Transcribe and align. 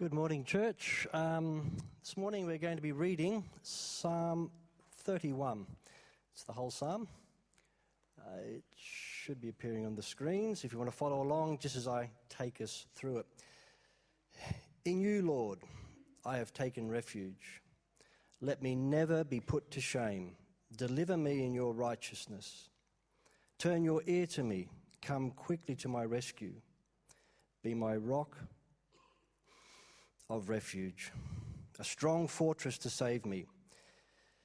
Good 0.00 0.14
morning, 0.14 0.44
church. 0.44 1.06
Um, 1.12 1.76
this 2.02 2.16
morning 2.16 2.46
we're 2.46 2.56
going 2.56 2.76
to 2.76 2.82
be 2.82 2.92
reading 2.92 3.44
Psalm 3.60 4.50
31. 5.04 5.66
It's 6.32 6.42
the 6.44 6.54
whole 6.54 6.70
psalm. 6.70 7.06
Uh, 8.18 8.38
it 8.46 8.64
should 8.74 9.42
be 9.42 9.50
appearing 9.50 9.84
on 9.84 9.94
the 9.94 10.02
screens 10.02 10.64
if 10.64 10.72
you 10.72 10.78
want 10.78 10.90
to 10.90 10.96
follow 10.96 11.20
along 11.20 11.58
just 11.58 11.76
as 11.76 11.86
I 11.86 12.08
take 12.30 12.62
us 12.62 12.86
through 12.94 13.18
it. 13.18 13.26
In 14.86 15.02
you, 15.02 15.20
Lord, 15.20 15.58
I 16.24 16.38
have 16.38 16.54
taken 16.54 16.88
refuge. 16.88 17.60
Let 18.40 18.62
me 18.62 18.74
never 18.74 19.22
be 19.22 19.40
put 19.40 19.70
to 19.72 19.82
shame. 19.82 20.34
Deliver 20.74 21.18
me 21.18 21.44
in 21.44 21.52
your 21.52 21.74
righteousness. 21.74 22.70
Turn 23.58 23.84
your 23.84 24.00
ear 24.06 24.26
to 24.28 24.42
me. 24.42 24.68
Come 25.02 25.32
quickly 25.32 25.74
to 25.74 25.88
my 25.88 26.06
rescue. 26.06 26.54
Be 27.62 27.74
my 27.74 27.96
rock 27.96 28.38
of 30.30 30.48
refuge, 30.48 31.12
a 31.80 31.84
strong 31.84 32.28
fortress 32.28 32.78
to 32.78 32.88
save 32.88 33.26
me. 33.26 33.46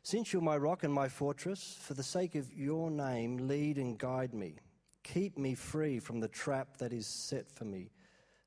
Since 0.02 0.34
you're 0.34 0.42
my 0.42 0.58
rock 0.58 0.84
and 0.84 0.94
my 0.94 1.08
fortress, 1.08 1.78
for 1.80 1.94
the 1.94 2.04
sake 2.04 2.36
of 2.36 2.52
your 2.52 2.90
name, 2.90 3.48
lead 3.48 3.78
and 3.78 3.98
guide 3.98 4.34
me. 4.34 4.56
Keep 5.04 5.38
me 5.38 5.54
free 5.54 6.00
from 6.00 6.20
the 6.20 6.28
trap 6.28 6.78
that 6.78 6.92
is 6.92 7.06
set 7.06 7.52
for 7.52 7.66
me, 7.66 7.92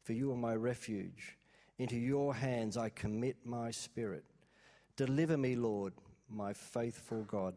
for 0.03 0.13
you 0.13 0.33
are 0.33 0.37
my 0.37 0.55
refuge. 0.55 1.39
Into 1.79 1.97
your 1.97 2.35
hands 2.35 2.77
I 2.77 2.89
commit 2.89 3.37
my 3.45 3.71
spirit. 3.71 4.25
Deliver 4.97 5.37
me, 5.37 5.55
Lord, 5.55 5.93
my 6.29 6.53
faithful 6.53 7.23
God. 7.23 7.55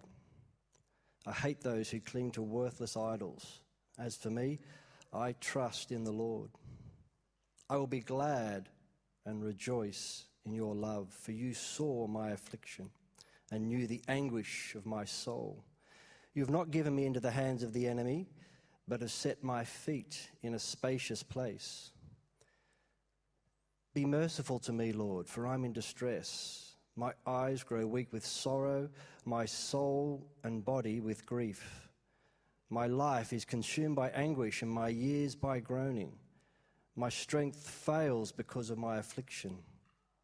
I 1.26 1.32
hate 1.32 1.62
those 1.62 1.90
who 1.90 2.00
cling 2.00 2.32
to 2.32 2.44
worthless 2.44 2.96
idols. 2.96 3.62
As 3.98 4.16
for 4.16 4.30
me, 4.30 4.60
I 5.12 5.34
trust 5.40 5.92
in 5.92 6.04
the 6.04 6.12
Lord. 6.12 6.52
I 7.68 7.78
will 7.78 7.88
be 7.88 8.00
glad 8.00 8.70
and 9.26 9.44
rejoice 9.44 10.26
in 10.46 10.54
your 10.54 10.76
love, 10.76 11.10
for 11.12 11.32
you 11.32 11.54
saw 11.54 12.08
my 12.08 12.32
affliction 12.32 12.90
and 13.52 13.68
knew 13.68 13.88
the 13.88 14.02
anguish 14.08 14.76
of 14.76 14.86
my 14.86 15.06
soul. 15.06 15.64
You 16.34 16.42
have 16.42 16.50
not 16.50 16.72
given 16.72 16.96
me 16.96 17.06
into 17.06 17.20
the 17.20 17.32
hands 17.32 17.64
of 17.64 17.74
the 17.74 17.88
enemy, 17.88 18.30
but 18.88 19.02
have 19.02 19.12
set 19.12 19.44
my 19.44 19.64
feet 19.64 20.30
in 20.42 20.54
a 20.54 20.60
spacious 20.60 21.24
place. 21.24 21.92
Be 23.94 24.06
merciful 24.06 24.60
to 24.60 24.72
me, 24.72 24.94
Lord, 24.94 25.28
for 25.28 25.46
I'm 25.46 25.66
in 25.66 25.74
distress. 25.74 26.76
My 26.96 27.14
eyes 27.26 27.64
grow 27.64 27.86
weak 27.86 28.14
with 28.14 28.26
sorrow, 28.26 28.90
my 29.26 29.46
soul 29.46 30.26
and 30.44 30.64
body 30.64 31.02
with 31.02 31.26
grief. 31.26 31.90
My 32.70 32.88
life 32.88 33.34
is 33.34 33.44
consumed 33.44 33.98
by 33.98 34.10
anguish, 34.12 34.62
and 34.62 34.72
my 34.72 34.88
years 34.88 35.36
by 35.36 35.60
groaning. 35.60 36.14
My 36.96 37.10
strength 37.10 37.68
fails 37.68 38.32
because 38.32 38.70
of 38.70 38.78
my 38.78 38.98
affliction, 38.98 39.58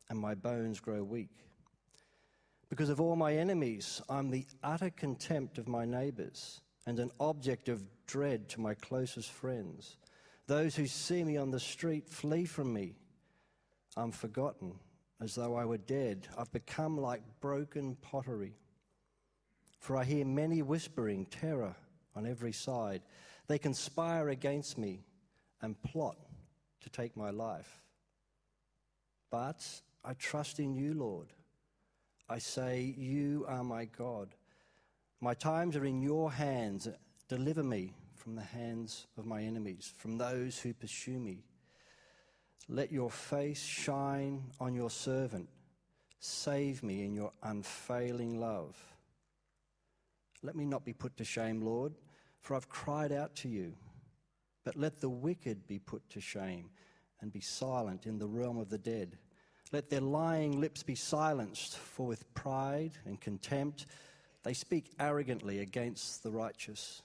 and 0.09 0.19
my 0.19 0.35
bones 0.35 0.79
grow 0.79 1.03
weak. 1.03 1.31
Because 2.69 2.89
of 2.89 2.99
all 2.99 3.15
my 3.15 3.33
enemies, 3.33 4.01
I'm 4.09 4.29
the 4.29 4.45
utter 4.61 4.89
contempt 4.89 5.57
of 5.57 5.67
my 5.67 5.85
neighbors 5.85 6.61
and 6.85 6.99
an 6.99 7.11
object 7.19 7.69
of 7.69 7.87
dread 8.05 8.49
to 8.49 8.61
my 8.61 8.73
closest 8.73 9.31
friends. 9.31 9.97
Those 10.47 10.75
who 10.75 10.87
see 10.87 11.23
me 11.23 11.37
on 11.37 11.51
the 11.51 11.59
street 11.59 12.09
flee 12.09 12.45
from 12.45 12.73
me. 12.73 12.95
I'm 13.95 14.11
forgotten 14.11 14.75
as 15.21 15.35
though 15.35 15.55
I 15.55 15.65
were 15.65 15.77
dead. 15.77 16.27
I've 16.37 16.51
become 16.51 16.97
like 16.97 17.21
broken 17.39 17.95
pottery. 18.01 18.55
For 19.79 19.97
I 19.97 20.03
hear 20.03 20.25
many 20.25 20.61
whispering 20.61 21.25
terror 21.25 21.75
on 22.15 22.27
every 22.27 22.51
side. 22.51 23.01
They 23.47 23.57
conspire 23.57 24.29
against 24.29 24.77
me 24.77 25.05
and 25.61 25.81
plot 25.83 26.17
to 26.81 26.89
take 26.89 27.15
my 27.17 27.29
life. 27.29 27.81
But 29.29 29.65
I 30.03 30.13
trust 30.13 30.59
in 30.59 30.75
you, 30.75 30.93
Lord. 30.93 31.27
I 32.29 32.39
say, 32.39 32.93
You 32.97 33.45
are 33.47 33.63
my 33.63 33.85
God. 33.85 34.35
My 35.19 35.33
times 35.33 35.75
are 35.75 35.85
in 35.85 36.01
your 36.01 36.31
hands. 36.31 36.87
Deliver 37.27 37.63
me 37.63 37.93
from 38.15 38.35
the 38.35 38.43
hands 38.43 39.07
of 39.17 39.25
my 39.25 39.41
enemies, 39.41 39.93
from 39.97 40.17
those 40.17 40.59
who 40.59 40.73
pursue 40.73 41.19
me. 41.19 41.43
Let 42.69 42.91
your 42.91 43.09
face 43.09 43.63
shine 43.63 44.43
on 44.59 44.75
your 44.75 44.89
servant. 44.89 45.47
Save 46.19 46.83
me 46.83 47.05
in 47.05 47.15
your 47.15 47.31
unfailing 47.43 48.39
love. 48.39 48.75
Let 50.43 50.55
me 50.55 50.65
not 50.65 50.83
be 50.83 50.93
put 50.93 51.15
to 51.17 51.23
shame, 51.23 51.61
Lord, 51.61 51.93
for 52.41 52.55
I've 52.55 52.69
cried 52.69 53.11
out 53.11 53.35
to 53.37 53.47
you. 53.47 53.73
But 54.67 54.75
let 54.75 54.99
the 54.99 55.07
wicked 55.07 55.65
be 55.65 55.79
put 55.79 56.09
to 56.09 56.19
shame 56.19 56.71
and 57.21 57.31
be 57.31 57.39
silent 57.39 58.05
in 58.05 58.19
the 58.19 58.27
realm 58.27 58.57
of 58.57 58.67
the 58.67 58.77
dead. 58.77 59.17
Let 59.71 59.89
their 59.89 60.01
lying 60.01 60.59
lips 60.59 60.83
be 60.83 60.93
silenced, 60.93 61.77
for 61.77 62.05
with 62.05 62.33
pride 62.33 62.91
and 63.05 63.17
contempt 63.21 63.85
they 64.43 64.51
speak 64.51 64.91
arrogantly 64.99 65.59
against 65.59 66.21
the 66.21 66.31
righteous. 66.31 67.01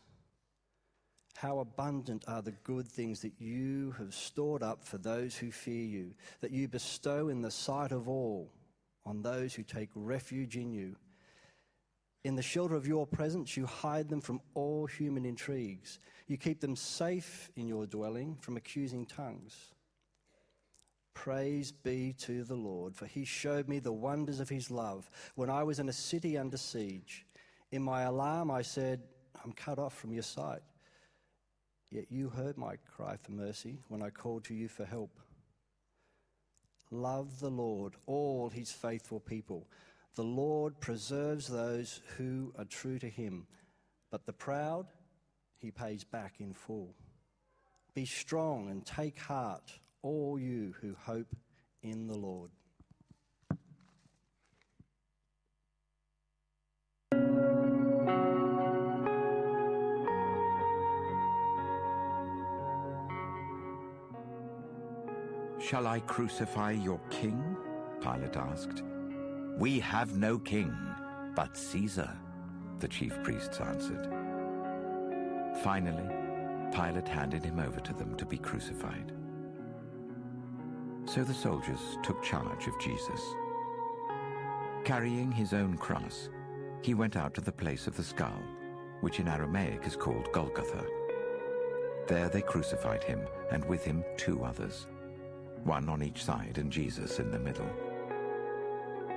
How 1.37 1.61
abundant 1.61 2.25
are 2.27 2.43
the 2.43 2.51
good 2.65 2.89
things 2.89 3.21
that 3.21 3.41
you 3.41 3.95
have 3.97 4.13
stored 4.13 4.65
up 4.65 4.83
for 4.85 4.99
those 4.99 5.37
who 5.37 5.53
fear 5.53 5.85
you, 5.85 6.15
that 6.41 6.51
you 6.51 6.67
bestow 6.67 7.29
in 7.29 7.43
the 7.43 7.51
sight 7.53 7.93
of 7.93 8.09
all 8.09 8.51
on 9.07 9.23
those 9.23 9.55
who 9.55 9.63
take 9.63 9.91
refuge 9.95 10.57
in 10.57 10.73
you. 10.73 10.97
In 12.25 12.37
the 12.37 12.43
shelter 12.43 12.77
of 12.77 12.87
your 12.87 13.07
presence, 13.07 13.57
you 13.57 13.67
hide 13.67 14.09
them 14.09 14.21
from 14.21 14.41
all 14.55 14.87
human 14.87 15.25
intrigues. 15.25 15.99
You 16.29 16.37
keep 16.37 16.61
them 16.61 16.77
safe 16.77 17.51
in 17.57 17.67
your 17.67 17.87
dwelling 17.87 18.37
from 18.41 18.57
accusing 18.57 19.07
tongues. 19.07 19.57
Praise 21.15 21.73
be 21.73 22.15
to 22.21 22.45
the 22.45 22.55
Lord, 22.55 22.95
for 22.95 23.07
he 23.07 23.25
showed 23.25 23.69
me 23.69 23.81
the 23.81 23.93
wonders 23.93 24.41
of 24.41 24.49
his 24.49 24.71
love 24.71 25.11
when 25.35 25.51
I 25.51 25.63
was 25.65 25.79
in 25.79 25.89
a 25.89 25.93
city 25.93 26.39
under 26.39 26.57
siege. 26.57 27.27
In 27.71 27.83
my 27.83 28.03
alarm, 28.03 28.51
I 28.51 28.63
said, 28.63 29.03
I'm 29.45 29.53
cut 29.53 29.79
off 29.79 29.97
from 29.99 30.13
your 30.13 30.23
sight. 30.23 30.61
Yet 31.91 32.07
you 32.11 32.29
heard 32.31 32.57
my 32.57 32.77
cry 32.97 33.17
for 33.17 33.33
mercy 33.33 33.81
when 33.89 34.01
I 34.01 34.11
called 34.11 34.45
to 34.45 34.55
you 34.55 34.69
for 34.69 34.85
help. 34.85 35.19
Love 36.91 37.41
the 37.41 37.51
Lord, 37.51 37.95
all 38.07 38.49
his 38.49 38.71
faithful 38.71 39.21
people. 39.21 39.67
The 40.15 40.23
Lord 40.23 40.79
preserves 40.79 41.49
those 41.49 42.01
who 42.19 42.53
are 42.59 42.67
true 42.67 42.99
to 42.99 43.09
him, 43.09 43.47
but 44.11 44.27
the 44.27 44.33
proud 44.35 44.87
he 45.57 45.71
pays 45.71 46.05
back 46.05 46.35
in 46.39 46.53
full. 46.53 46.95
Be 47.95 48.05
strong 48.05 48.69
and 48.69 48.85
take 48.85 49.19
heart, 49.19 49.73
all 50.03 50.39
you 50.39 50.75
who 50.83 50.95
hope 50.99 51.35
in 51.83 52.09
the 52.09 52.17
Lord. 52.17 52.51
Shall 65.59 65.87
I 65.87 66.01
crucify 66.01 66.73
your 66.73 67.01
king? 67.09 67.57
Pilate 68.03 68.37
asked. 68.37 68.83
We 69.59 69.81
have 69.81 70.17
no 70.17 70.39
king 70.39 70.75
but 71.35 71.57
Caesar, 71.57 72.11
the 72.79 72.89
chief 72.89 73.23
priests 73.23 73.61
answered. 73.61 74.09
Finally, 75.63 76.09
Pilate 76.73 77.09
handed 77.09 77.45
him 77.45 77.59
over 77.59 77.81
to 77.81 77.93
them 77.93 78.17
to 78.17 78.27
be 78.27 78.39
crucified. 78.39 79.13
So 81.05 81.23
the 81.23 81.35
soldiers 81.35 81.99
took 82.03 82.23
charge 82.23 82.67
of 82.67 82.79
Jesus. 82.81 83.21
Carrying 84.85 85.31
his 85.31 85.53
own 85.53 85.77
cross, 85.77 86.29
he 86.83 86.95
went 86.95 87.17
out 87.17 87.35
to 87.35 87.41
the 87.41 87.53
place 87.53 87.87
of 87.87 87.97
the 87.97 88.03
skull, 88.03 88.43
which 89.01 89.21
in 89.21 89.29
Aramaic 89.29 89.87
is 89.87 89.97
called 89.97 90.33
Golgotha. 90.33 90.85
There 92.09 92.29
they 92.29 92.43
crucified 92.43 93.05
him, 93.05 93.21
and 93.51 93.65
with 93.67 93.85
him 93.85 94.05
two 94.17 94.43
others, 94.43 94.87
one 95.65 95.89
on 95.89 96.03
each 96.03 96.25
side 96.25 96.59
and 96.59 96.73
Jesus 96.73 97.19
in 97.19 97.31
the 97.31 97.39
middle. 97.39 97.71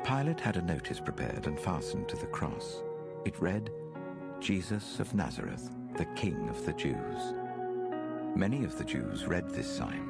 Pilate 0.06 0.40
had 0.40 0.58
a 0.58 0.62
notice 0.62 1.00
prepared 1.00 1.48
and 1.48 1.60
fastened 1.60 2.08
to 2.08 2.16
the 2.16 2.28
cross. 2.28 2.84
It 3.26 3.42
read, 3.42 3.72
Jesus 4.40 5.00
of 5.00 5.12
Nazareth, 5.16 5.72
the 5.98 6.06
King 6.16 6.48
of 6.48 6.64
the 6.64 6.74
Jews. 6.74 7.34
Many 8.36 8.64
of 8.64 8.78
the 8.78 8.84
Jews 8.84 9.26
read 9.26 9.50
this 9.50 9.68
sign, 9.68 10.08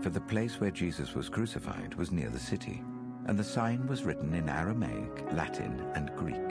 for 0.00 0.08
the 0.08 0.20
place 0.22 0.60
where 0.60 0.70
Jesus 0.70 1.14
was 1.14 1.28
crucified 1.28 1.94
was 1.96 2.10
near 2.10 2.30
the 2.30 2.38
city, 2.38 2.82
and 3.26 3.38
the 3.38 3.44
sign 3.44 3.86
was 3.86 4.04
written 4.04 4.32
in 4.32 4.48
Aramaic, 4.48 5.30
Latin, 5.32 5.78
and 5.94 6.16
Greek. 6.16 6.48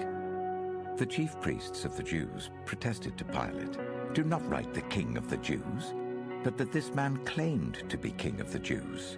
The 0.98 1.08
chief 1.08 1.42
priests 1.42 1.86
of 1.86 1.98
the 1.98 2.04
Jews 2.04 2.52
protested 2.64 3.18
to 3.18 3.26
Pilate, 3.26 3.76
Do 4.14 4.24
not 4.24 4.48
write 4.48 4.72
the 4.72 4.82
King 4.82 5.18
of 5.18 5.32
the 5.32 5.38
Jews, 5.38 5.96
but 6.44 6.60
that 6.60 6.72
this 6.72 6.94
man 6.94 7.18
claimed 7.26 7.90
to 7.90 7.98
be 7.98 8.12
King 8.12 8.40
of 8.40 8.52
the 8.54 8.60
Jews. 8.60 9.18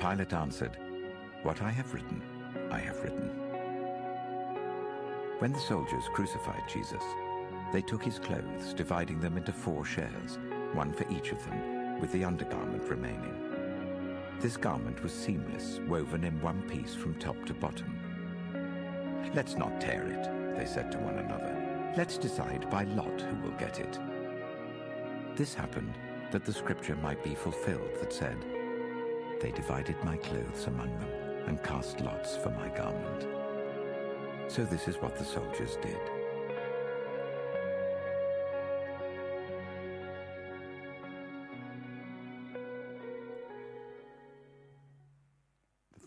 Pilate 0.00 0.32
answered, 0.32 0.76
What 1.44 1.62
I 1.62 1.70
have 1.70 1.94
written, 1.94 2.20
I 2.70 2.78
have 2.78 3.02
written. 3.02 3.30
When 5.38 5.52
the 5.52 5.60
soldiers 5.60 6.04
crucified 6.12 6.62
Jesus, 6.66 7.02
they 7.72 7.82
took 7.82 8.02
his 8.02 8.18
clothes, 8.18 8.74
dividing 8.74 9.20
them 9.20 9.36
into 9.36 9.52
four 9.52 9.84
shares, 9.84 10.38
one 10.72 10.92
for 10.92 11.06
each 11.10 11.30
of 11.30 11.44
them, 11.44 12.00
with 12.00 12.10
the 12.12 12.24
undergarment 12.24 12.88
remaining. 12.88 14.30
This 14.40 14.56
garment 14.56 15.02
was 15.02 15.12
seamless, 15.12 15.80
woven 15.86 16.24
in 16.24 16.40
one 16.40 16.62
piece 16.62 16.94
from 16.94 17.14
top 17.14 17.36
to 17.46 17.54
bottom. 17.54 17.98
Let's 19.34 19.56
not 19.56 19.80
tear 19.80 20.06
it, 20.06 20.56
they 20.56 20.66
said 20.66 20.90
to 20.92 20.98
one 20.98 21.18
another. 21.18 21.92
Let's 21.96 22.18
decide 22.18 22.70
by 22.70 22.84
lot 22.84 23.20
who 23.20 23.36
will 23.42 23.56
get 23.58 23.78
it. 23.78 23.98
This 25.34 25.54
happened 25.54 25.94
that 26.32 26.44
the 26.44 26.52
scripture 26.52 26.96
might 26.96 27.22
be 27.22 27.34
fulfilled 27.34 27.94
that 28.00 28.12
said, 28.12 28.38
They 29.40 29.50
divided 29.50 30.02
my 30.02 30.16
clothes 30.16 30.66
among 30.66 30.98
them 30.98 31.25
and 31.46 31.62
cast 31.62 32.00
lots 32.00 32.36
for 32.36 32.50
my 32.50 32.68
garment. 32.70 33.26
So 34.48 34.64
this 34.64 34.88
is 34.88 34.96
what 34.96 35.16
the 35.16 35.24
soldiers 35.24 35.76
did. 35.82 35.98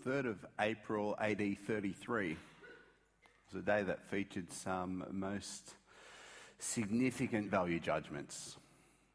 The 0.04 0.10
3rd 0.10 0.26
of 0.30 0.46
April 0.60 1.16
AD 1.20 1.58
33 1.68 2.38
was 3.52 3.62
a 3.62 3.66
day 3.66 3.84
that 3.84 4.10
featured 4.10 4.52
some 4.52 5.06
most 5.12 5.76
significant 6.60 7.50
value 7.50 7.80
judgments. 7.80 8.58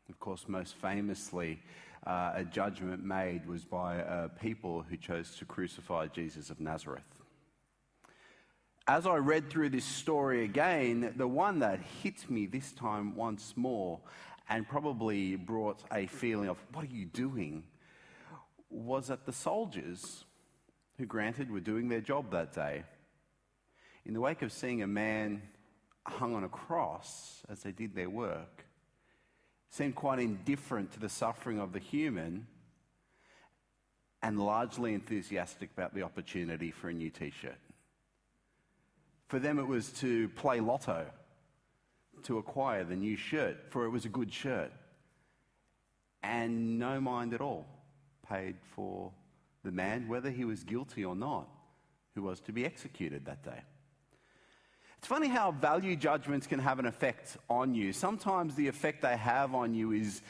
Of 0.08 0.18
course, 0.20 0.44
most 0.48 0.74
famously, 0.76 1.62
uh, 2.06 2.32
a 2.34 2.44
judgment 2.44 3.04
made 3.04 3.46
was 3.46 3.64
by 3.64 3.96
a 3.96 4.28
people 4.28 4.84
who 4.88 4.96
chose 4.96 5.36
to 5.36 5.44
crucify 5.44 6.06
Jesus 6.08 6.50
of 6.50 6.60
Nazareth. 6.60 7.02
As 8.86 9.06
I 9.06 9.16
read 9.16 9.48
through 9.48 9.70
this 9.70 9.84
story 9.84 10.44
again, 10.44 11.14
the 11.16 11.26
one 11.26 11.60
that 11.60 11.80
hit 12.02 12.30
me 12.30 12.46
this 12.46 12.72
time 12.72 13.16
once 13.16 13.54
more 13.56 14.00
and 14.48 14.68
probably 14.68 15.36
brought 15.36 15.82
a 15.90 16.06
feeling 16.06 16.50
of, 16.50 16.58
what 16.72 16.84
are 16.84 16.88
you 16.88 17.06
doing? 17.06 17.64
was 18.74 19.06
that 19.08 19.24
the 19.24 19.32
soldiers, 19.32 20.24
who 20.98 21.06
granted 21.06 21.50
were 21.50 21.60
doing 21.60 21.88
their 21.88 22.00
job 22.00 22.30
that 22.32 22.52
day, 22.52 22.84
in 24.04 24.12
the 24.12 24.20
wake 24.20 24.42
of 24.42 24.52
seeing 24.52 24.82
a 24.82 24.86
man 24.86 25.42
hung 26.06 26.34
on 26.34 26.44
a 26.44 26.48
cross 26.48 27.42
as 27.48 27.62
they 27.62 27.72
did 27.72 27.94
their 27.94 28.10
work, 28.10 28.66
seemed 29.74 29.96
quite 29.96 30.20
indifferent 30.20 30.92
to 30.92 31.00
the 31.00 31.08
suffering 31.08 31.58
of 31.58 31.72
the 31.72 31.80
human 31.80 32.46
and 34.22 34.38
largely 34.38 34.94
enthusiastic 34.94 35.68
about 35.76 35.92
the 35.92 36.02
opportunity 36.02 36.70
for 36.70 36.90
a 36.90 36.94
new 36.94 37.10
t 37.10 37.30
shirt. 37.30 37.58
For 39.26 39.40
them, 39.40 39.58
it 39.58 39.66
was 39.66 39.90
to 39.94 40.28
play 40.28 40.60
lotto 40.60 41.06
to 42.22 42.38
acquire 42.38 42.84
the 42.84 42.94
new 42.94 43.16
shirt, 43.16 43.56
for 43.70 43.84
it 43.84 43.90
was 43.90 44.04
a 44.04 44.08
good 44.08 44.32
shirt. 44.32 44.70
And 46.22 46.78
no 46.78 47.00
mind 47.00 47.34
at 47.34 47.40
all 47.40 47.66
paid 48.28 48.54
for 48.76 49.10
the 49.64 49.72
man, 49.72 50.06
whether 50.06 50.30
he 50.30 50.44
was 50.44 50.62
guilty 50.62 51.04
or 51.04 51.16
not, 51.16 51.48
who 52.14 52.22
was 52.22 52.38
to 52.42 52.52
be 52.52 52.64
executed 52.64 53.24
that 53.24 53.42
day. 53.42 53.62
It's 55.04 55.10
funny 55.10 55.28
how 55.28 55.50
value 55.50 55.96
judgments 55.96 56.46
can 56.46 56.58
have 56.58 56.78
an 56.78 56.86
effect 56.86 57.36
on 57.50 57.74
you. 57.74 57.92
Sometimes 57.92 58.54
the 58.54 58.68
effect 58.68 59.02
they 59.02 59.18
have 59.18 59.54
on 59.54 59.74
you 59.74 59.92
is, 59.92 60.22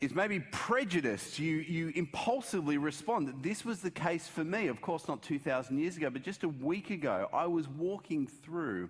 is 0.00 0.14
maybe 0.14 0.38
prejudice. 0.38 1.36
You, 1.40 1.56
you 1.56 1.92
impulsively 1.96 2.78
respond. 2.78 3.34
This 3.42 3.64
was 3.64 3.80
the 3.80 3.90
case 3.90 4.28
for 4.28 4.44
me, 4.44 4.68
of 4.68 4.80
course, 4.80 5.08
not 5.08 5.20
2,000 5.24 5.76
years 5.80 5.96
ago, 5.96 6.10
but 6.10 6.22
just 6.22 6.44
a 6.44 6.48
week 6.48 6.90
ago. 6.90 7.28
I 7.32 7.48
was 7.48 7.66
walking 7.66 8.28
through 8.28 8.88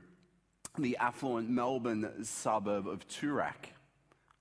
the 0.78 0.98
affluent 0.98 1.48
Melbourne 1.48 2.22
suburb 2.22 2.86
of 2.86 3.08
Toorak. 3.08 3.72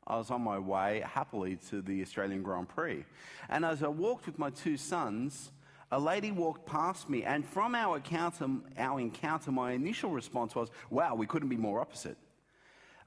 I 0.06 0.18
was 0.18 0.32
on 0.32 0.42
my 0.42 0.60
way 0.60 1.02
happily 1.06 1.60
to 1.70 1.82
the 1.82 2.02
Australian 2.02 2.44
Grand 2.44 2.68
Prix. 2.68 3.06
And 3.48 3.64
as 3.64 3.84
I 3.84 3.88
walked 3.88 4.26
with 4.26 4.38
my 4.38 4.50
two 4.50 4.76
sons, 4.76 5.54
a 5.92 6.00
lady 6.00 6.32
walked 6.32 6.66
past 6.66 7.10
me, 7.10 7.24
and 7.24 7.46
from 7.46 7.76
our 7.76 7.98
encounter, 7.98 8.48
our 8.78 9.00
encounter 9.00 9.52
my 9.52 9.74
initial 9.74 10.10
response 10.10 10.56
was, 10.56 10.70
Wow, 10.90 11.16
we 11.16 11.26
couldn't 11.26 11.50
be 11.50 11.58
more 11.58 11.82
opposite. 11.82 12.18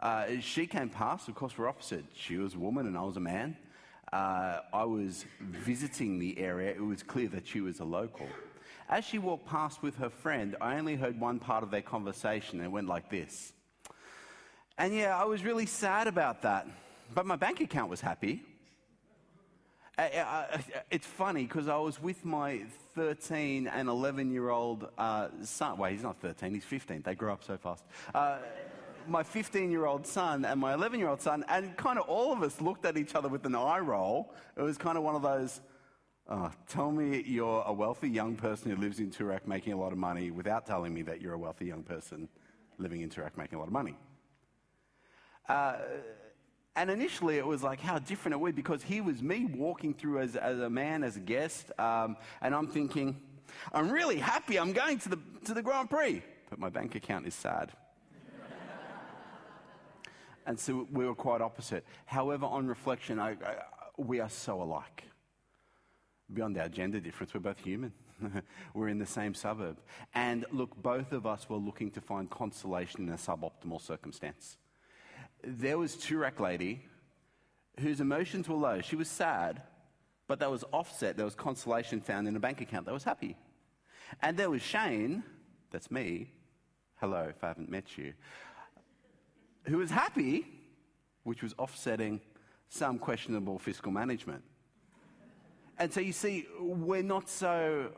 Uh, 0.00 0.38
she 0.40 0.66
came 0.66 0.90
past, 0.90 1.28
of 1.28 1.34
course, 1.34 1.56
we're 1.56 1.68
opposite. 1.68 2.04
She 2.14 2.36
was 2.36 2.54
a 2.54 2.58
woman 2.58 2.86
and 2.86 2.96
I 2.96 3.02
was 3.02 3.16
a 3.16 3.20
man. 3.20 3.56
Uh, 4.12 4.60
I 4.72 4.84
was 4.84 5.24
visiting 5.40 6.18
the 6.18 6.38
area, 6.38 6.70
it 6.70 6.84
was 6.84 7.02
clear 7.02 7.28
that 7.28 7.46
she 7.46 7.60
was 7.60 7.80
a 7.80 7.84
local. 7.84 8.28
As 8.88 9.04
she 9.04 9.18
walked 9.18 9.46
past 9.46 9.82
with 9.82 9.96
her 9.96 10.10
friend, 10.10 10.56
I 10.60 10.76
only 10.76 10.94
heard 10.94 11.18
one 11.18 11.38
part 11.38 11.62
of 11.62 11.70
their 11.70 11.82
conversation. 11.82 12.60
It 12.60 12.70
went 12.70 12.86
like 12.86 13.08
this. 13.10 13.52
And 14.76 14.94
yeah, 14.94 15.16
I 15.16 15.24
was 15.24 15.42
really 15.42 15.66
sad 15.66 16.06
about 16.06 16.42
that. 16.42 16.66
But 17.14 17.24
my 17.24 17.36
bank 17.36 17.60
account 17.60 17.88
was 17.88 18.02
happy. 18.02 18.42
It's 20.90 21.06
funny 21.06 21.44
because 21.44 21.68
I 21.68 21.76
was 21.76 22.02
with 22.02 22.24
my 22.24 22.62
13 22.94 23.68
and 23.68 23.88
11 23.88 24.32
year 24.32 24.50
old 24.50 24.88
uh, 24.98 25.28
son. 25.42 25.78
Wait, 25.78 25.92
he's 25.92 26.02
not 26.02 26.20
13, 26.20 26.54
he's 26.54 26.64
15. 26.64 27.02
They 27.02 27.14
grow 27.14 27.32
up 27.32 27.44
so 27.44 27.56
fast. 27.56 27.84
Uh, 28.14 28.38
my 29.06 29.22
15 29.22 29.70
year 29.70 29.86
old 29.86 30.06
son 30.06 30.44
and 30.44 30.60
my 30.60 30.74
11 30.74 30.98
year 30.98 31.08
old 31.08 31.20
son, 31.20 31.44
and 31.48 31.76
kind 31.76 31.98
of 31.98 32.08
all 32.08 32.32
of 32.32 32.42
us 32.42 32.60
looked 32.60 32.84
at 32.84 32.96
each 32.96 33.14
other 33.14 33.28
with 33.28 33.44
an 33.46 33.54
eye 33.54 33.78
roll. 33.78 34.32
It 34.56 34.62
was 34.62 34.78
kind 34.78 34.98
of 34.98 35.04
one 35.04 35.14
of 35.14 35.22
those, 35.22 35.60
oh, 36.28 36.50
tell 36.68 36.90
me 36.90 37.22
you're 37.26 37.62
a 37.66 37.72
wealthy 37.72 38.08
young 38.08 38.34
person 38.34 38.70
who 38.70 38.76
lives 38.76 38.98
in 38.98 39.10
Toorak 39.10 39.46
making 39.46 39.74
a 39.74 39.78
lot 39.78 39.92
of 39.92 39.98
money 39.98 40.30
without 40.30 40.66
telling 40.66 40.92
me 40.92 41.02
that 41.02 41.20
you're 41.20 41.34
a 41.34 41.38
wealthy 41.38 41.66
young 41.66 41.82
person 41.82 42.28
living 42.78 43.02
in 43.02 43.10
Toorak 43.10 43.36
making 43.36 43.56
a 43.56 43.58
lot 43.58 43.68
of 43.68 43.72
money. 43.72 43.96
Uh, 45.48 45.76
and 46.76 46.90
initially, 46.90 47.38
it 47.38 47.46
was 47.46 47.62
like 47.62 47.80
how 47.80 48.00
different 48.00 48.34
it 48.34 48.40
would 48.40 48.56
because 48.56 48.82
he 48.82 49.00
was 49.00 49.22
me 49.22 49.44
walking 49.44 49.94
through 49.94 50.20
as, 50.20 50.34
as 50.34 50.58
a 50.58 50.68
man, 50.68 51.04
as 51.04 51.16
a 51.16 51.20
guest, 51.20 51.70
um, 51.78 52.16
and 52.42 52.54
I'm 52.54 52.66
thinking, 52.66 53.20
I'm 53.72 53.90
really 53.90 54.18
happy 54.18 54.58
I'm 54.58 54.72
going 54.72 54.98
to 55.00 55.10
the, 55.10 55.18
to 55.44 55.54
the 55.54 55.62
Grand 55.62 55.88
Prix, 55.88 56.22
but 56.50 56.58
my 56.58 56.70
bank 56.70 56.96
account 56.96 57.28
is 57.28 57.34
sad. 57.34 57.70
and 60.46 60.58
so 60.58 60.88
we 60.90 61.06
were 61.06 61.14
quite 61.14 61.40
opposite. 61.40 61.84
However, 62.06 62.46
on 62.46 62.66
reflection, 62.66 63.20
I, 63.20 63.30
I, 63.30 63.54
we 63.96 64.18
are 64.18 64.28
so 64.28 64.60
alike. 64.60 65.04
Beyond 66.32 66.58
our 66.58 66.68
gender 66.68 66.98
difference, 66.98 67.34
we're 67.34 67.40
both 67.40 67.60
human. 67.60 67.92
we're 68.74 68.88
in 68.88 68.98
the 68.98 69.06
same 69.06 69.34
suburb. 69.34 69.78
And 70.12 70.44
look, 70.50 70.74
both 70.82 71.12
of 71.12 71.24
us 71.24 71.48
were 71.48 71.56
looking 71.56 71.92
to 71.92 72.00
find 72.00 72.28
consolation 72.28 73.06
in 73.06 73.14
a 73.14 73.16
suboptimal 73.16 73.80
circumstance 73.80 74.56
there 75.46 75.78
was 75.78 75.96
Toorak 75.96 76.40
lady 76.40 76.84
whose 77.80 78.00
emotions 78.00 78.48
were 78.48 78.56
low. 78.56 78.80
She 78.80 78.96
was 78.96 79.08
sad, 79.08 79.62
but 80.26 80.38
there 80.38 80.50
was 80.50 80.64
offset. 80.72 81.16
There 81.16 81.24
was 81.24 81.34
consolation 81.34 82.00
found 82.00 82.28
in 82.28 82.36
a 82.36 82.40
bank 82.40 82.60
account 82.60 82.86
that 82.86 82.94
was 82.94 83.04
happy. 83.04 83.36
And 84.22 84.36
there 84.36 84.50
was 84.50 84.62
Shane, 84.62 85.22
that's 85.70 85.90
me. 85.90 86.30
Hello, 86.96 87.26
if 87.28 87.42
I 87.42 87.48
haven't 87.48 87.68
met 87.68 87.98
you. 87.98 88.12
Who 89.64 89.78
was 89.78 89.90
happy, 89.90 90.46
which 91.24 91.42
was 91.42 91.54
offsetting 91.58 92.20
some 92.68 92.98
questionable 92.98 93.58
fiscal 93.58 93.92
management. 93.92 94.42
And 95.78 95.92
so 95.92 96.00
you 96.00 96.12
see, 96.12 96.46
we're 96.60 97.02
not 97.02 97.28
so, 97.28 97.90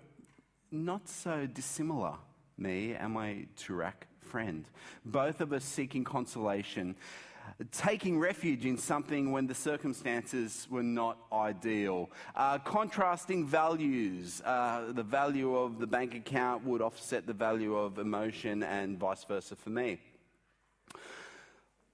not 0.71 1.09
so 1.09 1.47
dissimilar, 1.47 2.15
me 2.57 2.95
and 2.95 3.13
my 3.13 3.47
Toorak 3.57 4.07
friend. 4.21 4.65
Both 5.05 5.41
of 5.41 5.53
us 5.53 5.65
seeking 5.65 6.05
consolation 6.05 6.97
taking 7.65 8.19
refuge 8.19 8.67
in 8.67 8.77
something 8.77 9.33
when 9.33 9.47
the 9.47 9.55
circumstances 9.55 10.67
were 10.71 10.83
not 10.83 11.19
ideal, 11.33 12.11
uh, 12.35 12.59
contrasting 12.59 13.47
values. 13.47 14.43
Uh, 14.45 14.93
the 14.93 15.03
value 15.03 15.57
of 15.57 15.79
the 15.79 15.87
bank 15.87 16.15
account 16.15 16.65
would 16.65 16.83
offset 16.83 17.27
the 17.27 17.33
value 17.33 17.77
of 17.77 17.99
emotion, 17.99 18.63
and 18.63 18.99
vice 18.99 19.25
versa 19.25 19.57
for 19.57 19.71
me. 19.71 19.99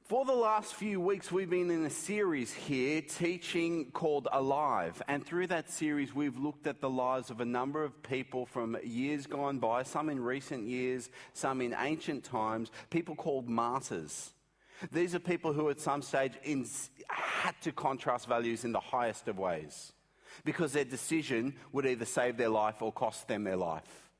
For 0.04 0.26
the 0.26 0.34
last 0.34 0.74
few 0.74 1.00
weeks, 1.00 1.32
we've 1.32 1.48
been 1.48 1.70
in 1.70 1.86
a 1.86 1.90
series 1.90 2.52
here 2.52 3.00
teaching 3.00 3.92
called 3.92 4.28
Alive. 4.30 5.00
And 5.08 5.24
through 5.24 5.46
that 5.46 5.70
series, 5.70 6.14
we've 6.14 6.36
looked 6.36 6.66
at 6.66 6.82
the 6.82 6.90
lives 6.90 7.30
of 7.30 7.40
a 7.40 7.46
number 7.46 7.82
of 7.82 8.02
people 8.02 8.44
from 8.44 8.76
years 8.84 9.26
gone 9.26 9.58
by, 9.58 9.84
some 9.84 10.10
in 10.10 10.20
recent 10.20 10.66
years, 10.66 11.08
some 11.32 11.62
in 11.62 11.74
ancient 11.78 12.24
times, 12.24 12.70
people 12.90 13.14
called 13.14 13.48
martyrs. 13.48 14.32
These 14.90 15.14
are 15.14 15.20
people 15.20 15.52
who, 15.52 15.70
at 15.70 15.80
some 15.80 16.02
stage, 16.02 16.32
in, 16.42 16.66
had 17.08 17.54
to 17.62 17.72
contrast 17.72 18.26
values 18.26 18.64
in 18.64 18.72
the 18.72 18.80
highest 18.80 19.28
of 19.28 19.38
ways 19.38 19.92
because 20.44 20.72
their 20.72 20.84
decision 20.84 21.54
would 21.72 21.86
either 21.86 22.04
save 22.04 22.36
their 22.36 22.48
life 22.48 22.82
or 22.82 22.92
cost 22.92 23.28
them 23.28 23.44
their 23.44 23.56
life. 23.56 24.10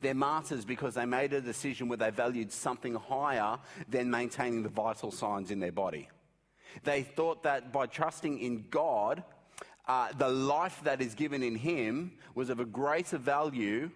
They're 0.00 0.14
martyrs 0.14 0.64
because 0.64 0.94
they 0.94 1.06
made 1.06 1.32
a 1.32 1.40
decision 1.40 1.88
where 1.88 1.96
they 1.96 2.10
valued 2.10 2.52
something 2.52 2.94
higher 2.94 3.58
than 3.88 4.10
maintaining 4.10 4.62
the 4.62 4.68
vital 4.68 5.10
signs 5.10 5.50
in 5.50 5.60
their 5.60 5.72
body. 5.72 6.08
They 6.84 7.02
thought 7.02 7.42
that 7.44 7.72
by 7.72 7.86
trusting 7.86 8.38
in 8.38 8.66
God, 8.70 9.24
uh, 9.88 10.12
the 10.18 10.28
life 10.28 10.80
that 10.84 11.00
is 11.00 11.14
given 11.14 11.42
in 11.42 11.54
Him 11.54 12.12
was 12.34 12.50
of 12.50 12.60
a 12.60 12.64
greater 12.64 13.18
value 13.18 13.90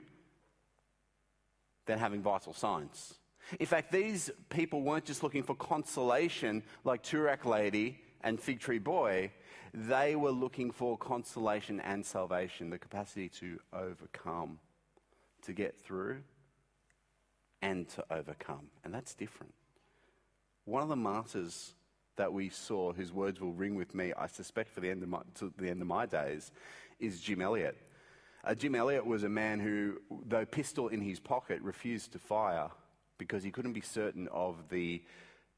than 1.87 1.99
having 1.99 2.23
vital 2.23 2.55
signs. 2.55 3.20
In 3.59 3.67
fact, 3.67 3.91
these 3.91 4.31
people 4.49 4.83
weren't 4.83 5.05
just 5.05 5.23
looking 5.23 5.43
for 5.43 5.55
consolation 5.57 6.63
like 6.85 7.03
Toorak 7.03 7.45
Lady 7.45 7.99
and 8.23 8.41
Fig 8.41 8.61
Tree 8.61 8.79
Boy. 8.79 9.33
They 9.75 10.15
were 10.15 10.31
looking 10.31 10.71
for 10.71 10.97
consolation 10.97 11.81
and 11.81 12.05
salvation, 12.05 12.71
the 12.71 12.79
capacity 12.79 13.29
to 13.41 13.59
overcome, 13.73 14.59
to 15.43 15.53
get 15.53 15.81
through, 15.81 16.19
and 17.63 17.89
to 17.91 18.05
overcome. 18.11 18.69
And 18.85 18.95
that's 18.95 19.15
different. 19.15 19.55
One 20.65 20.83
of 20.83 20.89
the 20.89 20.97
martyrs 20.97 21.75
that 22.17 22.33
we 22.33 22.49
saw, 22.49 22.93
whose 22.93 23.13
words 23.13 23.41
will 23.41 23.53
ring 23.53 23.75
with 23.75 23.95
me, 23.95 24.13
I 24.17 24.27
suspect, 24.27 24.71
for 24.71 24.81
the 24.81 24.91
end 24.91 25.03
of 25.03 25.09
my, 25.09 25.21
to 25.37 25.53
the 25.57 25.71
end 25.71 25.81
of 25.81 25.89
my 25.89 26.07
days, 26.07 26.53
is 26.99 27.21
Jim 27.21 27.41
Elliot. 27.41 27.77
Uh, 28.45 28.55
Jim 28.55 28.75
Elliot 28.75 29.05
was 29.05 29.23
a 29.23 29.29
man 29.29 29.61
who, 29.61 30.01
though 30.27 30.45
pistol 30.45 30.89
in 30.89 31.01
his 31.01 31.21
pocket, 31.21 31.61
refused 31.63 32.13
to 32.13 32.19
fire 32.19 32.71
because 33.21 33.45
he 33.45 33.51
couldn't 33.51 33.75
be 33.75 33.83
certain 33.83 34.27
of 34.29 34.71
the 34.71 35.03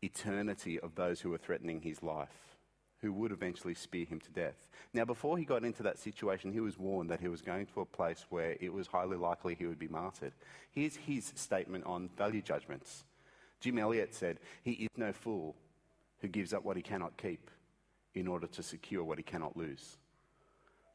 eternity 0.02 0.80
of 0.80 0.96
those 0.96 1.20
who 1.20 1.30
were 1.30 1.38
threatening 1.38 1.80
his 1.80 2.02
life, 2.02 2.56
who 3.00 3.12
would 3.12 3.30
eventually 3.30 3.72
spear 3.72 4.04
him 4.04 4.18
to 4.18 4.32
death. 4.32 4.68
Now, 4.92 5.04
before 5.04 5.38
he 5.38 5.44
got 5.44 5.64
into 5.64 5.84
that 5.84 5.96
situation, 5.96 6.52
he 6.52 6.58
was 6.58 6.76
warned 6.76 7.08
that 7.10 7.20
he 7.20 7.28
was 7.28 7.40
going 7.40 7.66
to 7.66 7.80
a 7.80 7.86
place 7.86 8.26
where 8.30 8.56
it 8.60 8.72
was 8.72 8.88
highly 8.88 9.16
likely 9.16 9.54
he 9.54 9.66
would 9.66 9.78
be 9.78 9.86
martyred. 9.86 10.32
Here's 10.72 10.96
his 10.96 11.32
statement 11.36 11.86
on 11.86 12.10
value 12.18 12.42
judgments. 12.42 13.04
Jim 13.60 13.78
Elliot 13.78 14.12
said, 14.12 14.38
He 14.64 14.72
is 14.72 14.88
no 14.96 15.12
fool 15.12 15.54
who 16.20 16.26
gives 16.26 16.52
up 16.52 16.64
what 16.64 16.76
he 16.76 16.82
cannot 16.82 17.16
keep 17.16 17.48
in 18.12 18.26
order 18.26 18.48
to 18.48 18.62
secure 18.62 19.04
what 19.04 19.18
he 19.18 19.24
cannot 19.24 19.56
lose. 19.56 19.98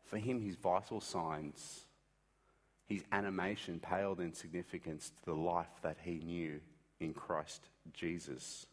For 0.03 0.17
him, 0.17 0.41
his 0.41 0.57
vital 0.57 0.99
signs, 0.99 1.86
his 2.87 3.03
animation 3.11 3.79
paled 3.79 4.19
in 4.19 4.33
significance 4.33 5.11
to 5.19 5.25
the 5.25 5.33
life 5.33 5.67
that 5.81 5.97
he 6.03 6.19
knew 6.19 6.59
in 6.99 7.13
Christ 7.13 7.67
Jesus. 7.93 8.65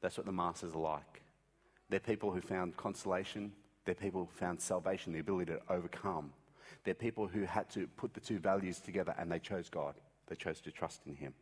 That's 0.00 0.16
what 0.16 0.26
the 0.26 0.32
masters 0.32 0.74
are 0.74 0.78
like. 0.78 1.22
They're 1.88 2.00
people 2.00 2.30
who 2.30 2.40
found 2.40 2.76
consolation, 2.76 3.52
they're 3.84 3.94
people 3.94 4.28
who 4.30 4.38
found 4.38 4.60
salvation, 4.60 5.12
the 5.12 5.20
ability 5.20 5.52
to 5.52 5.60
overcome. 5.70 6.32
They're 6.84 6.94
people 6.94 7.26
who 7.26 7.44
had 7.44 7.70
to 7.70 7.86
put 7.96 8.14
the 8.14 8.20
two 8.20 8.38
values 8.38 8.80
together 8.80 9.14
and 9.18 9.30
they 9.30 9.38
chose 9.38 9.68
God. 9.68 9.94
They 10.26 10.36
chose 10.36 10.60
to 10.62 10.70
trust 10.70 11.02
in 11.06 11.14
Him. 11.14 11.34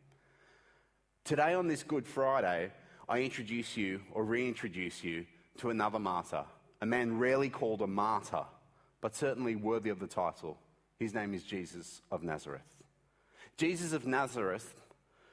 Today, 1.23 1.53
on 1.53 1.67
this 1.67 1.83
Good 1.83 2.07
Friday, 2.07 2.71
I 3.09 3.19
introduce 3.19 3.75
you 3.75 4.01
or 4.13 4.23
reintroduce 4.23 5.03
you 5.03 5.25
to 5.57 5.69
another 5.69 5.99
martyr, 5.99 6.45
a 6.81 6.85
man 6.85 7.17
rarely 7.19 7.49
called 7.49 7.81
a 7.81 7.87
martyr, 7.87 8.45
but 9.01 9.15
certainly 9.15 9.55
worthy 9.55 9.89
of 9.89 9.99
the 9.99 10.07
title. 10.07 10.57
His 10.99 11.13
name 11.13 11.33
is 11.33 11.43
Jesus 11.43 12.01
of 12.11 12.23
Nazareth. 12.23 12.75
Jesus 13.57 13.93
of 13.93 14.05
Nazareth, 14.05 14.81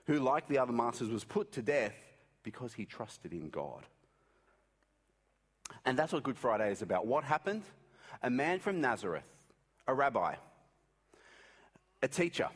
who, 0.07 0.19
like 0.19 0.49
the 0.49 0.59
other 0.59 0.73
masters, 0.73 1.09
was 1.09 1.25
put 1.25 1.53
to 1.53 1.63
death 1.63 1.95
because 2.43 2.75
he 2.75 2.85
trusted 2.85 3.33
in 3.33 3.49
God. 3.49 3.85
And 5.85 5.99
that's 5.99 6.13
what 6.13 6.23
Good 6.23 6.39
Friday 6.39 6.71
is 6.71 6.83
about. 6.83 7.07
What 7.07 7.25
happened? 7.25 7.63
A 8.23 8.31
man 8.31 8.61
from 8.61 8.81
Nazareth, 8.81 9.25
a 9.87 9.95
rabbi, 9.95 10.35
a 12.03 12.09
teacher, 12.09 12.49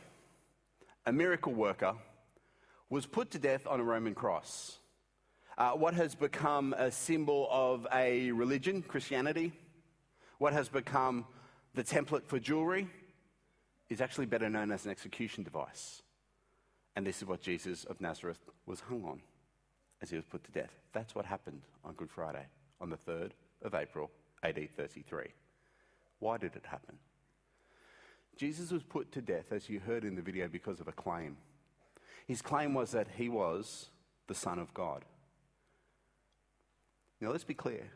a 1.05 1.11
miracle 1.11 1.53
worker, 1.53 1.95
was 2.89 3.05
put 3.05 3.31
to 3.31 3.39
death 3.39 3.67
on 3.67 3.79
a 3.79 3.83
Roman 3.83 4.15
cross. 4.15 4.77
Uh, 5.57 5.71
what 5.71 5.93
has 5.93 6.15
become 6.15 6.73
a 6.73 6.91
symbol 6.91 7.47
of 7.51 7.85
a 7.93 8.31
religion, 8.31 8.81
Christianity, 8.81 9.51
what 10.37 10.53
has 10.53 10.69
become 10.69 11.25
the 11.75 11.83
template 11.83 12.25
for 12.25 12.39
jewelry, 12.39 12.87
is 13.89 14.01
actually 14.01 14.25
better 14.25 14.49
known 14.49 14.71
as 14.71 14.85
an 14.85 14.91
execution 14.91 15.43
device. 15.43 16.01
And 16.95 17.05
this 17.05 17.17
is 17.17 17.27
what 17.27 17.41
Jesus 17.41 17.85
of 17.85 18.01
Nazareth 18.01 18.49
was 18.65 18.81
hung 18.81 19.03
on 19.03 19.21
as 20.01 20.09
he 20.09 20.15
was 20.15 20.25
put 20.25 20.43
to 20.43 20.51
death. 20.51 20.73
That's 20.93 21.15
what 21.15 21.25
happened 21.25 21.61
on 21.83 21.93
Good 21.93 22.11
Friday, 22.11 22.45
on 22.79 22.89
the 22.89 22.97
3rd 22.97 23.31
of 23.63 23.73
April, 23.73 24.09
AD 24.43 24.69
33. 24.75 25.25
Why 26.19 26.37
did 26.37 26.55
it 26.55 26.65
happen? 26.65 26.97
Jesus 28.37 28.71
was 28.71 28.83
put 28.83 29.11
to 29.11 29.21
death, 29.21 29.51
as 29.51 29.69
you 29.69 29.79
heard 29.79 30.05
in 30.05 30.15
the 30.15 30.21
video, 30.21 30.47
because 30.47 30.79
of 30.79 30.87
a 30.87 30.93
claim. 30.93 31.37
His 32.27 32.41
claim 32.41 32.73
was 32.73 32.91
that 32.91 33.07
he 33.17 33.27
was 33.27 33.87
the 34.27 34.35
Son 34.35 34.59
of 34.59 34.73
God. 34.73 35.03
Now, 37.19 37.31
let's 37.31 37.43
be 37.43 37.53
clear. 37.53 37.89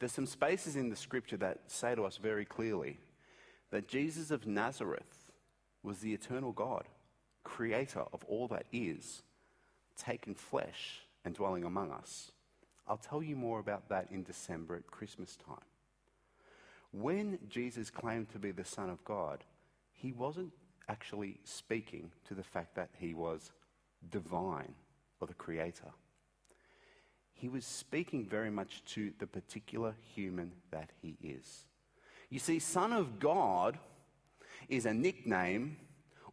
There's 0.00 0.12
some 0.12 0.26
spaces 0.26 0.74
in 0.74 0.90
the 0.90 0.96
scripture 0.96 1.36
that 1.36 1.60
say 1.68 1.94
to 1.94 2.04
us 2.04 2.16
very 2.16 2.44
clearly 2.44 2.98
that 3.70 3.86
Jesus 3.86 4.30
of 4.30 4.46
Nazareth 4.46 5.23
was 5.84 5.98
the 5.98 6.14
eternal 6.14 6.50
God, 6.50 6.88
creator 7.44 8.04
of 8.12 8.24
all 8.24 8.48
that 8.48 8.66
is, 8.72 9.22
taken 9.96 10.34
flesh 10.34 11.02
and 11.24 11.34
dwelling 11.34 11.64
among 11.64 11.92
us. 11.92 12.32
I'll 12.88 12.96
tell 12.96 13.22
you 13.22 13.36
more 13.36 13.60
about 13.60 13.88
that 13.90 14.08
in 14.10 14.24
December 14.24 14.76
at 14.76 14.86
Christmas 14.86 15.36
time. 15.36 15.58
When 16.90 17.38
Jesus 17.48 17.90
claimed 17.90 18.30
to 18.30 18.38
be 18.38 18.50
the 18.50 18.64
Son 18.64 18.88
of 18.88 19.04
God, 19.04 19.44
he 19.92 20.12
wasn't 20.12 20.52
actually 20.88 21.38
speaking 21.44 22.10
to 22.28 22.34
the 22.34 22.42
fact 22.42 22.74
that 22.76 22.90
he 22.98 23.14
was 23.14 23.52
divine 24.10 24.74
or 25.20 25.26
the 25.26 25.34
creator. 25.34 25.92
He 27.32 27.48
was 27.48 27.64
speaking 27.64 28.26
very 28.26 28.50
much 28.50 28.82
to 28.94 29.12
the 29.18 29.26
particular 29.26 29.94
human 30.14 30.52
that 30.70 30.90
he 31.02 31.16
is. 31.22 31.66
You 32.30 32.38
see, 32.38 32.58
Son 32.58 32.92
of 32.92 33.18
God 33.18 33.78
is 34.68 34.86
a 34.86 34.94
nickname 34.94 35.76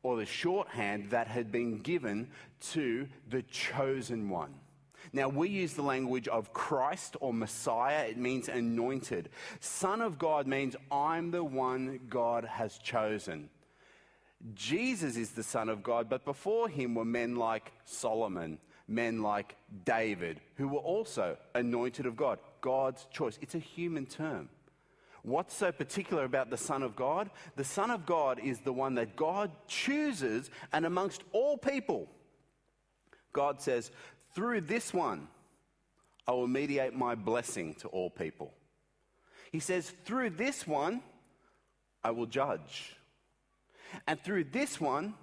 or 0.03 0.17
the 0.17 0.25
shorthand 0.25 1.11
that 1.11 1.27
had 1.27 1.51
been 1.51 1.79
given 1.79 2.29
to 2.59 3.07
the 3.29 3.41
chosen 3.43 4.29
one. 4.29 4.53
Now, 5.13 5.27
we 5.27 5.49
use 5.49 5.73
the 5.73 5.81
language 5.81 6.27
of 6.27 6.53
Christ 6.53 7.17
or 7.19 7.33
Messiah. 7.33 8.05
It 8.05 8.17
means 8.17 8.47
anointed. 8.47 9.29
Son 9.59 10.01
of 10.01 10.17
God 10.17 10.47
means 10.47 10.75
I'm 10.91 11.31
the 11.31 11.43
one 11.43 11.99
God 12.09 12.45
has 12.45 12.77
chosen. 12.77 13.49
Jesus 14.53 15.17
is 15.17 15.31
the 15.31 15.43
Son 15.43 15.69
of 15.69 15.83
God, 15.83 16.09
but 16.09 16.25
before 16.25 16.69
him 16.69 16.95
were 16.95 17.05
men 17.05 17.35
like 17.35 17.71
Solomon, 17.85 18.57
men 18.87 19.21
like 19.21 19.55
David, 19.85 20.39
who 20.55 20.67
were 20.67 20.79
also 20.79 21.37
anointed 21.53 22.05
of 22.05 22.15
God. 22.15 22.39
God's 22.61 23.05
choice. 23.11 23.37
It's 23.41 23.55
a 23.55 23.59
human 23.59 24.05
term. 24.05 24.49
What's 25.23 25.55
so 25.55 25.71
particular 25.71 26.23
about 26.23 26.49
the 26.49 26.57
Son 26.57 26.81
of 26.81 26.95
God? 26.95 27.29
The 27.55 27.63
Son 27.63 27.91
of 27.91 28.05
God 28.05 28.39
is 28.39 28.59
the 28.59 28.73
one 28.73 28.95
that 28.95 29.15
God 29.15 29.51
chooses, 29.67 30.49
and 30.73 30.85
amongst 30.85 31.23
all 31.31 31.57
people, 31.57 32.07
God 33.33 33.61
says, 33.61 33.91
through 34.33 34.61
this 34.61 34.93
one, 34.93 35.27
I 36.27 36.31
will 36.31 36.47
mediate 36.47 36.93
my 36.95 37.15
blessing 37.15 37.73
to 37.75 37.87
all 37.89 38.09
people. 38.09 38.53
He 39.51 39.59
says, 39.59 39.93
through 40.05 40.31
this 40.31 40.65
one, 40.65 41.01
I 42.03 42.11
will 42.11 42.25
judge. 42.25 42.95
And 44.07 44.19
through 44.23 44.45
this 44.45 44.79
one, 44.79 45.13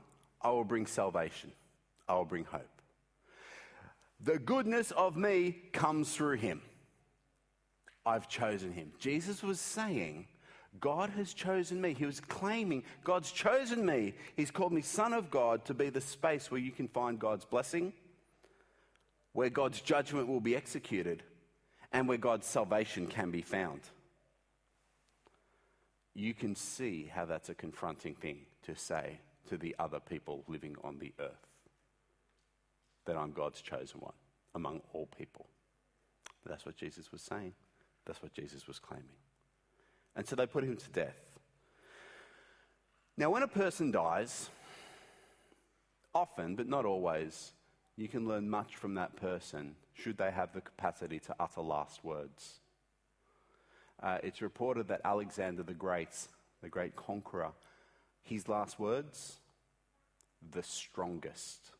I 0.43 0.51
will 0.51 0.65
bring 0.65 0.87
salvation. 0.87 1.53
I 2.09 2.15
will 2.15 2.25
bring 2.25 2.45
hope. 2.45 2.69
The 4.21 4.39
goodness 4.39 4.91
of 4.91 5.17
me 5.17 5.57
comes 5.73 6.15
through 6.15 6.37
him. 6.37 6.61
I've 8.09 8.29
chosen 8.29 8.73
him. 8.73 8.93
Jesus 8.99 9.43
was 9.43 9.61
saying, 9.61 10.27
God 10.81 11.11
has 11.11 11.35
chosen 11.35 11.81
me. 11.81 11.95
He 11.95 12.07
was 12.07 12.21
claiming, 12.21 12.85
God's 13.05 13.33
chosen 13.33 13.85
me. 13.85 14.15
He's 14.37 14.51
called 14.51 14.73
me 14.73 14.83
Son 14.83 15.13
of 15.13 15.31
God 15.31 15.65
to 15.67 15.75
be 15.75 15.91
the 15.91 16.01
space 16.01 16.51
where 16.51 16.61
you 16.61 16.71
can 16.71 16.89
find 16.89 17.19
God's 17.19 17.45
blessing 17.45 17.93
where 19.39 19.51
God's 19.51 19.81
judgment 19.81 20.27
will 20.27 20.41
be 20.41 20.57
executed 20.57 21.23
and 21.93 22.09
where 22.09 22.19
God's 22.19 22.45
salvation 22.45 23.07
can 23.07 23.31
be 23.31 23.41
found. 23.41 23.81
You 26.13 26.35
can 26.35 26.57
see 26.57 27.09
how 27.15 27.25
that's 27.25 27.49
a 27.49 27.55
confronting 27.55 28.17
thing 28.17 28.47
to 28.65 28.75
say 28.75 29.21
to 29.49 29.57
the 29.57 29.77
other 29.79 30.01
people 30.01 30.43
living 30.49 30.75
on 30.83 30.99
the 30.99 31.13
earth 31.21 31.47
that 33.07 33.17
I'm 33.17 33.31
God's 33.31 33.63
chosen 33.63 34.01
one 34.01 34.15
among 34.57 34.81
all 34.93 35.07
people. 35.17 35.47
That's 36.45 36.67
what 36.67 36.77
Jesus 36.77 37.13
was 37.13 37.23
saying. 37.23 37.53
That's 38.09 38.23
what 38.23 38.33
Jesus 38.33 38.67
was 38.67 38.81
claiming. 38.81 39.07
And 40.17 40.27
so 40.27 40.35
they 40.35 40.47
put 40.47 40.65
him 40.65 40.77
to 40.77 40.91
death. 40.91 41.39
Now, 43.17 43.31
when 43.31 43.45
a 43.45 43.49
person 43.49 43.93
dies, 43.93 44.51
often, 46.15 46.57
but 46.57 46.69
not 46.69 46.85
always, 46.85 47.53
you 47.97 48.09
can 48.09 48.27
learn 48.27 48.51
much 48.51 48.75
from 48.75 48.95
that 48.95 49.15
person 49.15 49.77
should 49.95 50.17
they 50.17 50.31
have 50.31 50.53
the 50.53 50.61
capacity 50.61 51.21
to 51.21 51.37
utter 51.39 51.61
last 51.61 52.03
words. 52.03 52.61
Uh, 54.03 54.19
it's 54.23 54.41
reported 54.41 54.89
that 54.89 55.01
Alexander 55.05 55.63
the 55.63 55.75
Great, 55.75 56.17
the 56.63 56.69
great 56.69 56.97
conqueror, 56.97 57.51
his 58.23 58.49
last 58.49 58.79
words, 58.79 59.39
the 60.53 60.63
strongest. 60.63 61.73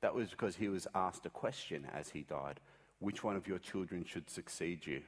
That 0.00 0.14
was 0.14 0.30
because 0.30 0.56
he 0.56 0.68
was 0.68 0.86
asked 0.94 1.26
a 1.26 1.30
question 1.30 1.86
as 1.92 2.10
he 2.10 2.22
died 2.22 2.60
which 3.00 3.22
one 3.22 3.36
of 3.36 3.46
your 3.46 3.58
children 3.58 4.04
should 4.04 4.30
succeed 4.30 4.86
you? 4.86 5.02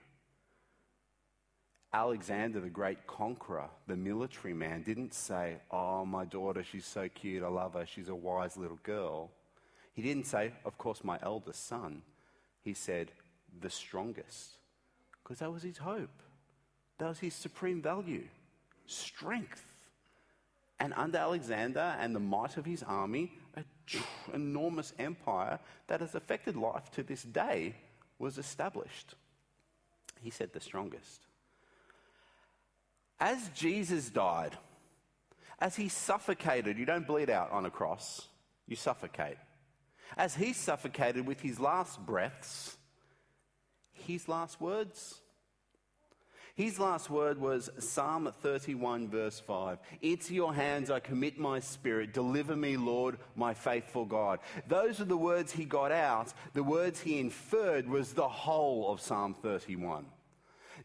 Alexander, 1.97 2.61
the 2.61 2.69
great 2.69 3.07
conqueror, 3.07 3.71
the 3.87 3.97
military 3.97 4.53
man, 4.53 4.83
didn't 4.83 5.15
say, 5.15 5.57
Oh, 5.71 6.05
my 6.05 6.27
daughter, 6.27 6.63
she's 6.63 6.85
so 6.85 7.09
cute, 7.09 7.43
I 7.43 7.49
love 7.49 7.73
her, 7.73 7.87
she's 7.87 8.11
a 8.11 8.15
wise 8.15 8.59
little 8.59 8.79
girl. 8.83 9.31
He 9.95 10.03
didn't 10.03 10.27
say, 10.27 10.53
Of 10.67 10.77
course, 10.77 11.03
my 11.03 11.19
eldest 11.23 11.67
son. 11.67 12.03
He 12.61 12.75
said, 12.75 13.13
The 13.63 13.71
strongest. 13.71 14.59
Because 15.23 15.39
that 15.39 15.51
was 15.51 15.63
his 15.63 15.79
hope. 15.79 16.11
That 16.99 17.09
was 17.09 17.19
his 17.19 17.33
supreme 17.33 17.81
value 17.81 18.25
strength. 18.85 19.65
And 20.79 20.93
under 20.99 21.17
Alexander 21.17 21.97
and 21.99 22.15
the 22.15 22.21
might 22.21 22.59
of 22.59 22.67
his 22.67 22.83
army, 22.83 23.33
an 23.55 23.65
enormous 24.35 24.93
empire 24.99 25.59
that 25.87 26.01
has 26.03 26.15
affected 26.15 26.57
life 26.57 26.91
to 26.91 27.03
this 27.03 27.23
day 27.23 27.75
was 28.19 28.37
established. 28.37 29.15
He 30.21 30.29
said 30.29 30.53
the 30.53 30.61
strongest. 30.61 31.27
As 33.19 33.49
Jesus 33.55 34.11
died, 34.11 34.57
as 35.59 35.77
he 35.77 35.89
suffocated, 35.89 36.79
you 36.79 36.85
don't 36.85 37.07
bleed 37.07 37.31
out 37.31 37.51
on 37.51 37.65
a 37.65 37.71
cross, 37.71 38.29
you 38.67 38.77
suffocate. 38.77 39.39
As 40.17 40.35
he 40.35 40.53
suffocated 40.53 41.27
with 41.27 41.41
his 41.41 41.59
last 41.59 42.05
breaths, 42.05 42.77
his 43.93 44.29
last 44.29 44.61
words 44.61 45.21
his 46.57 46.81
last 46.81 47.11
word 47.11 47.39
was 47.39 47.69
Psalm 47.79 48.33
31, 48.41 49.11
verse 49.11 49.39
5. 49.39 49.79
Into 50.01 50.35
your 50.35 50.55
hands 50.55 50.91
I 50.91 51.01
commit 51.01 51.39
my 51.39 51.61
spirit. 51.61 52.15
Deliver 52.15 52.57
me, 52.57 52.79
Lord, 52.79 53.19
my 53.35 53.53
faithful 53.53 54.07
God. 54.07 54.39
Those 54.67 54.99
are 54.99 55.05
the 55.05 55.19
words 55.19 55.53
he 55.53 55.67
got 55.67 55.93
out. 55.93 56.33
The 56.55 56.63
words 56.63 56.99
he 56.99 57.21
inferred 57.21 57.87
was 57.87 58.15
the 58.15 58.27
whole 58.27 58.91
of 58.91 59.03
Psalm 59.03 59.35
31. 59.35 60.07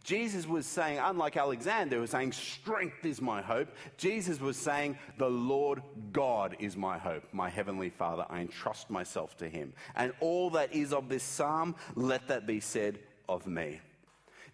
Jesus 0.04 0.48
was 0.48 0.66
saying, 0.66 1.00
unlike 1.00 1.38
Alexander, 1.38 2.00
was 2.00 2.12
saying, 2.12 2.32
Strength 2.32 3.06
is 3.06 3.22
my 3.22 3.42
hope, 3.42 3.70
Jesus 3.98 4.40
was 4.40 4.58
saying, 4.58 4.98
The 5.18 5.30
Lord 5.30 5.82
God 6.12 6.56
is 6.60 6.76
my 6.76 6.98
hope, 6.98 7.24
my 7.32 7.50
heavenly 7.50 7.90
Father. 7.90 8.26
I 8.30 8.40
entrust 8.40 8.90
myself 8.90 9.38
to 9.38 9.48
him. 9.48 9.74
And 9.96 10.14
all 10.20 10.50
that 10.52 10.74
is 10.74 10.92
of 10.92 11.08
this 11.08 11.24
psalm, 11.24 11.76
let 11.96 12.28
that 12.30 12.48
be 12.48 12.60
said 12.60 13.00
of 13.30 13.46
me. 13.46 13.80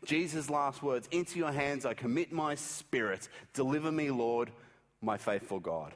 Jesus' 0.06 0.50
last 0.50 0.84
words 0.84 1.08
Into 1.12 1.40
your 1.40 1.52
hands 1.52 1.86
I 1.86 1.94
commit 1.94 2.32
my 2.32 2.56
spirit. 2.56 3.30
Deliver 3.54 3.92
me, 3.92 4.12
Lord, 4.12 4.52
my 5.02 5.18
faithful 5.18 5.60
God. 5.60 5.94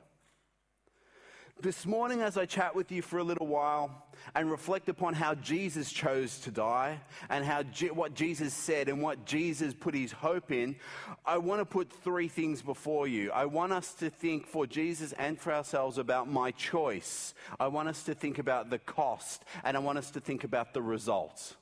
This 1.62 1.86
morning, 1.86 2.22
as 2.22 2.40
I 2.40 2.48
chat 2.48 2.74
with 2.74 2.92
you 2.92 3.04
for 3.04 3.20
a 3.20 3.24
little 3.24 3.46
while 3.46 4.08
and 4.34 4.50
reflect 4.50 4.90
upon 4.90 5.14
how 5.14 5.36
Jesus 5.36 5.92
chose 5.92 6.40
to 6.40 6.50
die 6.50 7.00
and 7.30 7.46
how 7.46 7.62
what 7.94 8.16
Jesus 8.16 8.52
said 8.52 8.90
and 8.90 9.00
what 9.00 9.26
Jesus 9.26 9.76
put 9.76 9.94
his 9.94 10.12
hope 10.12 10.52
in, 10.52 10.76
I 11.24 11.38
want 11.38 11.62
to 11.62 11.66
put 11.66 11.92
three 11.92 12.30
things 12.30 12.64
before 12.64 13.08
you. 13.08 13.32
I 13.32 13.46
want 13.46 13.74
us 13.74 13.94
to 13.96 14.10
think 14.10 14.48
for 14.48 14.66
Jesus 14.66 15.14
and 15.20 15.40
for 15.40 15.54
ourselves 15.54 16.00
about 16.00 16.28
my 16.28 16.50
choice. 16.50 17.36
I 17.60 17.68
want 17.68 17.90
us 17.90 18.02
to 18.04 18.16
think 18.16 18.40
about 18.40 18.72
the 18.72 18.80
cost 18.80 19.46
and 19.64 19.78
I 19.78 19.82
want 19.82 20.00
us 20.00 20.10
to 20.12 20.20
think 20.20 20.44
about 20.44 20.74
the 20.74 20.82
results. 20.82 21.56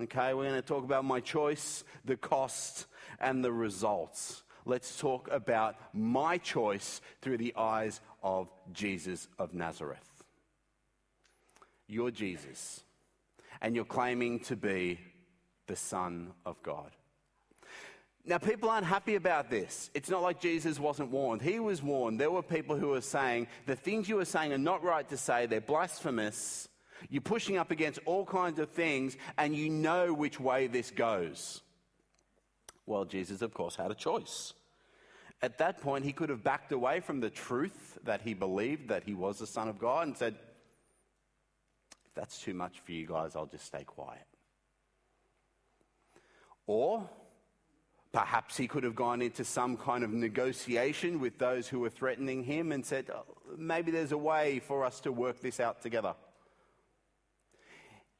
Okay, 0.00 0.34
we're 0.34 0.48
going 0.48 0.60
to 0.60 0.62
talk 0.66 0.82
about 0.82 1.04
my 1.04 1.20
choice, 1.20 1.84
the 2.04 2.16
cost, 2.16 2.86
and 3.20 3.44
the 3.44 3.52
results. 3.52 4.42
Let's 4.68 4.98
talk 4.98 5.28
about 5.30 5.76
my 5.94 6.38
choice 6.38 7.00
through 7.22 7.38
the 7.38 7.54
eyes 7.56 8.00
of 8.26 8.48
Jesus 8.72 9.28
of 9.38 9.54
Nazareth. 9.54 10.24
You're 11.86 12.10
Jesus, 12.10 12.82
and 13.62 13.76
you're 13.76 13.84
claiming 13.84 14.40
to 14.40 14.56
be 14.56 14.98
the 15.68 15.76
Son 15.76 16.32
of 16.44 16.60
God. 16.64 16.90
Now, 18.24 18.38
people 18.38 18.68
aren't 18.68 18.86
happy 18.86 19.14
about 19.14 19.48
this. 19.48 19.88
It's 19.94 20.10
not 20.10 20.22
like 20.22 20.40
Jesus 20.40 20.80
wasn't 20.80 21.12
warned. 21.12 21.40
He 21.40 21.60
was 21.60 21.80
warned. 21.80 22.18
There 22.18 22.32
were 22.32 22.42
people 22.42 22.76
who 22.76 22.88
were 22.88 23.00
saying, 23.00 23.46
the 23.66 23.76
things 23.76 24.08
you 24.08 24.18
are 24.18 24.24
saying 24.24 24.52
are 24.52 24.58
not 24.58 24.82
right 24.82 25.08
to 25.10 25.16
say, 25.16 25.46
they're 25.46 25.60
blasphemous. 25.60 26.68
You're 27.08 27.22
pushing 27.22 27.56
up 27.56 27.70
against 27.70 28.00
all 28.06 28.26
kinds 28.26 28.58
of 28.58 28.70
things, 28.70 29.16
and 29.38 29.54
you 29.54 29.70
know 29.70 30.12
which 30.12 30.40
way 30.40 30.66
this 30.66 30.90
goes. 30.90 31.62
Well, 32.86 33.04
Jesus, 33.04 33.42
of 33.42 33.54
course, 33.54 33.76
had 33.76 33.92
a 33.92 33.94
choice. 33.94 34.52
At 35.42 35.58
that 35.58 35.80
point, 35.80 36.04
he 36.04 36.12
could 36.12 36.30
have 36.30 36.42
backed 36.42 36.72
away 36.72 36.98
from 37.00 37.20
the 37.20 37.30
truth 37.30 37.95
that 38.06 38.22
he 38.22 38.34
believed 38.34 38.88
that 38.88 39.04
he 39.04 39.14
was 39.14 39.38
the 39.38 39.46
Son 39.46 39.68
of 39.68 39.78
God 39.78 40.06
and 40.06 40.16
said, 40.16 40.34
If 42.06 42.14
that's 42.14 42.40
too 42.40 42.54
much 42.54 42.80
for 42.80 42.92
you 42.92 43.06
guys, 43.06 43.36
I'll 43.36 43.46
just 43.46 43.66
stay 43.66 43.84
quiet. 43.84 44.26
Or 46.66 47.08
perhaps 48.12 48.56
he 48.56 48.66
could 48.66 48.82
have 48.82 48.94
gone 48.94 49.20
into 49.20 49.44
some 49.44 49.76
kind 49.76 50.02
of 50.02 50.10
negotiation 50.10 51.20
with 51.20 51.38
those 51.38 51.68
who 51.68 51.80
were 51.80 51.90
threatening 51.90 52.42
him 52.42 52.72
and 52.72 52.84
said, 52.84 53.10
oh, 53.14 53.24
Maybe 53.58 53.90
there's 53.90 54.12
a 54.12 54.18
way 54.18 54.58
for 54.58 54.84
us 54.84 55.00
to 55.00 55.12
work 55.12 55.40
this 55.40 55.60
out 55.60 55.82
together. 55.82 56.14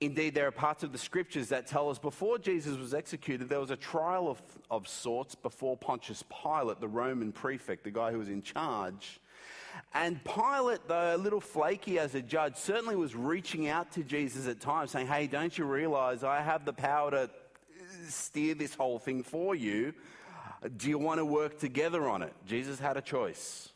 Indeed, 0.00 0.34
there 0.34 0.46
are 0.46 0.52
parts 0.52 0.82
of 0.82 0.92
the 0.92 0.98
scriptures 0.98 1.48
that 1.48 1.66
tell 1.66 1.88
us 1.88 1.98
before 1.98 2.36
Jesus 2.38 2.76
was 2.76 2.92
executed, 2.92 3.48
there 3.48 3.60
was 3.60 3.70
a 3.70 3.76
trial 3.76 4.28
of, 4.28 4.42
of 4.70 4.86
sorts 4.86 5.34
before 5.34 5.76
Pontius 5.78 6.22
Pilate, 6.42 6.80
the 6.80 6.88
Roman 6.88 7.32
prefect, 7.32 7.82
the 7.82 7.90
guy 7.90 8.12
who 8.12 8.18
was 8.18 8.28
in 8.28 8.42
charge. 8.42 9.18
And 9.94 10.22
Pilate, 10.24 10.86
though 10.88 11.16
a 11.16 11.18
little 11.18 11.40
flaky 11.40 11.98
as 11.98 12.14
a 12.14 12.22
judge, 12.22 12.56
certainly 12.56 12.96
was 12.96 13.14
reaching 13.14 13.68
out 13.68 13.92
to 13.92 14.04
Jesus 14.04 14.46
at 14.46 14.60
times, 14.60 14.90
saying, 14.90 15.06
Hey, 15.06 15.26
don't 15.26 15.56
you 15.56 15.64
realize 15.64 16.22
I 16.22 16.40
have 16.40 16.64
the 16.64 16.72
power 16.72 17.10
to 17.10 17.30
steer 18.08 18.54
this 18.54 18.74
whole 18.74 18.98
thing 18.98 19.22
for 19.22 19.54
you? 19.54 19.94
Do 20.76 20.88
you 20.88 20.98
want 20.98 21.18
to 21.18 21.24
work 21.24 21.58
together 21.58 22.08
on 22.08 22.22
it? 22.22 22.34
Jesus 22.46 22.78
had 22.78 22.96
a 22.96 23.02
choice. 23.02 23.70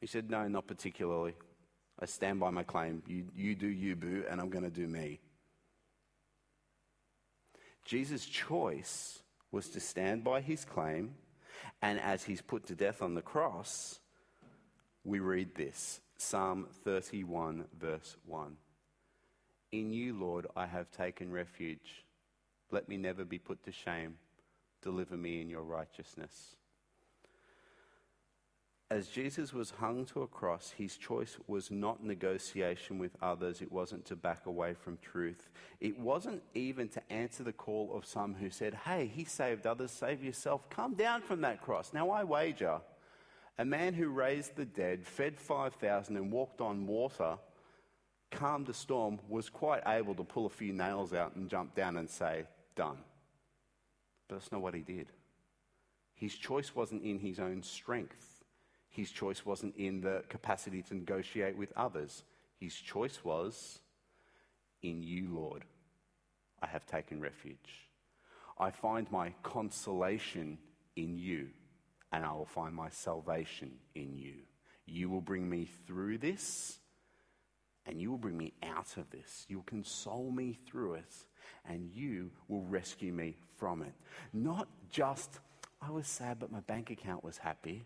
He 0.00 0.06
said, 0.06 0.30
No, 0.30 0.46
not 0.48 0.66
particularly. 0.66 1.34
I 2.00 2.06
stand 2.06 2.38
by 2.40 2.50
my 2.50 2.62
claim. 2.62 3.02
You, 3.06 3.26
you 3.34 3.54
do 3.54 3.66
you, 3.66 3.96
boo, 3.96 4.24
and 4.30 4.40
I'm 4.40 4.50
going 4.50 4.64
to 4.64 4.70
do 4.70 4.86
me. 4.86 5.18
Jesus' 7.84 8.24
choice 8.24 9.20
was 9.50 9.68
to 9.70 9.80
stand 9.80 10.22
by 10.22 10.40
his 10.40 10.64
claim, 10.64 11.14
and 11.82 11.98
as 11.98 12.22
he's 12.22 12.42
put 12.42 12.66
to 12.66 12.74
death 12.74 13.02
on 13.02 13.14
the 13.14 13.22
cross, 13.22 13.98
we 15.08 15.20
read 15.20 15.54
this 15.54 16.00
Psalm 16.18 16.66
31, 16.84 17.64
verse 17.80 18.16
1. 18.26 18.56
In 19.72 19.90
you, 19.90 20.12
Lord, 20.12 20.46
I 20.54 20.66
have 20.66 20.90
taken 20.90 21.32
refuge. 21.32 22.04
Let 22.70 22.88
me 22.88 22.98
never 22.98 23.24
be 23.24 23.38
put 23.38 23.64
to 23.64 23.72
shame. 23.72 24.16
Deliver 24.82 25.16
me 25.16 25.40
in 25.40 25.48
your 25.48 25.62
righteousness. 25.62 26.56
As 28.90 29.08
Jesus 29.08 29.52
was 29.52 29.70
hung 29.70 30.04
to 30.06 30.22
a 30.22 30.26
cross, 30.26 30.74
his 30.76 30.96
choice 30.96 31.38
was 31.46 31.70
not 31.70 32.04
negotiation 32.04 32.98
with 32.98 33.12
others. 33.22 33.62
It 33.62 33.72
wasn't 33.72 34.04
to 34.06 34.16
back 34.16 34.44
away 34.44 34.74
from 34.74 34.98
truth. 34.98 35.48
It 35.80 35.98
wasn't 35.98 36.42
even 36.54 36.88
to 36.90 37.12
answer 37.12 37.42
the 37.42 37.52
call 37.52 37.90
of 37.94 38.04
some 38.04 38.34
who 38.34 38.50
said, 38.50 38.74
Hey, 38.74 39.10
he 39.14 39.24
saved 39.24 39.66
others, 39.66 39.90
save 39.90 40.22
yourself. 40.22 40.68
Come 40.68 40.94
down 40.94 41.22
from 41.22 41.40
that 41.42 41.62
cross. 41.62 41.92
Now, 41.94 42.10
I 42.10 42.24
wager 42.24 42.80
a 43.58 43.64
man 43.64 43.92
who 43.92 44.08
raised 44.08 44.54
the 44.54 44.64
dead, 44.64 45.04
fed 45.04 45.38
5,000, 45.38 46.16
and 46.16 46.30
walked 46.30 46.60
on 46.60 46.86
water, 46.86 47.38
calmed 48.30 48.68
a 48.68 48.74
storm, 48.74 49.18
was 49.28 49.50
quite 49.50 49.82
able 49.86 50.14
to 50.14 50.22
pull 50.22 50.46
a 50.46 50.50
few 50.50 50.72
nails 50.72 51.12
out 51.12 51.34
and 51.34 51.50
jump 51.50 51.74
down 51.74 51.96
and 51.96 52.08
say, 52.08 52.44
Done. 52.76 52.98
But 54.28 54.36
that's 54.36 54.52
not 54.52 54.60
what 54.60 54.74
he 54.74 54.82
did. 54.82 55.08
His 56.14 56.34
choice 56.34 56.74
wasn't 56.74 57.02
in 57.02 57.18
his 57.18 57.40
own 57.40 57.62
strength. 57.62 58.44
His 58.90 59.10
choice 59.10 59.44
wasn't 59.44 59.76
in 59.76 60.00
the 60.00 60.22
capacity 60.28 60.82
to 60.82 60.94
negotiate 60.94 61.56
with 61.56 61.72
others. 61.76 62.22
His 62.60 62.74
choice 62.74 63.24
was, 63.24 63.80
In 64.82 65.02
you, 65.02 65.28
Lord, 65.32 65.64
I 66.62 66.66
have 66.66 66.86
taken 66.86 67.20
refuge. 67.20 67.88
I 68.58 68.70
find 68.70 69.10
my 69.10 69.34
consolation 69.42 70.58
in 70.96 71.16
you, 71.18 71.48
and 72.12 72.24
I 72.24 72.32
will 72.32 72.46
find 72.46 72.74
my 72.74 72.88
salvation 72.90 73.72
in 73.94 74.16
you. 74.16 74.34
You 74.86 75.10
will 75.10 75.20
bring 75.20 75.48
me 75.48 75.68
through 75.86 76.18
this, 76.18 76.78
and 77.86 78.00
you 78.00 78.10
will 78.10 78.18
bring 78.18 78.36
me 78.36 78.52
out 78.62 78.96
of 78.96 79.10
this. 79.10 79.44
You 79.48 79.58
will 79.58 79.64
console 79.64 80.30
me 80.30 80.58
through 80.66 80.94
it, 80.94 81.14
and 81.66 81.90
you 81.92 82.30
will 82.48 82.62
rescue 82.62 83.12
me 83.12 83.36
from 83.56 83.82
it. 83.82 83.92
Not 84.32 84.68
just, 84.90 85.40
I 85.82 85.90
was 85.90 86.06
sad, 86.06 86.38
but 86.38 86.50
my 86.50 86.60
bank 86.60 86.90
account 86.90 87.22
was 87.24 87.38
happy. 87.38 87.84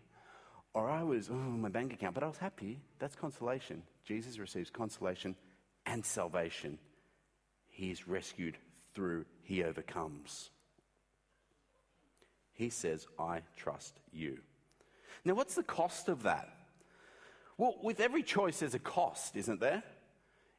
Or 0.73 0.89
I 0.89 1.03
was, 1.03 1.29
oh, 1.29 1.35
my 1.35 1.69
bank 1.69 1.93
account, 1.93 2.15
but 2.15 2.23
I 2.23 2.27
was 2.27 2.37
happy. 2.37 2.79
That's 2.99 3.15
consolation. 3.15 3.83
Jesus 4.05 4.39
receives 4.39 4.69
consolation 4.69 5.35
and 5.85 6.03
salvation. 6.05 6.79
He 7.69 7.91
is 7.91 8.07
rescued 8.07 8.57
through, 8.93 9.25
he 9.43 9.63
overcomes. 9.63 10.49
He 12.53 12.69
says, 12.69 13.07
I 13.19 13.41
trust 13.55 13.99
you. 14.11 14.39
Now, 15.25 15.33
what's 15.33 15.55
the 15.55 15.63
cost 15.63 16.09
of 16.09 16.23
that? 16.23 16.49
Well, 17.57 17.75
with 17.83 17.99
every 17.99 18.23
choice, 18.23 18.59
there's 18.59 18.73
a 18.73 18.79
cost, 18.79 19.35
isn't 19.35 19.59
there? 19.59 19.83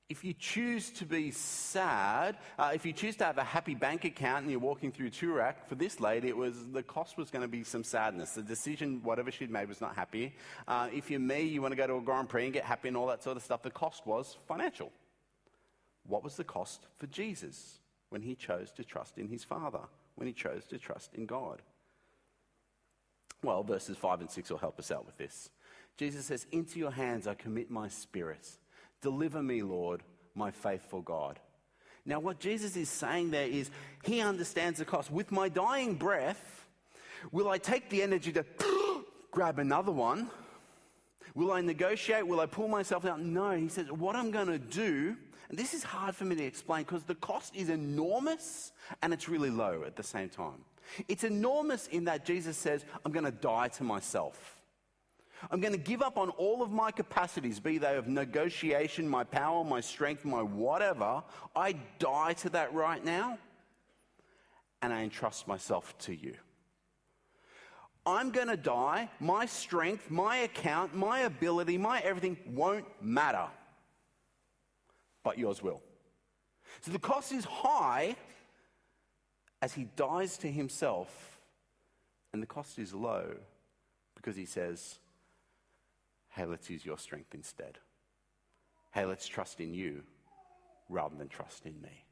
If 0.08 0.22
you 0.22 0.34
choose 0.34 0.90
to 0.92 1.06
be 1.06 1.30
sad, 1.30 2.36
uh, 2.58 2.72
if 2.74 2.84
you 2.84 2.92
choose 2.92 3.16
to 3.16 3.24
have 3.24 3.38
a 3.38 3.44
happy 3.44 3.74
bank 3.74 4.04
account 4.04 4.42
and 4.42 4.50
you're 4.50 4.60
walking 4.60 4.92
through 4.92 5.10
Toorak, 5.10 5.54
for 5.66 5.76
this 5.76 5.98
lady, 5.98 6.28
it 6.28 6.36
was 6.36 6.70
the 6.72 6.82
cost 6.82 7.16
was 7.16 7.30
going 7.30 7.42
to 7.42 7.48
be 7.48 7.64
some 7.64 7.82
sadness. 7.82 8.32
The 8.32 8.42
decision, 8.42 9.00
whatever 9.02 9.30
she'd 9.30 9.50
made, 9.50 9.68
was 9.68 9.80
not 9.80 9.96
happy. 9.96 10.34
Uh, 10.68 10.88
if 10.92 11.10
you're 11.10 11.20
me, 11.20 11.42
you 11.42 11.62
want 11.62 11.72
to 11.72 11.76
go 11.76 11.86
to 11.86 11.96
a 11.96 12.00
Grand 12.02 12.28
Prix 12.28 12.44
and 12.44 12.52
get 12.52 12.64
happy 12.64 12.88
and 12.88 12.96
all 12.96 13.06
that 13.06 13.22
sort 13.22 13.36
of 13.36 13.42
stuff. 13.42 13.62
The 13.62 13.70
cost 13.70 14.06
was 14.06 14.36
financial. 14.46 14.92
What 16.06 16.22
was 16.22 16.36
the 16.36 16.44
cost 16.44 16.86
for 16.98 17.06
Jesus? 17.06 17.78
when 18.14 18.22
he 18.22 18.36
chose 18.36 18.70
to 18.70 18.84
trust 18.84 19.18
in 19.18 19.26
his 19.26 19.42
Father, 19.42 19.80
when 20.14 20.28
he 20.28 20.32
chose 20.32 20.64
to 20.66 20.78
trust 20.78 21.14
in 21.14 21.26
God. 21.26 21.62
Well, 23.44 23.62
verses 23.62 23.96
5 23.96 24.22
and 24.22 24.30
6 24.30 24.50
will 24.50 24.58
help 24.58 24.78
us 24.78 24.90
out 24.90 25.06
with 25.06 25.16
this. 25.16 25.50
Jesus 25.96 26.26
says, 26.26 26.46
Into 26.50 26.78
your 26.78 26.90
hands 26.90 27.26
I 27.26 27.34
commit 27.34 27.70
my 27.70 27.88
spirit. 27.88 28.48
Deliver 29.00 29.42
me, 29.42 29.62
Lord, 29.62 30.02
my 30.34 30.50
faithful 30.50 31.02
God. 31.02 31.38
Now, 32.06 32.20
what 32.20 32.38
Jesus 32.38 32.76
is 32.76 32.88
saying 32.88 33.30
there 33.30 33.46
is 33.46 33.70
he 34.02 34.20
understands 34.20 34.78
the 34.78 34.84
cost. 34.84 35.10
With 35.10 35.32
my 35.32 35.48
dying 35.48 35.94
breath, 35.94 36.68
will 37.32 37.48
I 37.48 37.58
take 37.58 37.88
the 37.88 38.02
energy 38.02 38.32
to 38.32 38.44
grab 39.30 39.58
another 39.58 39.92
one? 39.92 40.30
Will 41.34 41.50
I 41.50 41.60
negotiate? 41.60 42.26
Will 42.26 42.40
I 42.40 42.46
pull 42.46 42.68
myself 42.68 43.04
out? 43.04 43.20
No. 43.20 43.52
He 43.52 43.68
says, 43.68 43.90
What 43.90 44.16
I'm 44.16 44.30
going 44.30 44.48
to 44.48 44.58
do, 44.58 45.16
and 45.48 45.58
this 45.58 45.74
is 45.74 45.82
hard 45.82 46.14
for 46.14 46.24
me 46.24 46.36
to 46.36 46.44
explain 46.44 46.84
because 46.84 47.04
the 47.04 47.14
cost 47.14 47.54
is 47.56 47.68
enormous 47.68 48.72
and 49.02 49.12
it's 49.12 49.28
really 49.28 49.50
low 49.50 49.84
at 49.86 49.96
the 49.96 50.02
same 50.02 50.28
time. 50.28 50.64
It's 51.08 51.24
enormous 51.24 51.86
in 51.88 52.04
that 52.04 52.24
Jesus 52.24 52.56
says, 52.56 52.84
I'm 53.04 53.12
going 53.12 53.24
to 53.24 53.30
die 53.30 53.68
to 53.68 53.84
myself. 53.84 54.60
I'm 55.50 55.60
going 55.60 55.72
to 55.72 55.78
give 55.78 56.02
up 56.02 56.16
on 56.16 56.30
all 56.30 56.62
of 56.62 56.70
my 56.70 56.90
capacities, 56.90 57.60
be 57.60 57.78
they 57.78 57.96
of 57.96 58.08
negotiation, 58.08 59.08
my 59.08 59.24
power, 59.24 59.64
my 59.64 59.80
strength, 59.80 60.24
my 60.24 60.42
whatever. 60.42 61.22
I 61.54 61.74
die 61.98 62.34
to 62.34 62.50
that 62.50 62.72
right 62.72 63.04
now, 63.04 63.38
and 64.80 64.92
I 64.92 65.02
entrust 65.02 65.46
myself 65.46 65.96
to 65.98 66.14
you. 66.14 66.34
I'm 68.06 68.30
going 68.30 68.48
to 68.48 68.56
die. 68.56 69.08
My 69.18 69.46
strength, 69.46 70.10
my 70.10 70.38
account, 70.38 70.94
my 70.94 71.20
ability, 71.20 71.78
my 71.78 72.00
everything 72.00 72.36
won't 72.46 72.84
matter, 73.02 73.46
but 75.22 75.38
yours 75.38 75.62
will. 75.62 75.82
So 76.82 76.92
the 76.92 76.98
cost 76.98 77.32
is 77.32 77.44
high 77.44 78.16
as 79.64 79.72
he 79.72 79.84
dies 79.96 80.36
to 80.36 80.52
himself, 80.52 81.38
and 82.34 82.42
the 82.42 82.46
cost 82.46 82.78
is 82.78 82.92
low 82.92 83.34
because 84.14 84.36
he 84.36 84.44
says, 84.44 84.98
Hey, 86.28 86.44
let's 86.44 86.68
use 86.68 86.84
your 86.84 86.98
strength 86.98 87.34
instead. 87.34 87.78
Hey, 88.92 89.06
let's 89.06 89.26
trust 89.26 89.60
in 89.60 89.72
you 89.72 90.02
rather 90.90 91.16
than 91.16 91.28
trust 91.28 91.64
in 91.64 91.80
me. 91.80 92.04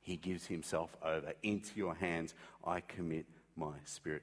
He 0.00 0.16
gives 0.16 0.46
himself 0.46 0.96
over. 1.04 1.34
Into 1.42 1.76
your 1.76 1.94
hands 1.94 2.32
I 2.66 2.80
commit 2.80 3.26
my 3.54 3.74
spirit. 3.84 4.22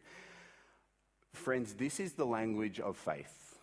Friends, 1.33 1.75
this 1.75 1.99
is 1.99 2.13
the 2.13 2.25
language 2.25 2.79
of 2.79 2.97
faith. 2.97 3.59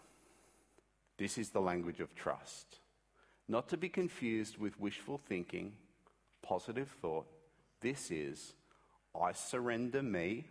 This 1.16 1.38
is 1.38 1.48
the 1.48 1.60
language 1.60 1.98
of 1.98 2.14
trust. 2.14 2.78
Not 3.48 3.68
to 3.70 3.76
be 3.76 3.88
confused 3.88 4.58
with 4.58 4.78
wishful 4.78 5.18
thinking, 5.18 5.72
positive 6.40 6.94
thought. 7.02 7.26
This 7.80 8.12
is, 8.12 8.52
I 9.14 9.32
surrender 9.32 10.02
me 10.02 10.46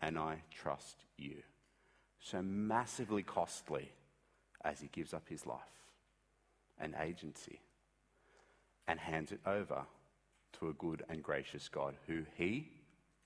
and 0.00 0.18
I 0.18 0.42
trust 0.50 0.96
you. 1.16 1.42
So 2.20 2.42
massively 2.42 3.22
costly 3.22 3.90
as 4.64 4.80
he 4.80 4.88
gives 4.92 5.14
up 5.14 5.28
his 5.28 5.46
life 5.46 5.58
and 6.78 6.94
agency 7.00 7.60
and 8.86 8.98
hands 8.98 9.32
it 9.32 9.40
over 9.46 9.82
to 10.58 10.68
a 10.68 10.74
good 10.74 11.04
and 11.08 11.22
gracious 11.22 11.68
God 11.68 11.94
who 12.06 12.24
he 12.36 12.68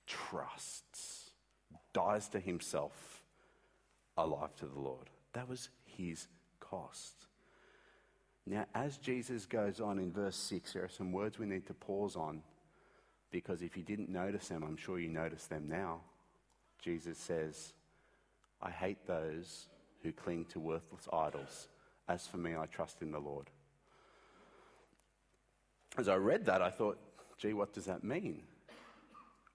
trusts, 0.07 1.31
dies 1.93 2.29
to 2.29 2.39
himself, 2.39 3.21
alive 4.17 4.55
to 4.57 4.65
the 4.65 4.79
Lord. 4.79 5.09
That 5.33 5.49
was 5.49 5.69
his 5.85 6.27
cost. 6.59 7.27
Now, 8.45 8.65
as 8.75 8.97
Jesus 8.97 9.45
goes 9.45 9.81
on 9.81 9.97
in 9.97 10.11
verse 10.11 10.35
6, 10.35 10.73
there 10.73 10.83
are 10.83 10.89
some 10.89 11.11
words 11.11 11.39
we 11.39 11.47
need 11.47 11.65
to 11.67 11.73
pause 11.73 12.15
on 12.15 12.43
because 13.31 13.61
if 13.61 13.75
you 13.75 13.83
didn't 13.83 14.09
notice 14.09 14.47
them, 14.47 14.63
I'm 14.63 14.77
sure 14.77 14.99
you 14.99 15.09
notice 15.09 15.45
them 15.47 15.67
now. 15.67 16.01
Jesus 16.81 17.17
says, 17.17 17.73
I 18.61 18.71
hate 18.71 19.05
those 19.07 19.67
who 20.03 20.11
cling 20.11 20.45
to 20.45 20.59
worthless 20.59 21.07
idols. 21.11 21.67
As 22.07 22.27
for 22.27 22.37
me, 22.37 22.55
I 22.55 22.65
trust 22.67 23.01
in 23.01 23.11
the 23.11 23.19
Lord. 23.19 23.49
As 25.97 26.07
I 26.07 26.15
read 26.15 26.45
that, 26.45 26.61
I 26.61 26.69
thought, 26.69 26.99
gee, 27.37 27.53
what 27.53 27.73
does 27.73 27.85
that 27.85 28.03
mean? 28.03 28.43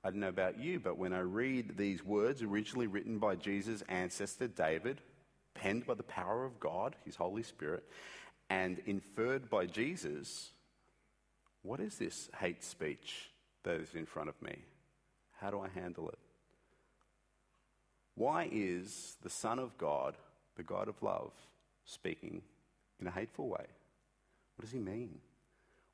I 0.03 0.11
don't 0.11 0.21
know 0.21 0.29
about 0.29 0.59
you, 0.59 0.81
but 0.81 0.99
when 0.99 1.13
I 1.13 1.21
read 1.21 1.77
these 1.77 2.05
words, 2.05 2.43
originally 2.43 2.87
written 2.87 3.19
by 3.19 3.37
Jesus' 3.37 3.83
ancestor 3.89 4.49
David, 4.49 5.01
penned 5.55 5.87
by 5.87 5.95
the 5.95 6.03
power 6.03 6.45
of 6.45 6.59
God, 6.59 6.97
his 7.05 7.17
Holy 7.17 7.43
Spirit, 7.43 7.85
and 8.49 8.81
inferred 8.87 9.51
by 9.51 9.67
Jesus, 9.67 10.51
what 11.63 11.81
is 11.81 11.97
this 11.97 12.31
hate 12.39 12.65
speech 12.65 13.30
that 13.65 13.81
is 13.81 13.95
in 13.95 14.07
front 14.07 14.29
of 14.29 14.41
me? 14.43 14.57
How 15.41 15.51
do 15.51 15.61
I 15.61 15.69
handle 15.69 16.09
it? 16.09 16.19
Why 18.15 18.49
is 18.51 19.17
the 19.23 19.31
Son 19.31 19.59
of 19.59 19.77
God 19.79 20.15
the 20.61 20.65
God 20.65 20.89
of 20.89 21.03
love, 21.03 21.33
speaking 21.87 22.43
in 23.01 23.07
a 23.07 23.11
hateful 23.11 23.49
way. 23.49 23.65
What 24.57 24.63
does 24.63 24.73
he 24.73 24.79
mean? 24.79 25.19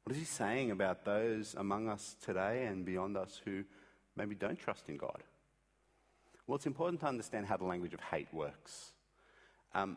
What 0.03 0.13
is 0.13 0.19
he 0.19 0.25
saying 0.25 0.73
about 0.73 1.05
those 1.05 1.55
among 1.57 1.89
us 1.89 2.17
today 2.21 2.67
and 2.67 2.85
beyond 2.85 3.17
us 3.17 3.41
who 3.45 3.63
maybe 4.17 4.35
don't 4.35 4.59
trust 4.59 4.89
in 4.89 4.97
God? 4.97 5.23
Well, 6.49 6.57
it's 6.57 6.67
important 6.67 7.01
to 7.03 7.07
understand 7.07 7.47
how 7.47 7.57
the 7.57 7.65
language 7.65 7.95
of 7.95 8.01
hate 8.01 8.27
works. 8.33 8.93
Um, 9.73 9.97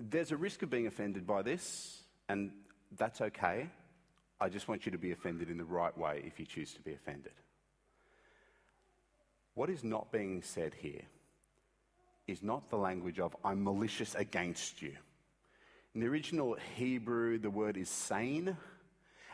there's 0.00 0.32
a 0.32 0.36
risk 0.36 0.62
of 0.62 0.70
being 0.70 0.88
offended 0.88 1.24
by 1.24 1.42
this, 1.42 2.02
and 2.28 2.50
that's 2.96 3.20
okay. 3.20 3.68
I 4.40 4.48
just 4.48 4.68
want 4.68 4.86
you 4.86 4.92
to 4.92 4.98
be 4.98 5.12
offended 5.12 5.50
in 5.50 5.58
the 5.58 5.64
right 5.64 5.96
way 5.96 6.22
if 6.24 6.38
you 6.38 6.46
choose 6.46 6.72
to 6.74 6.80
be 6.80 6.92
offended. 6.92 7.32
What 9.54 9.70
is 9.70 9.82
not 9.82 10.12
being 10.12 10.42
said 10.42 10.74
here 10.74 11.02
is 12.28 12.42
not 12.42 12.70
the 12.70 12.76
language 12.76 13.18
of, 13.18 13.34
I'm 13.44 13.64
malicious 13.64 14.14
against 14.14 14.80
you. 14.80 14.92
In 15.94 16.00
the 16.00 16.06
original 16.06 16.56
Hebrew, 16.76 17.38
the 17.38 17.50
word 17.50 17.76
is 17.76 17.88
sane, 17.88 18.56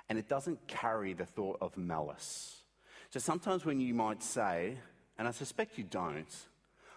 and 0.09 0.19
it 0.19 0.29
doesn't 0.29 0.67
carry 0.67 1.13
the 1.13 1.27
thought 1.27 1.59
of 1.61 1.77
malice. 1.77 2.63
So 3.11 3.21
sometimes 3.21 3.67
when 3.67 3.81
you 3.81 3.93
might 3.93 4.23
say, 4.23 4.79
and 5.19 5.29
I 5.29 5.33
suspect 5.33 5.77
you 5.77 5.85
don't, 5.85 6.35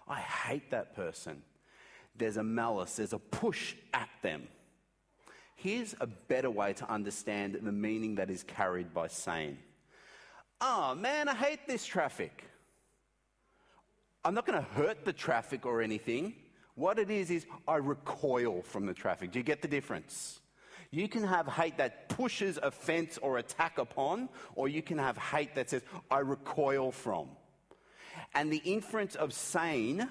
I 0.07 0.19
hate 0.19 0.71
that 0.71 0.95
person, 0.95 1.41
there's 2.15 2.37
a 2.37 2.43
malice, 2.43 2.95
there's 2.95 3.13
a 3.13 3.19
push 3.19 3.75
at 3.93 4.09
them. 4.21 4.47
Here's 5.59 5.95
a 5.99 6.05
better 6.05 6.51
way 6.51 6.73
to 6.73 6.89
understand 6.89 7.59
the 7.63 7.71
meaning 7.71 8.15
that 8.15 8.29
is 8.29 8.43
carried 8.43 8.93
by 8.93 9.07
sane. 9.07 9.57
Oh 10.61 10.93
man, 10.93 11.27
I 11.27 11.33
hate 11.33 11.67
this 11.67 11.83
traffic. 11.83 12.43
I'm 14.23 14.35
not 14.35 14.45
going 14.45 14.59
to 14.59 14.69
hurt 14.69 15.03
the 15.03 15.13
traffic 15.13 15.65
or 15.65 15.81
anything. 15.81 16.35
What 16.75 16.99
it 16.99 17.09
is, 17.09 17.31
is 17.31 17.47
I 17.67 17.77
recoil 17.77 18.61
from 18.61 18.85
the 18.85 18.93
traffic. 18.93 19.31
Do 19.31 19.39
you 19.39 19.43
get 19.43 19.63
the 19.63 19.67
difference? 19.67 20.41
You 20.91 21.07
can 21.07 21.23
have 21.23 21.47
hate 21.47 21.79
that 21.79 22.07
pushes 22.07 22.59
offense 22.61 23.17
or 23.17 23.39
attack 23.39 23.79
upon, 23.79 24.29
or 24.53 24.67
you 24.67 24.83
can 24.83 24.99
have 24.99 25.17
hate 25.17 25.55
that 25.55 25.71
says, 25.71 25.81
I 26.11 26.19
recoil 26.19 26.91
from. 26.91 27.29
And 28.35 28.53
the 28.53 28.61
inference 28.63 29.15
of 29.15 29.33
sane 29.33 30.07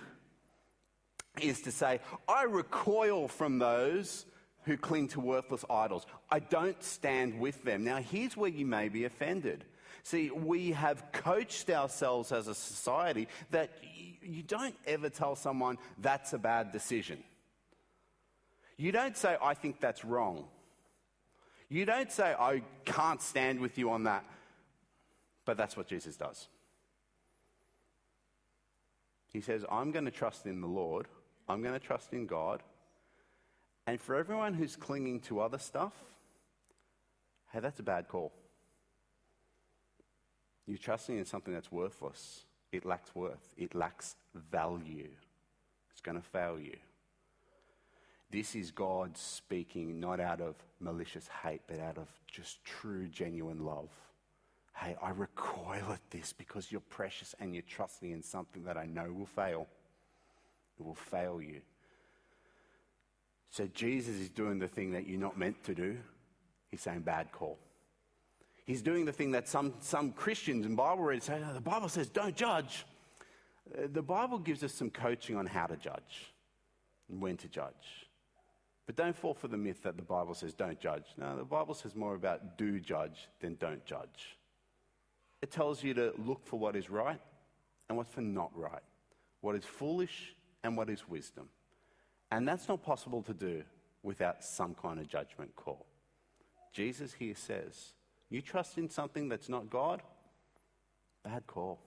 is 1.41 1.63
to 1.63 1.71
say, 1.71 2.01
I 2.29 2.45
recoil 2.45 3.29
from 3.29 3.61
those 3.61 4.27
who 4.66 4.76
cling 4.76 5.09
to 5.09 5.20
worthless 5.20 5.64
idols. 5.70 6.07
I 6.31 6.40
don't 6.40 6.83
stand 6.83 7.40
with 7.40 7.62
them. 7.64 7.85
Now, 7.85 7.96
here's 7.96 8.37
where 8.37 8.50
you 8.50 8.66
may 8.66 8.88
be 8.88 9.05
offended. 9.05 9.64
See, 10.02 10.31
we 10.31 10.72
have 10.72 11.12
coached 11.12 11.70
ourselves 11.70 12.33
as 12.33 12.48
a 12.48 12.55
society 12.55 13.29
that 13.50 13.70
you 14.22 14.42
don't 14.42 14.74
ever 14.87 15.09
tell 15.09 15.37
someone 15.37 15.79
that's 15.98 16.33
a 16.33 16.38
bad 16.38 16.72
decision. 16.72 17.22
You 18.76 18.92
don't 18.92 19.16
say, 19.16 19.37
I 19.40 19.55
think 19.55 19.81
that's 19.81 20.05
wrong. 20.05 20.44
You 21.68 21.85
don't 21.85 22.12
say, 22.12 22.35
I 22.38 22.62
can't 22.85 23.22
stand 23.22 23.61
with 23.61 23.79
you 23.79 23.90
on 23.90 24.05
that. 24.05 24.24
But 25.44 25.57
that's 25.57 25.76
what 25.76 25.87
Jesus 25.87 26.16
does. 26.16 26.48
He 29.33 29.40
says, 29.40 29.64
I'm 29.70 29.92
going 29.92 30.05
to 30.05 30.11
trust 30.11 30.46
in 30.46 30.61
the 30.61 30.66
Lord, 30.66 31.07
I'm 31.48 31.62
going 31.62 31.74
to 31.74 31.85
trust 31.85 32.12
in 32.12 32.26
God. 32.26 32.62
And 33.87 34.01
for 34.01 34.16
everyone 34.16 34.55
who's 34.55 34.75
clinging 34.75 35.20
to 35.20 35.40
other 35.40 35.59
stuff, 35.59 35.92
hey, 37.53 37.61
that's 37.61 37.79
a 37.79 37.85
bad 37.85 38.09
call. 38.09 38.33
You're 40.66 40.79
trusting 40.79 41.16
in 41.16 41.25
something 41.25 41.55
that's 41.55 41.70
worthless. 41.70 42.44
It 42.72 42.85
lacks 42.85 43.14
worth, 43.14 43.55
it 43.57 43.75
lacks 43.75 44.16
value. 44.35 45.09
It's 45.92 46.01
going 46.01 46.16
to 46.16 46.29
fail 46.29 46.59
you. 46.59 46.77
This 48.31 48.57
is 48.57 48.72
God 48.72 49.16
speaking 49.16 50.01
not 50.01 50.18
out 50.18 50.40
of 50.40 50.57
malicious 50.81 51.29
hate, 51.42 51.62
but 51.68 51.79
out 51.79 51.96
of 51.96 52.09
just 52.27 52.62
true, 52.64 53.07
genuine 53.07 53.64
love. 53.64 53.88
Hey, 54.75 54.96
I 55.01 55.11
recoil 55.11 55.92
at 55.92 56.11
this 56.11 56.33
because 56.33 56.70
you're 56.70 56.83
precious 56.83 57.35
and 57.38 57.55
you're 57.55 57.62
trusting 57.62 58.11
in 58.11 58.22
something 58.22 58.64
that 58.64 58.77
I 58.77 58.85
know 58.85 59.12
will 59.12 59.27
fail. 59.27 59.68
It 60.79 60.85
will 60.85 60.96
fail 60.96 61.40
you. 61.40 61.61
So 63.51 63.67
Jesus 63.73 64.17
is 64.17 64.29
doing 64.29 64.59
the 64.59 64.69
thing 64.69 64.93
that 64.93 65.07
you're 65.07 65.21
not 65.21 65.39
meant 65.39 65.63
to 65.65 65.75
do. 65.75 65.97
He's 66.69 66.81
saying, 66.81 67.01
bad 67.01 67.33
call. 67.33 67.59
He's 68.65 68.83
doing 68.83 69.05
the 69.05 69.13
thing 69.13 69.31
that 69.31 69.49
some, 69.49 69.75
some 69.81 70.13
Christians 70.13 70.67
and 70.67 70.77
Bible 70.77 71.05
readers 71.05 71.25
say, 71.25 71.41
oh, 71.49 71.55
the 71.55 71.61
Bible 71.61 71.89
says 71.89 72.09
don't 72.09 72.35
judge. 72.35 72.85
Uh, 73.73 73.87
the 73.93 74.03
Bible 74.03 74.39
gives 74.39 74.65
us 74.65 74.73
some 74.73 74.91
coaching 74.91 75.37
on 75.37 75.47
how 75.47 75.67
to 75.67 75.77
judge 75.77 76.33
and 77.09 77.21
when 77.21 77.37
to 77.39 77.49
judge. 77.49 78.09
But 78.87 78.97
don't 78.97 79.17
fall 79.17 79.35
for 79.35 79.49
the 79.49 79.57
myth 79.57 79.83
that 79.85 79.97
the 79.97 80.03
Bible 80.03 80.35
says 80.35 80.53
don't 80.55 80.79
judge. 80.81 81.05
No, 81.17 81.37
the 81.37 81.45
Bible 81.45 81.75
says 81.75 81.95
more 81.95 82.15
about 82.15 82.59
do 82.59 82.81
judge 82.81 83.29
than 83.41 83.57
don't 83.57 83.85
judge. 83.85 84.37
It 85.43 85.51
tells 85.51 85.83
you 85.83 85.95
to 85.95 86.13
look 86.19 86.47
for 86.47 86.59
what 86.59 86.77
is 86.77 86.91
right 86.91 87.21
and 87.89 87.97
what's 87.97 88.11
for 88.11 88.21
not 88.21 88.51
right, 88.55 88.83
what 89.41 89.55
is 89.55 89.65
foolish 89.65 90.35
and 90.65 90.77
what 90.77 90.91
is 90.91 91.09
wisdom. 91.09 91.49
And 92.31 92.47
that's 92.47 92.69
not 92.69 92.83
possible 92.83 93.23
to 93.23 93.35
do 93.35 93.62
without 94.03 94.43
some 94.45 94.75
kind 94.75 94.99
of 95.01 95.09
judgment 95.09 95.55
call. 95.57 95.87
Jesus 96.73 97.15
here 97.15 97.35
says, 97.35 97.95
You 98.31 98.43
trust 98.43 98.79
in 98.79 98.91
something 98.91 99.29
that's 99.29 99.49
not 99.49 99.71
God? 99.71 100.03
Bad 101.25 101.47
call. 101.47 101.81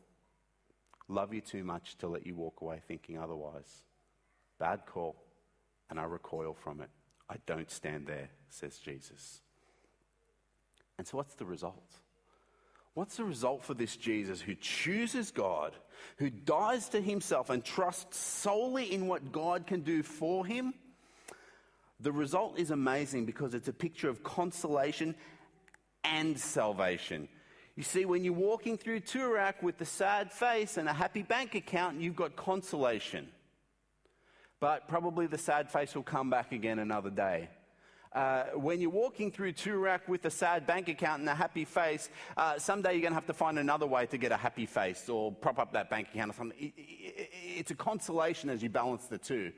Love 1.08 1.34
you 1.34 1.42
too 1.42 1.64
much 1.64 1.98
to 1.98 2.08
let 2.08 2.26
you 2.26 2.36
walk 2.36 2.62
away 2.62 2.82
thinking 2.88 3.18
otherwise. 3.18 3.84
Bad 4.60 4.86
call. 4.86 5.16
And 5.90 6.00
I 6.00 6.04
recoil 6.04 6.54
from 6.54 6.82
it. 6.82 6.90
I 7.30 7.36
don't 7.46 7.70
stand 7.70 8.08
there, 8.08 8.30
says 8.50 8.78
Jesus. 8.78 9.42
And 10.98 11.08
so, 11.08 11.18
what's 11.18 11.36
the 11.36 11.46
result? 11.46 11.96
What's 13.00 13.16
the 13.16 13.24
result 13.24 13.64
for 13.64 13.74
this 13.74 13.96
Jesus 13.96 14.42
who 14.42 14.56
chooses 14.56 15.32
God, 15.32 15.74
who 16.18 16.30
dies 16.30 16.90
to 16.90 17.00
himself 17.00 17.50
and 17.50 17.64
trusts 17.64 18.18
solely 18.18 18.94
in 18.94 19.08
what 19.08 19.32
God 19.32 19.66
can 19.66 19.84
do 19.84 20.04
for 20.04 20.46
him? 20.46 20.74
The 22.02 22.12
result 22.12 22.60
is 22.60 22.72
amazing 22.72 23.26
because 23.26 23.54
it's 23.54 23.70
a 23.70 23.74
picture 23.74 24.10
of 24.10 24.22
consolation 24.22 25.16
and 26.04 26.38
salvation. 26.38 27.30
You 27.78 27.84
see, 27.84 28.04
when 28.04 28.26
you're 28.26 28.34
walking 28.34 28.78
through 28.78 29.00
Toorak 29.00 29.64
with 29.64 29.80
a 29.80 29.86
sad 29.86 30.34
face 30.34 30.76
and 30.76 30.90
a 30.90 30.94
happy 30.94 31.24
bank 31.24 31.56
account, 31.56 32.02
you've 32.02 32.18
got 32.18 32.36
consolation. 32.36 33.30
But 34.60 34.90
probably 34.90 35.26
the 35.26 35.38
sad 35.38 35.72
face 35.72 35.96
will 35.96 36.04
come 36.04 36.30
back 36.30 36.52
again 36.52 36.80
another 36.80 37.12
day. 37.12 37.48
Uh, 38.12 38.46
when 38.56 38.82
you're 38.82 38.90
walking 38.90 39.32
through 39.32 39.54
Toorak 39.54 40.08
with 40.08 40.26
a 40.26 40.32
sad 40.32 40.66
bank 40.66 40.90
account 40.90 41.20
and 41.20 41.30
a 41.30 41.36
happy 41.36 41.64
face, 41.64 42.10
uh, 42.38 42.58
someday 42.58 42.94
you're 42.94 43.02
going 43.02 43.12
to 43.12 43.16
have 43.16 43.28
to 43.28 43.34
find 43.34 43.60
another 43.60 43.86
way 43.86 44.08
to 44.08 44.18
get 44.18 44.32
a 44.32 44.38
happy 44.38 44.66
face 44.66 45.10
or 45.10 45.32
prop 45.32 45.60
up 45.60 45.74
that 45.74 45.92
bank 45.92 46.08
account 46.12 46.32
or 46.32 46.34
something. 46.34 46.58
It, 46.60 46.74
it, 46.76 47.30
it's 47.58 47.72
a 47.72 47.76
consolation 47.76 48.50
as 48.50 48.64
you 48.64 48.70
balance 48.70 49.06
the 49.06 49.20
two. 49.20 49.52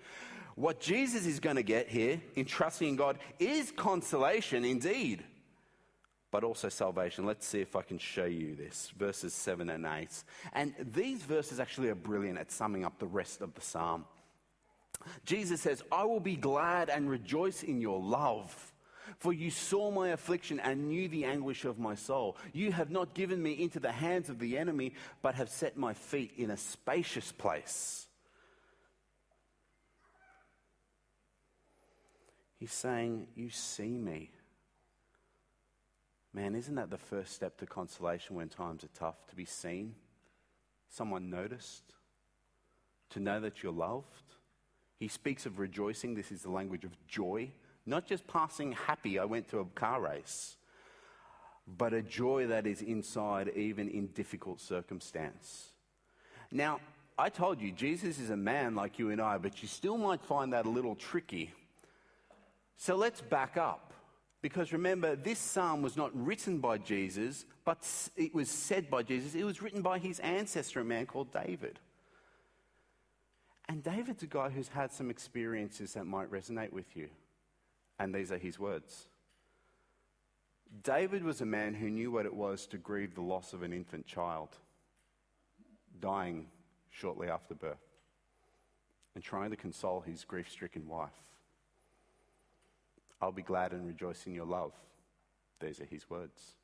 What 0.56 0.82
Jesus 0.82 1.26
is 1.26 1.40
going 1.40 1.56
to 1.56 1.64
get 1.64 1.88
here 1.88 2.22
in 2.36 2.44
trusting 2.44 2.90
in 2.90 2.96
God 2.98 3.20
is 3.40 3.72
consolation 3.72 4.66
indeed, 4.66 5.24
but 6.30 6.44
also 6.44 6.68
salvation. 6.68 7.26
Let's 7.26 7.48
see 7.48 7.62
if 7.62 7.78
I 7.78 7.84
can 7.84 7.98
show 7.98 8.26
you 8.26 8.56
this. 8.56 8.92
Verses 8.98 9.34
7 9.34 9.70
and 9.70 9.86
8. 9.86 10.10
And 10.52 10.74
these 10.94 11.24
verses 11.24 11.62
actually 11.62 11.88
are 11.88 11.96
brilliant 11.96 12.38
at 12.38 12.52
summing 12.52 12.84
up 12.84 13.00
the 13.00 13.08
rest 13.08 13.42
of 13.42 13.54
the 13.54 13.62
psalm. 13.62 14.04
Jesus 15.26 15.62
says, 15.62 15.84
I 15.92 16.06
will 16.06 16.20
be 16.20 16.36
glad 16.36 16.90
and 16.90 17.10
rejoice 17.10 17.64
in 17.64 17.82
your 17.82 18.00
love. 18.00 18.72
For 19.18 19.34
you 19.34 19.52
saw 19.52 19.92
my 19.92 20.10
affliction 20.10 20.60
and 20.60 20.88
knew 20.88 21.08
the 21.08 21.26
anguish 21.26 21.66
of 21.66 21.78
my 21.78 21.96
soul. 21.96 22.38
You 22.54 22.72
have 22.72 22.90
not 22.90 23.14
given 23.14 23.42
me 23.42 23.54
into 23.54 23.80
the 23.80 23.92
hands 23.92 24.30
of 24.30 24.40
the 24.40 24.58
enemy, 24.58 24.94
but 25.22 25.36
have 25.36 25.50
set 25.50 25.78
my 25.78 25.94
feet 25.94 26.34
in 26.38 26.50
a 26.50 26.58
spacious 26.58 27.32
place. 27.32 28.08
He's 32.58 32.72
saying, 32.72 33.28
You 33.36 33.50
see 33.50 33.98
me. 33.98 34.32
Man, 36.34 36.56
isn't 36.56 36.76
that 36.76 36.90
the 36.90 36.98
first 36.98 37.34
step 37.34 37.58
to 37.58 37.66
consolation 37.66 38.36
when 38.36 38.50
times 38.50 38.84
are 38.84 38.90
tough? 38.94 39.28
To 39.28 39.36
be 39.36 39.46
seen, 39.46 39.96
someone 40.88 41.30
noticed, 41.30 41.84
to 43.10 43.20
know 43.20 43.40
that 43.42 43.62
you're 43.62 43.74
loved. 43.74 44.31
He 45.02 45.10
speaks 45.10 45.46
of 45.46 45.60
rejoicing. 45.60 46.16
This 46.16 46.32
is 46.32 46.44
the 46.44 46.50
language 46.50 46.86
of 46.86 46.96
joy, 47.08 47.52
not 47.86 48.06
just 48.06 48.26
passing 48.26 48.72
happy, 48.72 49.20
I 49.20 49.26
went 49.26 49.50
to 49.50 49.60
a 49.60 49.66
car 49.66 50.00
race, 50.00 50.56
but 51.68 51.94
a 51.94 52.02
joy 52.02 52.48
that 52.48 52.66
is 52.66 52.82
inside 52.82 53.50
even 53.58 53.90
in 53.90 54.08
difficult 54.08 54.62
circumstance. 54.62 55.72
Now, 56.54 56.80
I 57.18 57.28
told 57.28 57.60
you, 57.60 57.74
Jesus 57.74 58.18
is 58.18 58.30
a 58.30 58.38
man 58.38 58.76
like 58.76 58.98
you 58.98 59.10
and 59.10 59.20
I, 59.20 59.38
but 59.38 59.62
you 59.62 59.68
still 59.68 59.98
might 59.98 60.24
find 60.24 60.54
that 60.54 60.66
a 60.66 60.70
little 60.70 60.96
tricky 60.96 61.52
so 62.82 62.96
let's 62.96 63.22
back 63.22 63.58
up. 63.58 63.94
Because 64.42 64.74
remember, 64.74 65.16
this 65.16 65.38
psalm 65.38 65.84
was 65.84 65.96
not 65.96 66.10
written 66.16 66.58
by 66.58 66.80
Jesus, 66.80 67.46
but 67.64 67.88
it 68.16 68.34
was 68.34 68.50
said 68.50 68.90
by 68.90 69.04
Jesus. 69.04 69.36
It 69.36 69.44
was 69.44 69.62
written 69.62 69.84
by 69.84 70.00
his 70.00 70.20
ancestor, 70.22 70.80
a 70.80 70.84
man 70.84 71.06
called 71.06 71.32
David. 71.32 71.80
And 73.71 73.81
David's 73.81 74.21
a 74.21 74.27
guy 74.27 74.49
who's 74.49 74.67
had 74.67 74.91
some 74.91 75.10
experiences 75.10 75.93
that 75.93 76.03
might 76.03 76.29
resonate 76.29 76.73
with 76.73 76.97
you. 76.97 77.07
And 77.99 78.13
these 78.13 78.29
are 78.29 78.38
his 78.38 78.60
words. 78.60 79.07
David 80.84 81.23
was 81.23 81.39
a 81.39 81.45
man 81.45 81.73
who 81.73 81.89
knew 81.89 82.12
what 82.12 82.25
it 82.25 82.34
was 82.34 82.67
to 82.67 82.77
grieve 82.77 83.15
the 83.15 83.21
loss 83.21 83.53
of 83.53 83.63
an 83.63 83.71
infant 83.71 84.05
child, 84.05 84.49
dying 86.01 86.47
shortly 86.89 87.29
after 87.29 87.55
birth, 87.55 87.77
and 89.15 89.23
trying 89.23 89.51
to 89.51 89.55
console 89.55 90.01
his 90.01 90.25
grief 90.25 90.51
stricken 90.51 90.86
wife. 90.86 91.23
I'll 93.21 93.31
be 93.31 93.41
glad 93.41 93.71
and 93.71 93.88
rejoice 93.88 94.27
in 94.27 94.36
your 94.36 94.47
love. 94.47 94.73
These 95.62 95.79
are 95.79 95.86
his 95.86 96.10
words. 96.10 96.55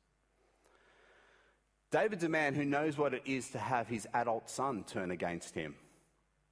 David's 1.90 2.24
a 2.24 2.28
man 2.28 2.54
who 2.54 2.66
knows 2.66 2.98
what 2.98 3.14
it 3.14 3.22
is 3.24 3.48
to 3.52 3.58
have 3.58 3.88
his 3.88 4.06
adult 4.12 4.50
son 4.50 4.84
turn 4.84 5.10
against 5.10 5.54
him, 5.54 5.74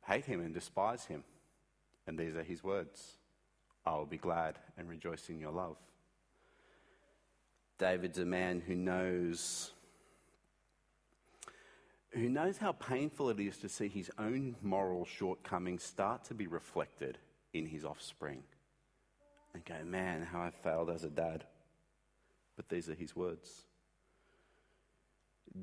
hate 0.06 0.24
him, 0.24 0.40
and 0.40 0.54
despise 0.54 1.04
him. 1.04 1.24
And 2.06 2.18
these 2.18 2.36
are 2.36 2.42
his 2.42 2.62
words 2.62 3.16
I 3.84 3.94
will 3.94 4.06
be 4.06 4.18
glad 4.18 4.58
and 4.76 4.88
rejoice 4.88 5.28
in 5.28 5.38
your 5.38 5.52
love. 5.52 5.76
David's 7.78 8.18
a 8.18 8.24
man 8.24 8.62
who 8.66 8.74
knows 8.74 9.72
who 12.12 12.30
knows 12.30 12.56
how 12.56 12.72
painful 12.72 13.28
it 13.28 13.38
is 13.38 13.58
to 13.58 13.68
see 13.68 13.88
his 13.88 14.10
own 14.18 14.56
moral 14.62 15.04
shortcomings 15.04 15.82
start 15.82 16.24
to 16.24 16.34
be 16.34 16.46
reflected 16.46 17.18
in 17.52 17.66
his 17.66 17.84
offspring 17.84 18.42
and 19.52 19.62
go, 19.64 19.74
man, 19.84 20.22
how 20.22 20.40
I 20.40 20.50
failed 20.50 20.88
as 20.88 21.04
a 21.04 21.10
dad. 21.10 21.44
But 22.56 22.70
these 22.70 22.88
are 22.88 22.94
his 22.94 23.14
words. 23.14 23.66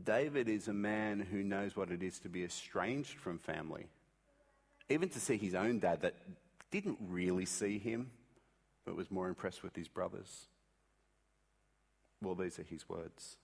David 0.03 0.47
is 0.47 0.67
a 0.67 0.73
man 0.73 1.19
who 1.19 1.43
knows 1.43 1.75
what 1.75 1.89
it 1.89 2.03
is 2.03 2.19
to 2.19 2.29
be 2.29 2.43
estranged 2.43 3.17
from 3.17 3.39
family. 3.39 3.88
Even 4.89 5.10
to 5.10 5.19
see 5.19 5.38
his 5.38 5.56
own 5.56 5.80
dad 5.80 6.02
that 6.02 6.15
didn't 6.72 6.98
really 7.02 7.46
see 7.46 7.80
him, 7.80 8.12
but 8.86 8.96
was 8.96 9.10
more 9.10 9.28
impressed 9.28 9.63
with 9.63 9.76
his 9.76 9.88
brothers. 9.88 10.48
Well, 12.22 12.36
these 12.36 12.60
are 12.60 12.63
his 12.63 12.88
words. 12.88 13.38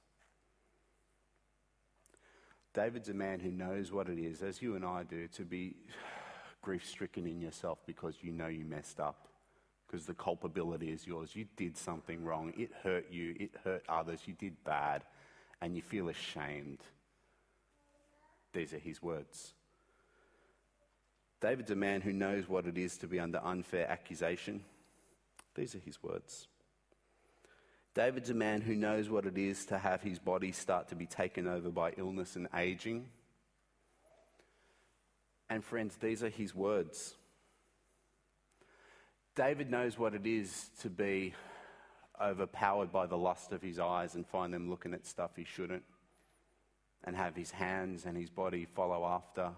David's 2.74 3.10
a 3.10 3.14
man 3.14 3.40
who 3.40 3.52
knows 3.52 3.92
what 3.92 4.10
it 4.10 4.20
is, 4.20 4.42
as 4.42 4.62
you 4.62 4.76
and 4.76 4.86
I 4.86 5.04
do, 5.04 5.28
to 5.30 5.44
be 5.44 5.76
grief 6.62 6.86
stricken 6.86 7.26
in 7.26 7.42
yourself 7.42 7.80
because 7.86 8.16
you 8.22 8.32
know 8.32 8.48
you 8.48 8.66
messed 8.66 9.00
up 9.00 9.30
because 9.90 10.06
the 10.06 10.14
culpability 10.14 10.92
is 10.92 11.08
yours. 11.08 11.36
You 11.36 11.46
did 11.58 11.76
something 11.78 12.24
wrong. 12.24 12.54
It 12.58 12.72
hurt 12.84 13.08
you. 13.12 13.36
It 13.40 13.52
hurt 13.64 13.84
others. 13.90 14.22
You 14.26 14.34
did 14.34 14.64
bad. 14.64 15.04
And 15.62 15.76
you 15.76 15.82
feel 15.82 16.10
ashamed. 16.10 16.80
These 18.54 18.74
are 18.74 18.80
his 18.80 19.02
words. 19.02 19.54
David's 21.42 21.72
a 21.72 21.76
man 21.76 22.02
who 22.02 22.12
knows 22.12 22.50
what 22.50 22.66
it 22.66 22.78
is 22.78 22.98
to 22.98 23.08
be 23.08 23.20
under 23.20 23.40
unfair 23.44 23.90
accusation. 23.90 24.64
These 25.56 25.76
are 25.76 25.80
his 25.80 26.02
words. 26.04 26.48
David's 27.94 28.30
a 28.30 28.34
man 28.34 28.62
who 28.62 28.76
knows 28.76 29.10
what 29.10 29.26
it 29.26 29.38
is 29.38 29.66
to 29.66 29.78
have 29.78 30.02
his 30.02 30.20
body 30.20 30.52
start 30.52 30.90
to 30.90 30.96
be 30.96 31.06
taken 31.06 31.48
over 31.48 31.70
by 31.70 31.94
illness 31.98 32.36
and 32.36 32.48
aging. 32.56 33.08
And 35.50 35.64
friends, 35.64 35.96
these 35.96 36.24
are 36.24 36.30
his 36.30 36.54
words. 36.54 37.16
David 39.36 39.72
knows 39.72 39.98
what 39.98 40.14
it 40.14 40.26
is 40.26 40.70
to 40.82 40.90
be 40.90 41.34
overpowered 42.22 42.92
by 42.92 43.06
the 43.08 43.18
lust 43.18 43.54
of 43.54 43.62
his 43.62 43.80
eyes 43.80 44.16
and 44.16 44.28
find 44.28 44.54
them 44.54 44.70
looking 44.70 44.94
at 44.94 45.06
stuff 45.06 45.32
he 45.36 45.46
shouldn't, 45.46 45.84
and 47.06 47.16
have 47.16 47.36
his 47.36 47.52
hands 47.52 48.06
and 48.06 48.18
his 48.18 48.30
body 48.30 48.66
follow 48.66 49.06
after. 49.06 49.52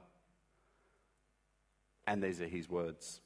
And 2.07 2.21
these 2.21 2.41
are 2.41 2.47
his 2.47 2.69
words. 2.69 3.21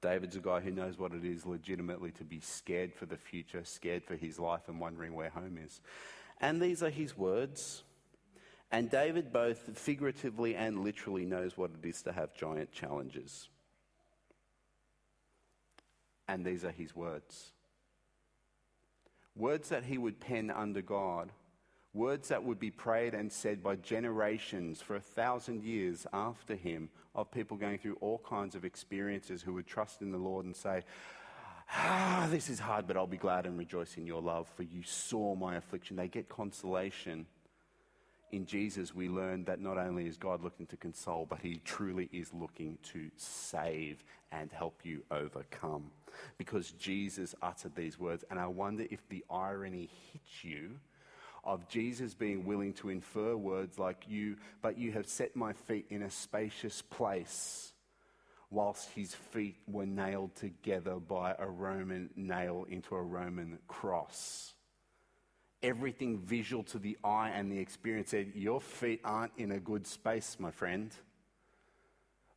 David's 0.00 0.36
a 0.36 0.40
guy 0.40 0.60
who 0.60 0.70
knows 0.70 0.98
what 0.98 1.12
it 1.12 1.24
is 1.24 1.44
legitimately 1.44 2.10
to 2.12 2.24
be 2.24 2.40
scared 2.40 2.94
for 2.94 3.06
the 3.06 3.16
future, 3.16 3.64
scared 3.64 4.04
for 4.04 4.16
his 4.16 4.38
life, 4.38 4.68
and 4.68 4.80
wondering 4.80 5.14
where 5.14 5.30
home 5.30 5.58
is. 5.62 5.80
And 6.40 6.60
these 6.60 6.82
are 6.82 6.90
his 6.90 7.16
words. 7.16 7.82
And 8.72 8.88
David, 8.88 9.32
both 9.32 9.76
figuratively 9.76 10.54
and 10.54 10.84
literally, 10.84 11.26
knows 11.26 11.56
what 11.56 11.70
it 11.82 11.86
is 11.86 12.02
to 12.02 12.12
have 12.12 12.34
giant 12.34 12.72
challenges. 12.72 13.48
And 16.28 16.44
these 16.44 16.64
are 16.64 16.70
his 16.70 16.94
words. 16.94 17.52
words 19.34 19.68
that 19.70 19.84
he 19.84 19.98
would 19.98 20.20
pen 20.20 20.50
under 20.50 20.82
God, 20.82 21.32
words 21.92 22.28
that 22.28 22.44
would 22.44 22.58
be 22.58 22.70
prayed 22.70 23.14
and 23.14 23.32
said 23.32 23.62
by 23.62 23.76
generations 23.76 24.80
for 24.80 24.96
a 24.96 25.00
thousand 25.00 25.64
years 25.64 26.06
after 26.12 26.54
him 26.54 26.88
of 27.14 27.30
people 27.30 27.56
going 27.56 27.78
through 27.78 27.96
all 28.00 28.18
kinds 28.18 28.54
of 28.54 28.64
experiences 28.64 29.42
who 29.42 29.54
would 29.54 29.66
trust 29.66 30.00
in 30.00 30.12
the 30.12 30.18
Lord 30.18 30.44
and 30.44 30.54
say, 30.54 30.84
Ah, 31.72 32.26
this 32.30 32.48
is 32.48 32.58
hard, 32.58 32.86
but 32.86 32.96
I'll 32.96 33.06
be 33.06 33.16
glad 33.16 33.46
and 33.46 33.56
rejoice 33.56 33.96
in 33.96 34.06
your 34.06 34.20
love, 34.20 34.48
for 34.56 34.64
you 34.64 34.82
saw 34.82 35.36
my 35.36 35.56
affliction. 35.56 35.96
They 35.96 36.08
get 36.08 36.28
consolation. 36.28 37.26
In 38.32 38.44
Jesus, 38.44 38.94
we 38.94 39.08
learn 39.08 39.44
that 39.44 39.60
not 39.60 39.78
only 39.78 40.06
is 40.06 40.16
God 40.16 40.42
looking 40.42 40.66
to 40.66 40.76
console, 40.76 41.26
but 41.28 41.40
He 41.42 41.60
truly 41.64 42.08
is 42.12 42.32
looking 42.32 42.78
to 42.92 43.10
save 43.16 44.02
and 44.32 44.50
help 44.52 44.80
you 44.84 45.02
overcome. 45.10 45.90
Because 46.38 46.72
Jesus 46.72 47.36
uttered 47.40 47.76
these 47.76 47.98
words, 47.98 48.24
and 48.30 48.38
I 48.38 48.46
wonder 48.46 48.86
if 48.90 49.08
the 49.08 49.24
irony 49.30 49.90
hits 50.12 50.44
you 50.44 50.76
of 51.44 51.68
Jesus 51.68 52.14
being 52.14 52.44
willing 52.44 52.72
to 52.74 52.90
infer 52.90 53.36
words 53.36 53.78
like 53.78 54.04
you, 54.08 54.36
but 54.62 54.78
you 54.78 54.92
have 54.92 55.06
set 55.06 55.34
my 55.34 55.52
feet 55.52 55.86
in 55.90 56.02
a 56.02 56.10
spacious 56.10 56.82
place 56.82 57.72
whilst 58.50 58.90
his 58.90 59.14
feet 59.14 59.56
were 59.68 59.86
nailed 59.86 60.34
together 60.34 60.96
by 60.96 61.34
a 61.38 61.46
Roman 61.48 62.10
nail 62.16 62.66
into 62.68 62.96
a 62.96 63.02
Roman 63.02 63.58
cross. 63.68 64.54
Everything 65.62 66.18
visual 66.18 66.64
to 66.64 66.78
the 66.78 66.98
eye 67.04 67.30
and 67.30 67.52
the 67.52 67.58
experience 67.58 68.10
said, 68.10 68.32
Your 68.34 68.60
feet 68.60 69.00
aren't 69.04 69.32
in 69.36 69.52
a 69.52 69.60
good 69.60 69.86
space, 69.86 70.36
my 70.40 70.50
friend. 70.50 70.90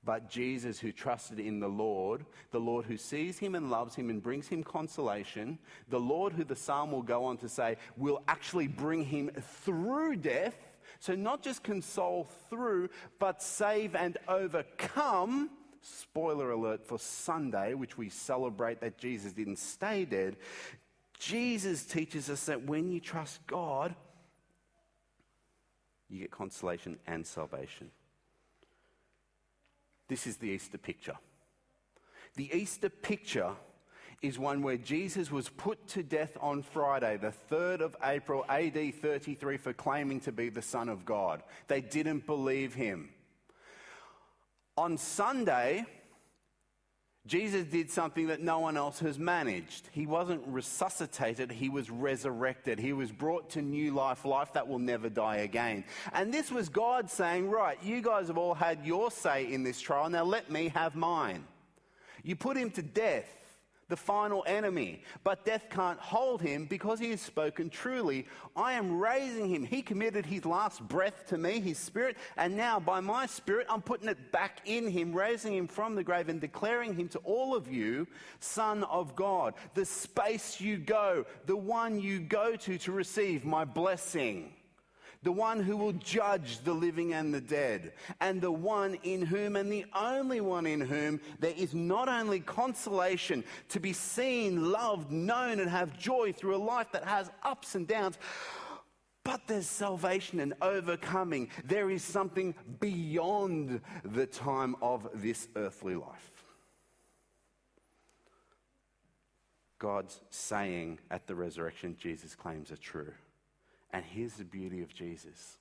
But 0.06 0.30
Jesus, 0.30 0.80
who 0.80 0.92
trusted 0.92 1.39
in 1.39 1.60
the 1.60 1.68
Lord, 1.68 2.26
the 2.52 2.60
Lord 2.60 2.86
who 2.86 2.98
sees 2.98 3.39
him 3.39 3.56
and 3.56 3.72
loves 3.72 3.96
him 3.96 4.10
and 4.10 4.22
brings 4.22 4.48
him 4.48 4.63
consolation, 4.63 5.58
the 5.89 6.00
Lord 6.00 6.34
who 6.34 6.44
the 6.44 6.56
psalm 6.56 6.92
will 6.92 7.02
go 7.02 7.24
on 7.24 7.38
to 7.38 7.48
say 7.48 7.78
will 7.96 8.22
actually 8.28 8.68
bring 8.68 9.06
him 9.06 9.30
through 9.63 10.18
death. 10.18 10.56
So, 11.00 11.16
not 11.16 11.42
just 11.42 11.63
console 11.63 12.30
through, 12.50 12.89
but 13.20 13.42
save 13.42 13.96
and 13.96 14.18
overcome 14.28 15.50
spoiler 15.82 16.52
alert 16.52 16.86
for 16.86 16.98
Sunday, 16.98 17.74
which 17.74 17.98
we 17.98 18.10
celebrate 18.10 18.80
that 18.82 18.98
Jesus 18.98 19.34
didn't 19.34 19.60
stay 19.60 20.06
dead, 20.06 20.38
Jesus 21.20 21.86
teaches 21.86 22.30
us 22.30 22.46
that 22.46 22.63
when 22.63 22.89
you 22.89 23.00
trust 23.00 23.46
God, 23.48 23.96
you 26.10 26.20
get 26.20 26.32
consolation 26.32 26.98
and 27.08 27.26
salvation. 27.26 27.89
This 30.08 30.28
is 30.28 30.38
the 30.38 30.50
Easter 30.50 30.78
picture. 30.78 31.16
The 32.36 32.54
Easter 32.56 32.89
picture 32.89 33.52
is 34.22 34.39
one 34.39 34.63
where 34.63 34.78
Jesus 34.78 35.30
was 35.30 35.50
put 35.50 35.86
to 35.89 36.02
death 36.02 36.38
on 36.39 36.63
Friday, 36.63 37.18
the 37.18 37.34
3rd 37.52 37.82
of 37.82 37.96
April, 38.04 38.46
AD 38.48 38.96
33, 38.96 39.58
for 39.58 39.74
claiming 39.74 40.22
to 40.22 40.32
be 40.32 40.50
the 40.50 40.62
Son 40.62 40.88
of 40.88 41.06
God. 41.06 41.44
They 41.68 41.82
didn't 41.82 42.26
believe 42.26 42.74
him. 42.74 43.10
On 44.78 44.98
Sunday, 44.98 45.86
Jesus 47.26 47.66
did 47.68 47.90
something 47.90 48.28
that 48.28 48.42
no 48.42 48.60
one 48.60 48.76
else 48.76 49.00
has 49.00 49.18
managed. 49.18 49.88
He 49.94 50.06
wasn't 50.06 50.46
resuscitated, 50.46 51.52
he 51.52 51.70
was 51.70 51.90
resurrected. 51.90 52.80
He 52.80 52.92
was 52.92 53.12
brought 53.12 53.52
to 53.52 53.62
new 53.62 53.92
life, 53.94 54.26
life 54.26 54.52
that 54.54 54.68
will 54.68 54.80
never 54.80 55.10
die 55.10 55.38
again. 55.38 55.86
And 56.12 56.34
this 56.34 56.52
was 56.52 56.68
God 56.68 57.10
saying, 57.10 57.50
Right, 57.50 57.78
you 57.82 58.02
guys 58.02 58.28
have 58.28 58.38
all 58.38 58.54
had 58.54 58.86
your 58.86 59.10
say 59.10 59.52
in 59.52 59.64
this 59.64 59.80
trial, 59.80 60.10
now 60.10 60.24
let 60.26 60.52
me 60.52 60.68
have 60.70 60.96
mine. 60.96 61.46
You 62.24 62.36
put 62.36 62.58
him 62.58 62.72
to 62.72 62.82
death 62.82 63.30
the 63.94 63.98
final 63.98 64.44
enemy. 64.48 65.04
But 65.24 65.46
death 65.46 65.68
can't 65.70 66.00
hold 66.00 66.42
him 66.42 66.66
because 66.66 67.00
he 67.00 67.12
has 67.12 67.22
spoken 67.22 67.70
truly. 67.70 68.26
I 68.56 68.74
am 68.74 68.98
raising 68.98 69.48
him. 69.48 69.64
He 69.64 69.84
committed 69.84 70.26
his 70.26 70.46
last 70.46 70.82
breath 70.88 71.28
to 71.28 71.38
me, 71.38 71.60
his 71.60 71.78
spirit, 71.78 72.18
and 72.36 72.58
now 72.58 72.80
by 72.80 73.02
my 73.02 73.28
spirit, 73.28 73.68
I'm 73.70 73.84
putting 73.84 74.10
it 74.10 74.32
back 74.32 74.62
in 74.66 74.90
him, 74.90 75.14
raising 75.14 75.56
him 75.56 75.68
from 75.68 75.94
the 75.94 76.04
grave 76.04 76.28
and 76.28 76.42
declaring 76.42 76.96
him 76.96 77.08
to 77.10 77.20
all 77.20 77.56
of 77.56 77.72
you, 77.72 78.08
Son 78.40 78.84
of 78.86 79.16
God. 79.16 79.54
The 79.76 79.86
space 79.86 80.60
you 80.60 80.78
go, 80.78 81.28
the 81.46 81.56
one 81.56 82.02
you 82.02 82.20
go 82.20 82.56
to 82.56 82.80
to 82.80 82.92
receive 82.92 83.46
my 83.46 83.64
blessing 83.64 84.54
the 85.24 85.32
one 85.32 85.62
who 85.62 85.78
will 85.78 85.94
judge 85.94 86.60
the 86.60 86.74
living 86.74 87.14
and 87.14 87.34
the 87.34 87.42
dead, 87.42 87.94
and 88.20 88.42
the 88.42 88.52
one 88.52 88.98
in 89.04 89.22
whom, 89.22 89.56
and 89.56 89.72
the 89.72 89.86
only 89.96 90.42
one 90.42 90.66
in 90.66 90.82
whom, 90.82 91.20
there 91.40 91.54
is 91.56 91.74
not 91.74 92.10
only 92.10 92.42
consolation 92.42 93.44
to 93.70 93.80
be 93.80 93.94
seen, 93.94 94.72
loved, 94.72 95.12
known, 95.12 95.60
and 95.60 95.70
have 95.70 95.98
joy 95.98 96.34
through 96.34 96.56
a 96.56 96.58
life 96.58 96.92
that 96.92 97.06
has 97.06 97.32
ups 97.44 97.76
and 97.76 97.88
downs. 97.88 98.18
But 99.24 99.48
there's 99.48 99.68
salvation 99.68 100.42
and 100.42 100.54
overcoming. 100.62 101.50
There 101.64 101.90
is 101.90 102.04
something 102.04 102.54
beyond 102.82 103.80
the 104.04 104.26
time 104.26 104.76
of 104.82 105.08
this 105.14 105.48
earthly 105.56 105.96
life. 105.96 106.46
God's 109.80 110.20
saying 110.30 111.00
at 111.10 111.28
the 111.28 111.36
resurrection, 111.36 111.96
Jesus 111.98 112.36
claims 112.36 112.72
are 112.72 112.78
true. 112.78 113.14
And 113.94 114.04
here's 114.04 114.34
the 114.34 114.44
beauty 114.44 114.82
of 114.82 114.94
Jesus 114.94 115.58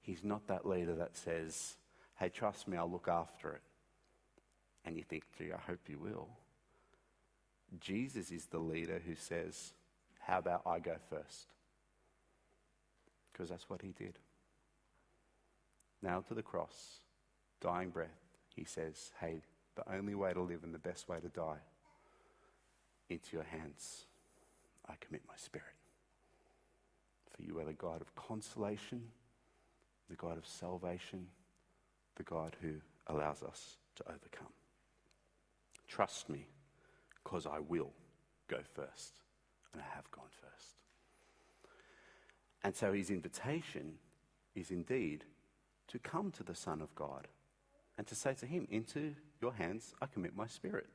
He's 0.00 0.24
not 0.24 0.48
that 0.48 0.66
leader 0.66 0.96
that 0.96 1.16
says, 1.16 1.76
Hey, 2.18 2.28
trust 2.28 2.66
me, 2.66 2.76
I'll 2.76 2.90
look 2.90 3.08
after 3.08 3.52
it. 3.52 3.62
And 4.84 4.96
you 4.96 5.04
think, 5.04 5.24
Gee, 5.38 5.52
I 5.52 5.60
hope 5.70 5.80
you 5.88 5.98
will. 5.98 6.28
Jesus 7.80 8.30
is 8.30 8.46
the 8.46 8.58
leader 8.58 9.00
who 9.06 9.14
says, 9.14 9.74
How 10.20 10.38
about 10.38 10.62
I 10.66 10.80
go 10.80 10.96
first? 11.08 11.52
Because 13.32 13.50
that's 13.50 13.70
what 13.70 13.82
he 13.82 13.92
did. 13.92 14.18
Nailed 16.02 16.26
to 16.28 16.34
the 16.34 16.42
cross, 16.42 16.98
dying 17.60 17.90
breath, 17.90 18.08
he 18.56 18.64
says, 18.64 19.12
Hey, 19.20 19.42
the 19.76 19.94
only 19.94 20.14
way 20.14 20.32
to 20.32 20.40
live 20.40 20.64
and 20.64 20.74
the 20.74 20.78
best 20.78 21.08
way 21.08 21.20
to 21.20 21.28
die, 21.28 21.60
into 23.08 23.36
your 23.36 23.44
hands 23.44 24.06
I 24.88 24.94
commit 25.00 25.22
my 25.28 25.34
spirit. 25.36 25.81
For 27.34 27.42
you 27.42 27.58
are 27.58 27.64
the 27.64 27.72
God 27.72 28.00
of 28.00 28.14
consolation, 28.14 29.02
the 30.08 30.16
God 30.16 30.36
of 30.36 30.46
salvation, 30.46 31.26
the 32.16 32.22
God 32.22 32.56
who 32.60 32.74
allows 33.06 33.42
us 33.42 33.76
to 33.96 34.04
overcome. 34.04 34.52
Trust 35.88 36.28
me, 36.28 36.46
because 37.22 37.46
I 37.46 37.58
will 37.58 37.92
go 38.48 38.58
first, 38.74 39.14
and 39.72 39.82
I 39.82 39.94
have 39.94 40.10
gone 40.10 40.24
first. 40.40 40.76
And 42.64 42.76
so 42.76 42.92
his 42.92 43.10
invitation 43.10 43.94
is 44.54 44.70
indeed 44.70 45.24
to 45.88 45.98
come 45.98 46.30
to 46.32 46.42
the 46.42 46.54
Son 46.54 46.80
of 46.80 46.94
God 46.94 47.28
and 47.98 48.06
to 48.06 48.14
say 48.14 48.34
to 48.34 48.46
him, 48.46 48.66
Into 48.70 49.14
your 49.40 49.52
hands 49.52 49.94
I 50.00 50.06
commit 50.06 50.36
my 50.36 50.46
spirit, 50.46 50.88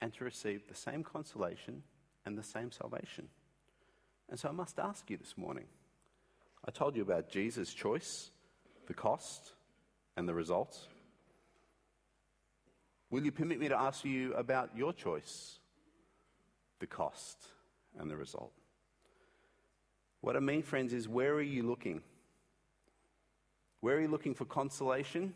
and 0.00 0.12
to 0.14 0.24
receive 0.24 0.66
the 0.66 0.74
same 0.74 1.02
consolation 1.02 1.82
and 2.24 2.36
the 2.36 2.42
same 2.42 2.70
salvation. 2.70 3.28
And 4.28 4.38
so 4.38 4.48
I 4.48 4.52
must 4.52 4.78
ask 4.78 5.08
you 5.10 5.16
this 5.16 5.36
morning 5.36 5.64
I 6.64 6.70
told 6.70 6.96
you 6.96 7.02
about 7.02 7.30
Jesus' 7.30 7.72
choice, 7.72 8.30
the 8.86 8.94
cost, 8.94 9.52
and 10.16 10.28
the 10.28 10.34
results. 10.34 10.88
Will 13.10 13.24
you 13.24 13.32
permit 13.32 13.58
me 13.58 13.68
to 13.68 13.78
ask 13.78 14.04
you 14.04 14.34
about 14.34 14.70
your 14.76 14.92
choice, 14.92 15.60
the 16.80 16.86
cost, 16.86 17.38
and 17.98 18.10
the 18.10 18.16
result? 18.16 18.52
What 20.20 20.36
I 20.36 20.40
mean, 20.40 20.62
friends, 20.62 20.92
is 20.92 21.08
where 21.08 21.32
are 21.34 21.40
you 21.40 21.62
looking? 21.62 22.02
Where 23.80 23.96
are 23.96 24.00
you 24.00 24.08
looking 24.08 24.34
for 24.34 24.44
consolation? 24.44 25.32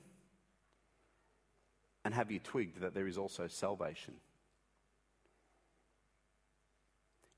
And 2.05 2.13
have 2.13 2.31
you 2.31 2.41
twigged 2.41 2.81
that 2.81 2.95
there 2.95 3.07
is 3.07 3.17
also 3.17 3.47
salvation? 3.47 4.15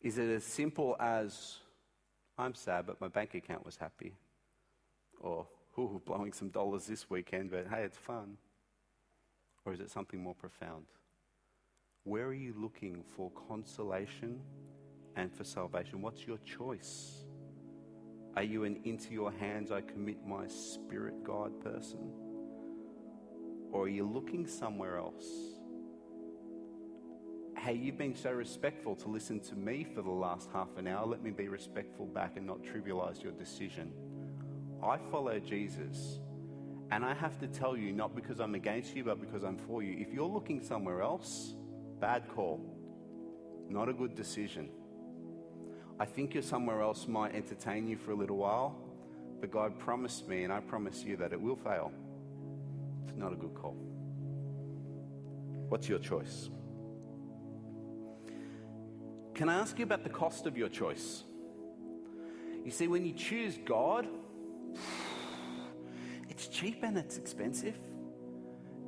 Is 0.04 0.18
it 0.18 0.28
as 0.28 0.44
simple 0.44 0.96
as, 1.00 1.56
I'm 2.36 2.54
sad, 2.54 2.86
but 2.86 3.00
my 3.00 3.08
bank 3.08 3.34
account 3.34 3.64
was 3.64 3.76
happy? 3.76 4.12
Or, 5.18 5.46
ooh, 5.78 6.02
blowing 6.04 6.34
some 6.34 6.50
dollars 6.50 6.86
this 6.86 7.08
weekend, 7.08 7.50
but 7.50 7.66
hey, 7.70 7.84
it's 7.84 7.96
fun? 7.96 8.36
Or 9.64 9.72
is 9.72 9.80
it 9.80 9.90
something 9.90 10.22
more 10.22 10.34
profound? 10.34 10.84
Where 12.02 12.26
are 12.26 12.34
you 12.34 12.54
looking 12.58 13.02
for 13.16 13.32
consolation 13.48 14.40
and 15.16 15.32
for 15.32 15.42
salvation? 15.42 16.02
What's 16.02 16.26
your 16.26 16.36
choice? 16.44 17.24
Are 18.36 18.42
you 18.42 18.64
an 18.64 18.80
into 18.84 19.14
your 19.14 19.32
hands 19.32 19.72
I 19.72 19.80
commit 19.80 20.18
my 20.26 20.46
spirit 20.48 21.24
God 21.24 21.64
person? 21.64 22.12
Or 23.72 23.84
are 23.84 23.88
you 23.88 24.06
looking 24.06 24.46
somewhere 24.46 24.98
else? 24.98 25.24
Hey, 27.64 27.72
you've 27.72 27.96
been 27.96 28.14
so 28.14 28.30
respectful 28.30 28.94
to 28.94 29.08
listen 29.08 29.40
to 29.40 29.54
me 29.56 29.86
for 29.94 30.02
the 30.02 30.10
last 30.10 30.50
half 30.52 30.68
an 30.76 30.86
hour. 30.86 31.06
Let 31.06 31.22
me 31.22 31.30
be 31.30 31.48
respectful 31.48 32.04
back 32.04 32.36
and 32.36 32.46
not 32.46 32.62
trivialize 32.62 33.22
your 33.22 33.32
decision. 33.32 33.90
I 34.82 34.98
follow 35.10 35.38
Jesus. 35.38 36.18
And 36.90 37.02
I 37.02 37.14
have 37.14 37.38
to 37.38 37.46
tell 37.46 37.74
you, 37.74 37.90
not 37.90 38.14
because 38.14 38.38
I'm 38.38 38.54
against 38.54 38.94
you, 38.94 39.04
but 39.04 39.18
because 39.18 39.44
I'm 39.44 39.56
for 39.56 39.82
you. 39.82 39.96
If 39.98 40.12
you're 40.12 40.28
looking 40.28 40.62
somewhere 40.62 41.00
else, 41.00 41.54
bad 42.00 42.28
call. 42.28 42.60
Not 43.70 43.88
a 43.88 43.94
good 43.94 44.14
decision. 44.14 44.68
I 45.98 46.04
think 46.04 46.34
you're 46.34 46.42
somewhere 46.42 46.82
else 46.82 47.08
might 47.08 47.34
entertain 47.34 47.88
you 47.88 47.96
for 47.96 48.10
a 48.10 48.14
little 48.14 48.36
while, 48.36 48.76
but 49.40 49.50
God 49.50 49.78
promised 49.78 50.28
me, 50.28 50.44
and 50.44 50.52
I 50.52 50.60
promise 50.60 51.02
you 51.02 51.16
that 51.16 51.32
it 51.32 51.40
will 51.40 51.56
fail. 51.56 51.92
It's 53.08 53.16
not 53.16 53.32
a 53.32 53.36
good 53.36 53.54
call. 53.54 53.76
What's 55.70 55.88
your 55.88 55.98
choice? 55.98 56.50
Can 59.34 59.48
I 59.48 59.54
ask 59.54 59.78
you 59.78 59.84
about 59.84 60.04
the 60.04 60.10
cost 60.10 60.46
of 60.46 60.56
your 60.56 60.68
choice? 60.68 61.24
You 62.64 62.70
see, 62.70 62.86
when 62.86 63.04
you 63.04 63.12
choose 63.12 63.58
God, 63.64 64.06
it's 66.28 66.46
cheap 66.46 66.84
and 66.84 66.96
it's 66.96 67.18
expensive. 67.18 67.76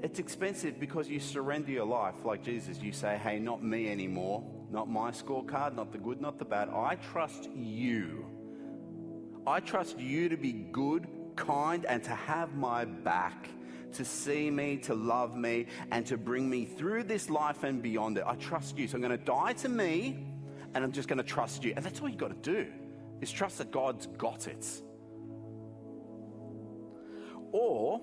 It's 0.02 0.18
expensive 0.18 0.78
because 0.78 1.08
you 1.08 1.18
surrender 1.18 1.72
your 1.72 1.86
life 1.86 2.24
like 2.24 2.44
Jesus. 2.44 2.78
You 2.80 2.92
say, 2.92 3.18
hey, 3.18 3.38
not 3.40 3.62
me 3.62 3.90
anymore, 3.90 4.44
not 4.70 4.88
my 4.88 5.10
scorecard, 5.10 5.74
not 5.74 5.90
the 5.90 5.98
good, 5.98 6.20
not 6.20 6.38
the 6.38 6.44
bad. 6.44 6.68
I 6.68 6.94
trust 6.94 7.50
you. 7.54 8.26
I 9.46 9.60
trust 9.60 9.98
you 9.98 10.28
to 10.28 10.36
be 10.36 10.52
good, 10.52 11.08
kind, 11.34 11.84
and 11.86 12.04
to 12.04 12.10
have 12.10 12.54
my 12.54 12.84
back, 12.84 13.48
to 13.94 14.04
see 14.04 14.50
me, 14.50 14.76
to 14.78 14.94
love 14.94 15.36
me, 15.36 15.66
and 15.90 16.06
to 16.06 16.16
bring 16.16 16.48
me 16.48 16.66
through 16.66 17.04
this 17.04 17.30
life 17.30 17.64
and 17.64 17.82
beyond 17.82 18.18
it. 18.18 18.24
I 18.26 18.36
trust 18.36 18.78
you. 18.78 18.86
So 18.86 18.94
I'm 18.94 19.02
going 19.02 19.18
to 19.18 19.24
die 19.24 19.54
to 19.54 19.68
me, 19.68 20.26
and 20.76 20.84
I'm 20.84 20.92
just 20.92 21.08
going 21.08 21.16
to 21.16 21.24
trust 21.24 21.64
you. 21.64 21.72
And 21.74 21.82
that's 21.82 22.02
all 22.02 22.08
you've 22.08 22.18
got 22.18 22.42
to 22.42 22.52
do, 22.52 22.66
is 23.22 23.32
trust 23.32 23.56
that 23.58 23.70
God's 23.70 24.06
got 24.18 24.46
it. 24.46 24.82
Or 27.50 28.02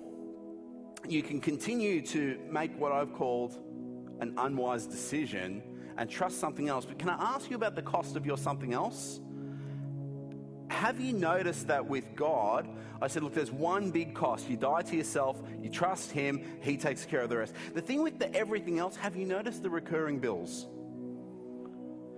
you 1.08 1.22
can 1.22 1.40
continue 1.40 2.02
to 2.02 2.36
make 2.50 2.76
what 2.76 2.90
I've 2.90 3.12
called 3.12 3.56
an 4.18 4.34
unwise 4.38 4.86
decision 4.86 5.62
and 5.96 6.10
trust 6.10 6.40
something 6.40 6.68
else. 6.68 6.84
But 6.84 6.98
can 6.98 7.10
I 7.10 7.34
ask 7.36 7.48
you 7.48 7.54
about 7.54 7.76
the 7.76 7.82
cost 7.82 8.16
of 8.16 8.26
your 8.26 8.36
something 8.36 8.72
else? 8.72 9.20
Have 10.68 11.00
you 11.00 11.12
noticed 11.12 11.68
that 11.68 11.86
with 11.86 12.16
God, 12.16 12.68
I 13.00 13.06
said, 13.06 13.22
look, 13.22 13.34
there's 13.34 13.52
one 13.52 13.92
big 13.92 14.14
cost. 14.14 14.50
You 14.50 14.56
die 14.56 14.82
to 14.82 14.96
yourself, 14.96 15.40
you 15.62 15.70
trust 15.70 16.10
Him, 16.10 16.44
He 16.60 16.76
takes 16.76 17.04
care 17.04 17.20
of 17.20 17.28
the 17.28 17.36
rest. 17.36 17.54
The 17.72 17.80
thing 17.80 18.02
with 18.02 18.18
the 18.18 18.34
everything 18.34 18.80
else, 18.80 18.96
have 18.96 19.14
you 19.14 19.26
noticed 19.26 19.62
the 19.62 19.70
recurring 19.70 20.18
bills? 20.18 20.66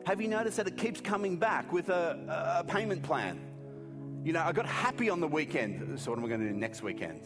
Have 0.06 0.20
you 0.20 0.28
noticed 0.28 0.56
that 0.58 0.68
it 0.68 0.76
keeps 0.76 1.00
coming 1.00 1.36
back 1.36 1.72
with 1.72 1.88
a, 1.88 2.16
a 2.60 2.64
payment 2.64 3.02
plan? 3.02 3.40
You 4.22 4.34
know, 4.34 4.40
I 4.40 4.52
got 4.52 4.64
happy 4.64 5.10
on 5.10 5.18
the 5.18 5.26
weekend, 5.26 5.98
so 5.98 6.12
what 6.12 6.18
am 6.20 6.24
I 6.24 6.28
going 6.28 6.42
to 6.42 6.48
do 6.48 6.54
next 6.54 6.80
weekend? 6.80 7.22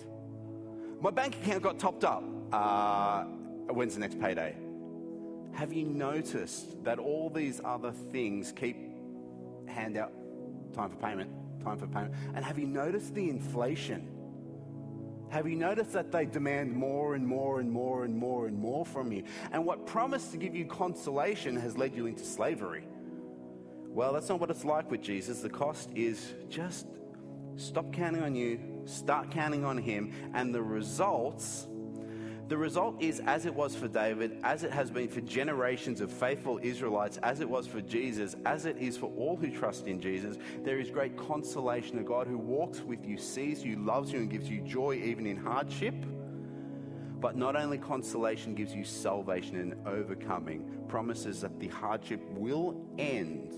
My 0.99 1.11
bank 1.11 1.37
account 1.37 1.63
got 1.63 1.79
topped 1.79 2.05
up. 2.05 2.25
Uh, 2.51 3.25
when's 3.69 3.93
the 3.93 4.01
next 4.01 4.19
payday? 4.19 4.57
Have 5.53 5.75
you 5.75 5.85
noticed 5.85 6.83
that 6.83 6.99
all 6.99 7.29
these 7.29 7.61
other 7.63 7.93
things 7.93 8.51
keep 8.51 8.79
hand 9.69 9.99
out 9.99 10.13
time 10.73 10.89
for 10.89 10.97
payment, 10.97 11.31
time 11.63 11.77
for 11.77 11.87
payment? 11.87 12.15
And 12.35 12.43
have 12.43 12.59
you 12.59 12.67
noticed 12.67 13.15
the 13.15 13.29
inflation? 13.29 14.09
Have 15.31 15.47
you 15.47 15.55
noticed 15.55 15.93
that 15.93 16.11
they 16.11 16.27
demand 16.27 16.73
more 16.73 17.15
and 17.15 17.25
more 17.25 17.61
and 17.61 17.71
more 17.71 18.05
and 18.05 18.17
more 18.17 18.47
and 18.49 18.59
more 18.59 18.85
from 18.85 19.13
you? 19.13 19.23
And 19.53 19.65
what 19.65 19.87
promised 19.87 20.33
to 20.33 20.37
give 20.37 20.57
you 20.57 20.67
consolation 20.67 21.57
has 21.57 21.79
led 21.79 21.95
you 21.95 22.07
into 22.07 22.25
slavery. 22.25 22.85
Well, 23.87 24.13
that's 24.13 24.29
not 24.29 24.41
what 24.41 24.51
it's 24.51 24.65
like 24.65 24.91
with 24.91 25.03
Jesus. 25.03 25.41
The 25.41 25.49
cost 25.49 25.91
is 25.95 26.35
just 26.49 26.87
stop 27.57 27.93
counting 27.93 28.23
on 28.23 28.35
you, 28.35 28.83
start 28.87 29.31
counting 29.31 29.65
on 29.65 29.79
Him, 29.79 30.13
and 30.35 30.53
the 30.53 30.63
results. 30.63 31.67
The 32.51 32.59
result 32.59 33.01
is 33.01 33.23
as 33.27 33.47
it 33.47 33.55
was 33.55 33.77
for 33.77 33.87
David, 33.87 34.41
as 34.43 34.65
it 34.65 34.73
has 34.73 34.91
been 34.91 35.07
for 35.07 35.21
generations 35.21 36.01
of 36.01 36.11
faithful 36.11 36.59
Israelites, 36.65 37.17
as 37.23 37.39
it 37.39 37.49
was 37.49 37.69
for 37.69 37.81
Jesus, 37.81 38.35
as 38.45 38.67
it 38.67 38.77
is 38.77 38.97
for 38.97 39.07
all 39.17 39.37
who 39.37 39.53
trust 39.53 39.87
in 39.87 40.01
Jesus, 40.01 40.37
there 40.65 40.81
is 40.81 40.91
great 40.91 41.17
consolation. 41.17 42.01
A 42.01 42.03
God 42.03 42.27
who 42.27 42.37
walks 42.37 42.81
with 42.81 43.07
you, 43.07 43.19
sees 43.19 43.65
you, 43.65 43.77
loves 43.77 44.13
you, 44.13 44.19
and 44.19 44.29
gives 44.29 44.51
you 44.51 44.63
joy 44.63 44.97
even 44.97 45.27
in 45.27 45.37
hardship. 45.37 45.95
But 47.21 47.37
not 47.37 47.55
only 47.55 47.79
consolation 47.79 48.57
gives 48.57 48.75
you 48.75 48.83
salvation 48.83 49.55
and 49.55 49.87
overcoming, 49.87 50.69
promises 50.89 51.43
that 51.43 51.61
the 51.61 51.69
hardship 51.69 52.21
will 52.33 52.85
end 52.99 53.55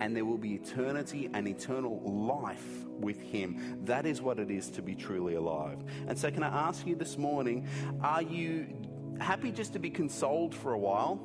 and 0.00 0.16
there 0.16 0.24
will 0.24 0.38
be 0.38 0.54
eternity 0.54 1.30
and 1.32 1.46
eternal 1.46 2.00
life 2.02 2.86
with 2.98 3.20
Him. 3.20 3.78
That 3.84 4.06
is 4.06 4.20
what 4.20 4.38
it 4.38 4.50
is 4.50 4.70
to 4.70 4.82
be 4.82 4.94
truly 4.94 5.34
alive. 5.34 5.78
And 6.08 6.18
so, 6.18 6.30
can 6.30 6.42
I 6.42 6.68
ask 6.68 6.86
you 6.86 6.96
this 6.96 7.18
morning 7.18 7.68
are 8.02 8.22
you 8.22 8.66
happy 9.20 9.52
just 9.52 9.74
to 9.74 9.78
be 9.78 9.90
consoled 9.90 10.54
for 10.54 10.72
a 10.72 10.78
while? 10.78 11.20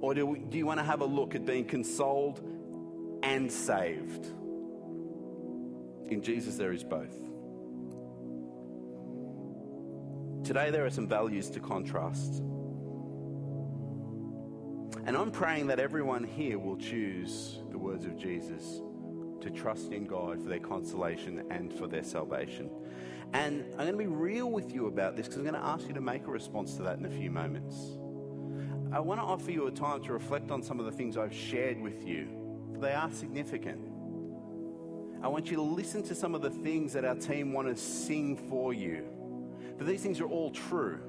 Or 0.00 0.12
do, 0.12 0.26
we, 0.26 0.40
do 0.40 0.58
you 0.58 0.66
want 0.66 0.80
to 0.80 0.84
have 0.84 1.00
a 1.00 1.06
look 1.06 1.34
at 1.34 1.46
being 1.46 1.64
consoled 1.64 2.40
and 3.22 3.50
saved? 3.50 4.26
In 6.10 6.20
Jesus, 6.22 6.56
there 6.56 6.72
is 6.72 6.84
both. 6.84 7.16
Today, 10.44 10.70
there 10.70 10.84
are 10.84 10.90
some 10.90 11.08
values 11.08 11.48
to 11.50 11.60
contrast. 11.60 12.42
And 15.06 15.18
I'm 15.18 15.30
praying 15.30 15.66
that 15.66 15.78
everyone 15.78 16.24
here 16.24 16.58
will 16.58 16.78
choose 16.78 17.58
the 17.70 17.76
words 17.76 18.06
of 18.06 18.16
Jesus 18.16 18.80
to 19.42 19.50
trust 19.50 19.92
in 19.92 20.06
God 20.06 20.42
for 20.42 20.48
their 20.48 20.58
consolation 20.58 21.44
and 21.50 21.70
for 21.70 21.86
their 21.86 22.02
salvation. 22.02 22.70
And 23.34 23.66
I'm 23.72 23.86
going 23.86 23.92
to 23.92 23.98
be 23.98 24.06
real 24.06 24.50
with 24.50 24.72
you 24.72 24.86
about 24.86 25.14
this 25.14 25.26
because 25.26 25.38
I'm 25.38 25.44
going 25.44 25.60
to 25.60 25.66
ask 25.66 25.86
you 25.86 25.92
to 25.92 26.00
make 26.00 26.26
a 26.26 26.30
response 26.30 26.76
to 26.76 26.82
that 26.84 26.98
in 26.98 27.04
a 27.04 27.10
few 27.10 27.30
moments. 27.30 27.76
I 28.92 29.00
want 29.00 29.20
to 29.20 29.24
offer 29.24 29.50
you 29.50 29.66
a 29.66 29.70
time 29.70 30.02
to 30.04 30.12
reflect 30.14 30.50
on 30.50 30.62
some 30.62 30.80
of 30.80 30.86
the 30.86 30.92
things 30.92 31.18
I've 31.18 31.34
shared 31.34 31.78
with 31.78 32.06
you. 32.06 32.28
for 32.72 32.80
They 32.80 32.94
are 32.94 33.10
significant. 33.10 33.80
I 35.22 35.28
want 35.28 35.50
you 35.50 35.56
to 35.56 35.62
listen 35.62 36.02
to 36.04 36.14
some 36.14 36.34
of 36.34 36.40
the 36.40 36.50
things 36.50 36.94
that 36.94 37.04
our 37.04 37.16
team 37.16 37.52
want 37.52 37.68
to 37.68 37.76
sing 37.76 38.38
for 38.48 38.72
you. 38.72 39.04
But 39.76 39.86
these 39.86 40.00
things 40.00 40.20
are 40.20 40.28
all 40.28 40.50
true. 40.50 41.00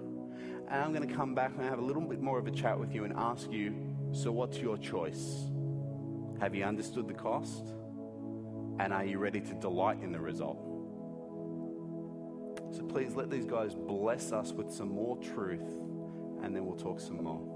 And 0.70 0.84
I'm 0.84 0.94
going 0.94 1.08
to 1.08 1.14
come 1.14 1.36
back 1.36 1.52
and 1.58 1.70
have 1.70 1.80
a 1.80 1.82
little 1.84 2.02
bit 2.02 2.22
more 2.22 2.40
of 2.40 2.48
a 2.48 2.52
chat 2.52 2.80
with 2.80 2.94
you 2.94 3.04
and 3.04 3.14
ask 3.16 3.52
you 3.52 3.76
so, 4.12 4.32
what's 4.32 4.58
your 4.58 4.78
choice? 4.78 5.46
Have 6.40 6.56
you 6.56 6.64
understood 6.64 7.08
the 7.08 7.14
cost? 7.14 7.74
And 8.80 8.92
are 8.92 9.06
you 9.06 9.20
ready 9.20 9.42
to 9.42 9.54
delight 9.54 10.00
in 10.02 10.12
the 10.12 10.20
result? 10.20 10.58
So, 12.76 12.84
please 12.84 13.16
let 13.16 13.30
these 13.30 13.46
guys 13.46 13.74
bless 13.76 14.32
us 14.32 14.52
with 14.52 14.72
some 14.72 14.90
more 14.90 15.18
truth, 15.18 15.64
and 16.44 16.56
then 16.56 16.66
we'll 16.66 16.76
talk 16.76 17.00
some 17.00 17.24
more. 17.24 17.55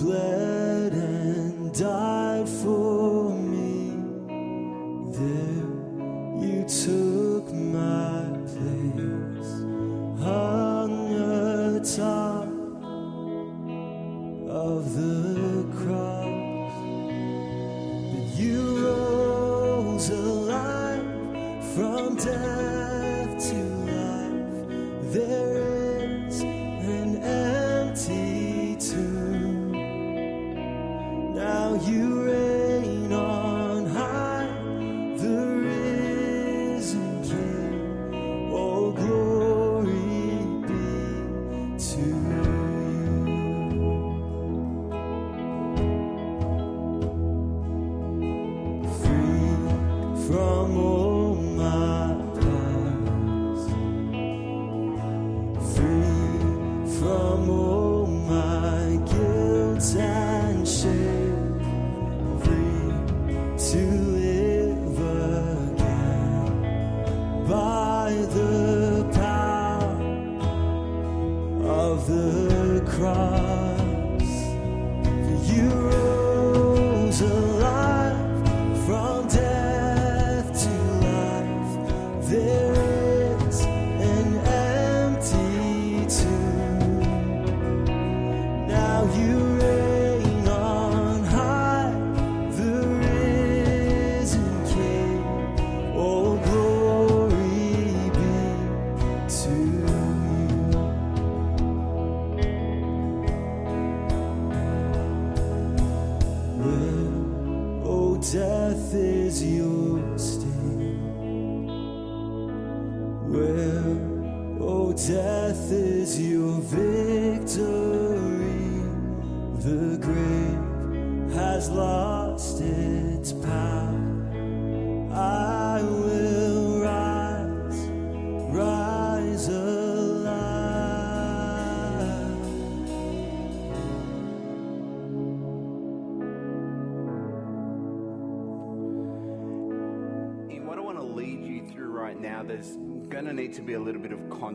You 0.00 0.41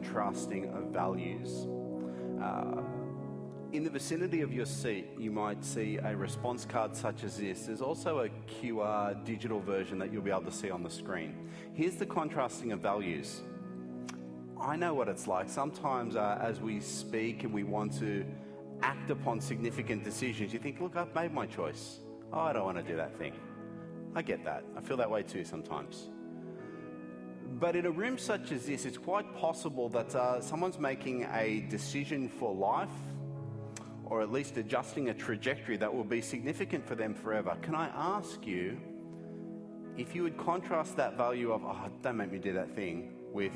contrasting 0.01 0.65
of 0.75 0.83
values. 0.93 1.67
Uh, 2.41 2.81
in 3.71 3.83
the 3.83 3.89
vicinity 3.89 4.41
of 4.41 4.53
your 4.53 4.65
seat, 4.65 5.07
you 5.17 5.31
might 5.31 5.63
see 5.65 5.97
a 5.97 6.15
response 6.15 6.65
card 6.65 6.95
such 6.95 7.23
as 7.23 7.37
this. 7.37 7.65
There's 7.65 7.81
also 7.81 8.19
a 8.19 8.29
QR 8.61 9.25
digital 9.25 9.59
version 9.59 9.97
that 9.99 10.13
you'll 10.13 10.21
be 10.21 10.31
able 10.31 10.43
to 10.43 10.51
see 10.51 10.69
on 10.69 10.83
the 10.83 10.89
screen. 10.89 11.49
Here's 11.73 11.95
the 11.95 12.05
contrasting 12.05 12.71
of 12.71 12.79
values. 12.79 13.41
I 14.61 14.75
know 14.75 14.93
what 14.93 15.07
it's 15.09 15.27
like. 15.27 15.49
Sometimes, 15.49 16.15
uh, 16.15 16.39
as 16.41 16.61
we 16.61 16.79
speak 16.79 17.43
and 17.43 17.51
we 17.51 17.63
want 17.63 17.97
to 17.99 18.23
act 18.81 19.09
upon 19.09 19.41
significant 19.41 20.03
decisions, 20.03 20.53
you 20.53 20.59
think, 20.59 20.79
look, 20.79 20.95
I've 20.95 21.13
made 21.13 21.33
my 21.33 21.47
choice. 21.47 21.99
Oh, 22.31 22.39
I 22.39 22.53
don't 22.53 22.65
want 22.65 22.77
to 22.77 22.83
do 22.83 22.95
that 22.97 23.15
thing. 23.17 23.33
I 24.15 24.21
get 24.21 24.45
that. 24.45 24.63
I 24.77 24.81
feel 24.81 24.97
that 24.97 25.09
way 25.09 25.23
too 25.23 25.43
sometimes. 25.43 26.09
But 27.53 27.75
in 27.75 27.85
a 27.85 27.91
room 27.91 28.17
such 28.17 28.51
as 28.51 28.65
this, 28.65 28.85
it's 28.85 28.97
quite 28.97 29.35
possible 29.35 29.89
that 29.89 30.13
uh, 30.15 30.41
someone's 30.41 30.77
making 30.77 31.27
a 31.33 31.61
decision 31.69 32.29
for 32.29 32.53
life 32.53 32.89
or 34.05 34.21
at 34.21 34.31
least 34.31 34.57
adjusting 34.57 35.09
a 35.09 35.13
trajectory 35.13 35.75
that 35.77 35.93
will 35.93 36.03
be 36.03 36.21
significant 36.21 36.87
for 36.87 36.95
them 36.95 37.13
forever. 37.13 37.57
Can 37.61 37.75
I 37.75 37.87
ask 37.87 38.45
you 38.45 38.79
if 39.97 40.15
you 40.15 40.23
would 40.23 40.37
contrast 40.37 40.95
that 40.97 41.17
value 41.17 41.51
of, 41.51 41.63
oh, 41.65 41.89
don't 42.01 42.17
make 42.17 42.31
me 42.31 42.37
do 42.37 42.53
that 42.53 42.73
thing, 42.73 43.15
with 43.33 43.53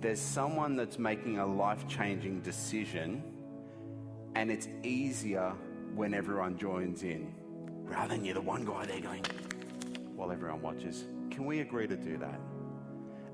there's 0.00 0.20
someone 0.20 0.76
that's 0.76 0.98
making 0.98 1.38
a 1.38 1.46
life 1.46 1.88
changing 1.88 2.40
decision 2.40 3.22
and 4.34 4.50
it's 4.50 4.68
easier 4.82 5.54
when 5.94 6.12
everyone 6.12 6.58
joins 6.58 7.02
in 7.02 7.34
rather 7.84 8.14
than 8.14 8.24
you're 8.24 8.34
the 8.34 8.40
one 8.40 8.64
guy 8.64 8.84
there 8.84 9.00
going 9.00 9.24
while 10.14 10.30
everyone 10.30 10.60
watches. 10.60 11.04
Can 11.30 11.46
we 11.46 11.60
agree 11.60 11.86
to 11.86 11.96
do 11.96 12.18
that? 12.18 12.38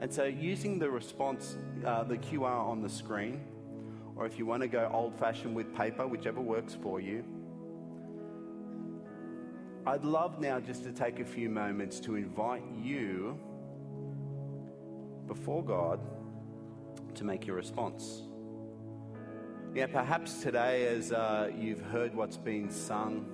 And 0.03 0.13
so, 0.13 0.25
using 0.25 0.81
the 0.81 0.91
response, 0.91 1.57
uh, 1.87 2.03
the 2.03 2.19
QR 2.19 2.69
on 2.69 2.83
the 2.83 2.89
screen, 2.89 3.41
or 4.17 4.27
if 4.27 4.37
you 4.37 4.45
want 4.45 4.63
to 4.63 4.67
go 4.67 4.91
old 4.93 5.17
fashioned 5.17 5.55
with 5.55 5.73
paper, 5.77 6.09
whichever 6.09 6.41
works 6.41 6.77
for 6.83 7.01
you, 7.01 7.25
I'd 9.87 10.03
love 10.03 10.41
now 10.41 10.59
just 10.59 10.83
to 10.83 10.93
take 10.93 11.21
a 11.21 11.25
few 11.25 11.49
moments 11.49 12.01
to 12.01 12.17
invite 12.17 12.65
you 12.83 13.39
before 15.29 15.63
God 15.63 16.01
to 17.15 17.23
make 17.23 17.47
your 17.47 17.55
response. 17.55 18.23
Yeah, 19.73 19.87
perhaps 19.87 20.43
today, 20.43 20.89
as 20.89 21.13
uh, 21.13 21.53
you've 21.57 21.81
heard 21.81 22.13
what's 22.13 22.37
been 22.37 22.73
sung, 22.73 23.32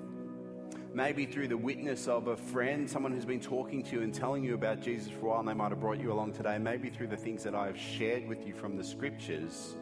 maybe 0.94 1.26
through 1.26 1.48
the 1.48 1.56
witness 1.56 2.08
of 2.08 2.28
a 2.28 2.36
friend, 2.36 2.88
someone 2.88 3.12
who's 3.12 3.24
been 3.24 3.40
talking 3.40 3.82
to 3.84 3.96
you 3.96 4.02
and 4.02 4.14
telling 4.14 4.44
you 4.44 4.54
about 4.54 4.80
Jesus 4.80 5.10
for 5.10 5.26
a 5.26 5.28
while, 5.28 5.40
and 5.40 5.48
they 5.48 5.54
might 5.54 5.70
have 5.70 5.80
brought 5.80 6.00
you 6.00 6.12
along 6.12 6.32
today, 6.32 6.58
maybe 6.58 6.90
through 6.90 7.08
the 7.08 7.16
things 7.16 7.42
that 7.44 7.54
I've 7.54 7.78
shared 7.78 8.26
with 8.26 8.46
you 8.46 8.54
from 8.54 8.76
the 8.76 8.84
scriptures, 8.84 9.76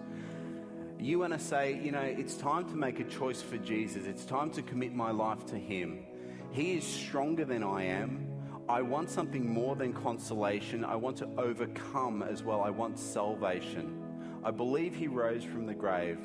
you 0.98 1.18
want 1.18 1.32
to 1.34 1.38
say, 1.38 1.78
you 1.82 1.92
know, 1.92 2.00
it's 2.00 2.36
time 2.36 2.68
to 2.70 2.74
make 2.74 3.00
a 3.00 3.04
choice 3.04 3.42
for 3.42 3.58
Jesus. 3.58 4.06
It's 4.06 4.24
time 4.24 4.50
to 4.52 4.62
commit 4.62 4.94
my 4.94 5.10
life 5.10 5.44
to 5.46 5.56
Him. 5.56 6.06
He 6.50 6.76
is 6.76 6.84
stronger 6.84 7.44
than 7.44 7.62
I 7.62 7.84
am. 7.84 8.26
I 8.68 8.82
want 8.82 9.10
something 9.10 9.48
more 9.48 9.76
than 9.76 9.92
consolation. 9.92 10.84
I 10.84 10.96
want 10.96 11.18
to 11.18 11.28
overcome 11.38 12.22
as 12.22 12.42
well. 12.42 12.62
I 12.62 12.70
want 12.70 12.98
salvation. 12.98 14.02
I 14.42 14.50
believe 14.50 14.94
He 14.94 15.06
rose 15.06 15.44
from 15.44 15.66
the 15.66 15.74
grave. 15.74 16.18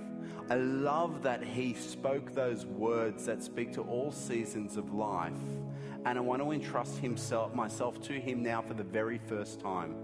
I 0.50 0.56
love 0.56 1.24
that 1.24 1.44
He 1.44 1.74
spoke 1.74 2.34
those 2.34 2.66
words 2.66 3.26
that 3.26 3.42
speak 3.44 3.74
to 3.74 3.82
all 3.82 4.12
seasons 4.12 4.78
of 4.78 4.94
life. 4.94 5.34
And 6.06 6.18
I 6.18 6.22
want 6.22 6.42
to 6.42 6.52
entrust 6.52 6.98
himself, 6.98 7.54
myself 7.54 8.02
to 8.04 8.14
Him 8.14 8.42
now 8.42 8.62
for 8.62 8.74
the 8.74 8.84
very 8.84 9.20
first 9.20 9.60
time. 9.60 9.96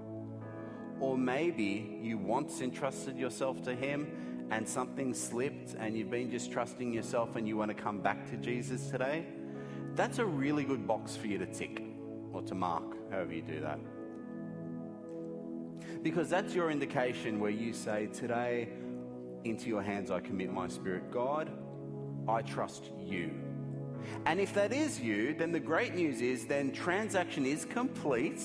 Or 0.99 1.17
maybe 1.17 1.99
you 2.01 2.17
once 2.17 2.61
entrusted 2.61 3.17
yourself 3.17 3.61
to 3.63 3.75
Him 3.75 4.47
and 4.51 4.67
something 4.67 5.13
slipped 5.13 5.73
and 5.77 5.97
you've 5.97 6.11
been 6.11 6.31
just 6.31 6.51
trusting 6.51 6.93
yourself 6.93 7.35
and 7.35 7.47
you 7.47 7.57
want 7.57 7.75
to 7.75 7.75
come 7.75 7.99
back 7.99 8.29
to 8.29 8.37
Jesus 8.37 8.89
today. 8.89 9.25
That's 9.95 10.19
a 10.19 10.25
really 10.25 10.63
good 10.63 10.87
box 10.87 11.15
for 11.15 11.27
you 11.27 11.37
to 11.39 11.45
tick 11.45 11.83
or 12.31 12.41
to 12.43 12.55
mark, 12.55 13.11
however 13.11 13.33
you 13.33 13.41
do 13.41 13.59
that. 13.61 13.79
Because 16.03 16.29
that's 16.29 16.53
your 16.53 16.69
indication 16.69 17.39
where 17.39 17.51
you 17.51 17.73
say, 17.73 18.07
Today, 18.13 18.69
into 19.43 19.69
your 19.69 19.81
hands 19.81 20.11
I 20.11 20.19
commit 20.19 20.51
my 20.51 20.67
spirit. 20.67 21.11
God, 21.11 21.51
I 22.27 22.41
trust 22.41 22.91
you. 22.99 23.31
And 24.25 24.39
if 24.39 24.53
that 24.53 24.73
is 24.73 24.99
you, 24.99 25.33
then 25.33 25.51
the 25.51 25.59
great 25.59 25.95
news 25.95 26.21
is 26.21 26.45
then 26.45 26.71
transaction 26.71 27.45
is 27.45 27.65
complete. 27.65 28.41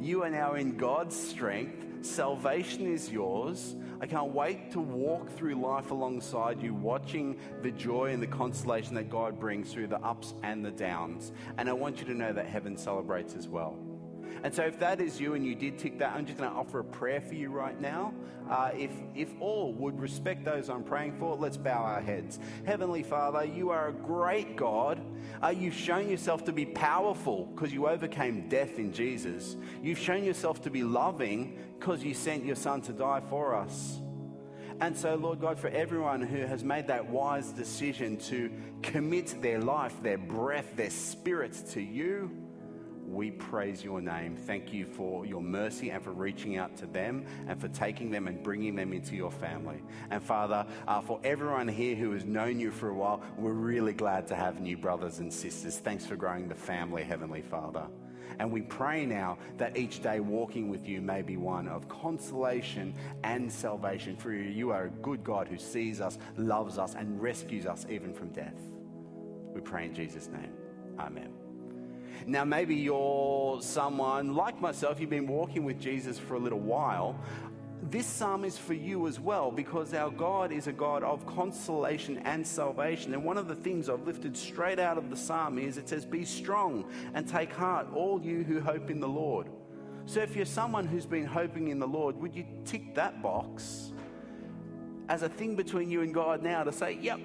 You 0.00 0.22
are 0.22 0.30
now 0.30 0.54
in 0.54 0.76
God's 0.76 1.16
strength. 1.16 2.06
Salvation 2.06 2.86
is 2.86 3.10
yours. 3.10 3.76
I 4.00 4.06
can't 4.06 4.32
wait 4.32 4.70
to 4.72 4.80
walk 4.80 5.30
through 5.36 5.56
life 5.56 5.90
alongside 5.90 6.62
you, 6.62 6.72
watching 6.72 7.38
the 7.60 7.70
joy 7.70 8.12
and 8.12 8.22
the 8.22 8.26
consolation 8.26 8.94
that 8.94 9.10
God 9.10 9.38
brings 9.38 9.72
through 9.72 9.88
the 9.88 10.00
ups 10.00 10.32
and 10.42 10.64
the 10.64 10.70
downs. 10.70 11.32
And 11.58 11.68
I 11.68 11.74
want 11.74 11.98
you 11.98 12.06
to 12.06 12.14
know 12.14 12.32
that 12.32 12.46
heaven 12.46 12.78
celebrates 12.78 13.34
as 13.34 13.46
well. 13.46 13.78
And 14.42 14.54
so, 14.54 14.64
if 14.64 14.78
that 14.80 15.00
is 15.00 15.20
you 15.20 15.34
and 15.34 15.44
you 15.44 15.54
did 15.54 15.78
tick 15.78 15.98
that, 15.98 16.14
I'm 16.14 16.26
just 16.26 16.38
going 16.38 16.50
to 16.50 16.56
offer 16.56 16.80
a 16.80 16.84
prayer 16.84 17.20
for 17.20 17.34
you 17.34 17.50
right 17.50 17.78
now. 17.80 18.14
Uh, 18.50 18.72
if, 18.74 18.90
if 19.14 19.28
all 19.38 19.72
would 19.74 20.00
respect 20.00 20.44
those 20.44 20.68
I'm 20.68 20.82
praying 20.82 21.18
for, 21.18 21.36
let's 21.36 21.56
bow 21.56 21.84
our 21.84 22.00
heads. 22.00 22.40
Heavenly 22.66 23.04
Father, 23.04 23.44
you 23.44 23.70
are 23.70 23.88
a 23.88 23.92
great 23.92 24.56
God. 24.56 25.00
Uh, 25.42 25.48
you've 25.48 25.74
shown 25.74 26.08
yourself 26.08 26.44
to 26.46 26.52
be 26.52 26.66
powerful 26.66 27.44
because 27.46 27.72
you 27.72 27.86
overcame 27.86 28.48
death 28.48 28.78
in 28.78 28.92
Jesus. 28.92 29.56
You've 29.82 30.00
shown 30.00 30.24
yourself 30.24 30.62
to 30.62 30.70
be 30.70 30.82
loving 30.82 31.58
because 31.78 32.02
you 32.02 32.12
sent 32.12 32.44
your 32.44 32.56
Son 32.56 32.80
to 32.82 32.92
die 32.92 33.22
for 33.30 33.54
us. 33.54 34.00
And 34.80 34.96
so, 34.96 35.14
Lord 35.14 35.40
God, 35.40 35.58
for 35.58 35.68
everyone 35.68 36.22
who 36.22 36.38
has 36.38 36.64
made 36.64 36.86
that 36.86 37.06
wise 37.06 37.52
decision 37.52 38.16
to 38.28 38.50
commit 38.82 39.40
their 39.42 39.60
life, 39.60 39.94
their 40.02 40.18
breath, 40.18 40.74
their 40.74 40.90
spirit 40.90 41.52
to 41.72 41.82
you, 41.82 42.30
we 43.10 43.30
praise 43.32 43.82
your 43.82 44.00
name. 44.00 44.36
Thank 44.36 44.72
you 44.72 44.86
for 44.86 45.26
your 45.26 45.42
mercy 45.42 45.90
and 45.90 46.02
for 46.02 46.12
reaching 46.12 46.56
out 46.56 46.76
to 46.76 46.86
them 46.86 47.26
and 47.48 47.60
for 47.60 47.68
taking 47.68 48.10
them 48.10 48.28
and 48.28 48.42
bringing 48.42 48.76
them 48.76 48.92
into 48.92 49.16
your 49.16 49.30
family. 49.30 49.82
And 50.10 50.22
Father, 50.22 50.64
uh, 50.86 51.00
for 51.00 51.20
everyone 51.24 51.66
here 51.66 51.96
who 51.96 52.12
has 52.12 52.24
known 52.24 52.60
you 52.60 52.70
for 52.70 52.90
a 52.90 52.94
while, 52.94 53.20
we're 53.36 53.52
really 53.52 53.92
glad 53.92 54.26
to 54.28 54.36
have 54.36 54.60
new 54.60 54.76
brothers 54.76 55.18
and 55.18 55.32
sisters. 55.32 55.78
Thanks 55.78 56.06
for 56.06 56.16
growing 56.16 56.48
the 56.48 56.54
family, 56.54 57.02
Heavenly 57.02 57.42
Father. 57.42 57.86
And 58.38 58.50
we 58.50 58.62
pray 58.62 59.04
now 59.04 59.38
that 59.58 59.76
each 59.76 60.02
day 60.02 60.20
walking 60.20 60.70
with 60.70 60.88
you 60.88 61.00
may 61.00 61.20
be 61.20 61.36
one 61.36 61.68
of 61.68 61.88
consolation 61.88 62.94
and 63.24 63.52
salvation. 63.52 64.16
For 64.16 64.32
you 64.32 64.70
are 64.70 64.84
a 64.84 64.90
good 64.90 65.24
God 65.24 65.48
who 65.48 65.58
sees 65.58 66.00
us, 66.00 66.16
loves 66.36 66.78
us, 66.78 66.94
and 66.94 67.20
rescues 67.20 67.66
us 67.66 67.86
even 67.90 68.14
from 68.14 68.28
death. 68.28 68.54
We 69.52 69.60
pray 69.60 69.86
in 69.86 69.94
Jesus' 69.94 70.28
name. 70.28 70.52
Amen. 70.98 71.39
Now, 72.26 72.44
maybe 72.44 72.74
you're 72.74 73.60
someone 73.62 74.34
like 74.34 74.60
myself, 74.60 75.00
you've 75.00 75.10
been 75.10 75.26
walking 75.26 75.64
with 75.64 75.80
Jesus 75.80 76.18
for 76.18 76.34
a 76.34 76.38
little 76.38 76.60
while. 76.60 77.18
this 77.82 78.06
psalm 78.06 78.44
is 78.44 78.58
for 78.58 78.74
you 78.74 79.08
as 79.08 79.18
well 79.18 79.50
because 79.50 79.94
our 79.94 80.10
God 80.10 80.52
is 80.52 80.66
a 80.66 80.72
God 80.72 81.02
of 81.02 81.24
consolation 81.26 82.18
and 82.18 82.46
salvation. 82.46 83.14
And 83.14 83.24
one 83.24 83.38
of 83.38 83.48
the 83.48 83.54
things 83.54 83.88
I've 83.88 84.06
lifted 84.06 84.36
straight 84.36 84.78
out 84.78 84.98
of 84.98 85.08
the 85.08 85.16
psalm 85.16 85.58
is 85.58 85.78
it 85.78 85.88
says, 85.88 86.04
Be 86.04 86.24
strong 86.24 86.84
and 87.14 87.26
take 87.26 87.52
heart, 87.52 87.86
all 87.94 88.20
you 88.20 88.44
who 88.44 88.60
hope 88.60 88.90
in 88.90 89.00
the 89.00 89.08
Lord. 89.08 89.48
So 90.06 90.20
if 90.20 90.36
you're 90.36 90.44
someone 90.44 90.86
who's 90.86 91.06
been 91.06 91.26
hoping 91.26 91.68
in 91.68 91.78
the 91.78 91.86
Lord, 91.86 92.16
would 92.20 92.34
you 92.34 92.44
tick 92.64 92.94
that 92.96 93.22
box 93.22 93.92
as 95.08 95.22
a 95.22 95.28
thing 95.28 95.56
between 95.56 95.90
you 95.90 96.02
and 96.02 96.12
God 96.12 96.42
now 96.42 96.64
to 96.64 96.72
say, 96.72 96.98
Yep, 97.00 97.20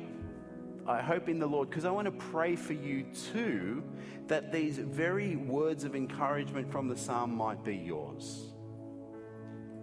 I 0.88 1.02
hope 1.02 1.30
in 1.30 1.40
the 1.40 1.48
Lord? 1.48 1.70
Because 1.70 1.86
I 1.86 1.92
want 1.92 2.06
to 2.06 2.12
pray 2.12 2.56
for 2.56 2.74
you 2.74 3.06
too 3.34 3.84
that 4.28 4.52
these 4.52 4.78
very 4.78 5.36
words 5.36 5.84
of 5.84 5.96
encouragement 5.96 6.72
from 6.72 6.88
the 6.88 6.98
psalm 6.98 7.36
might 7.36 7.64
be 7.64 7.76
yours. 7.76 8.54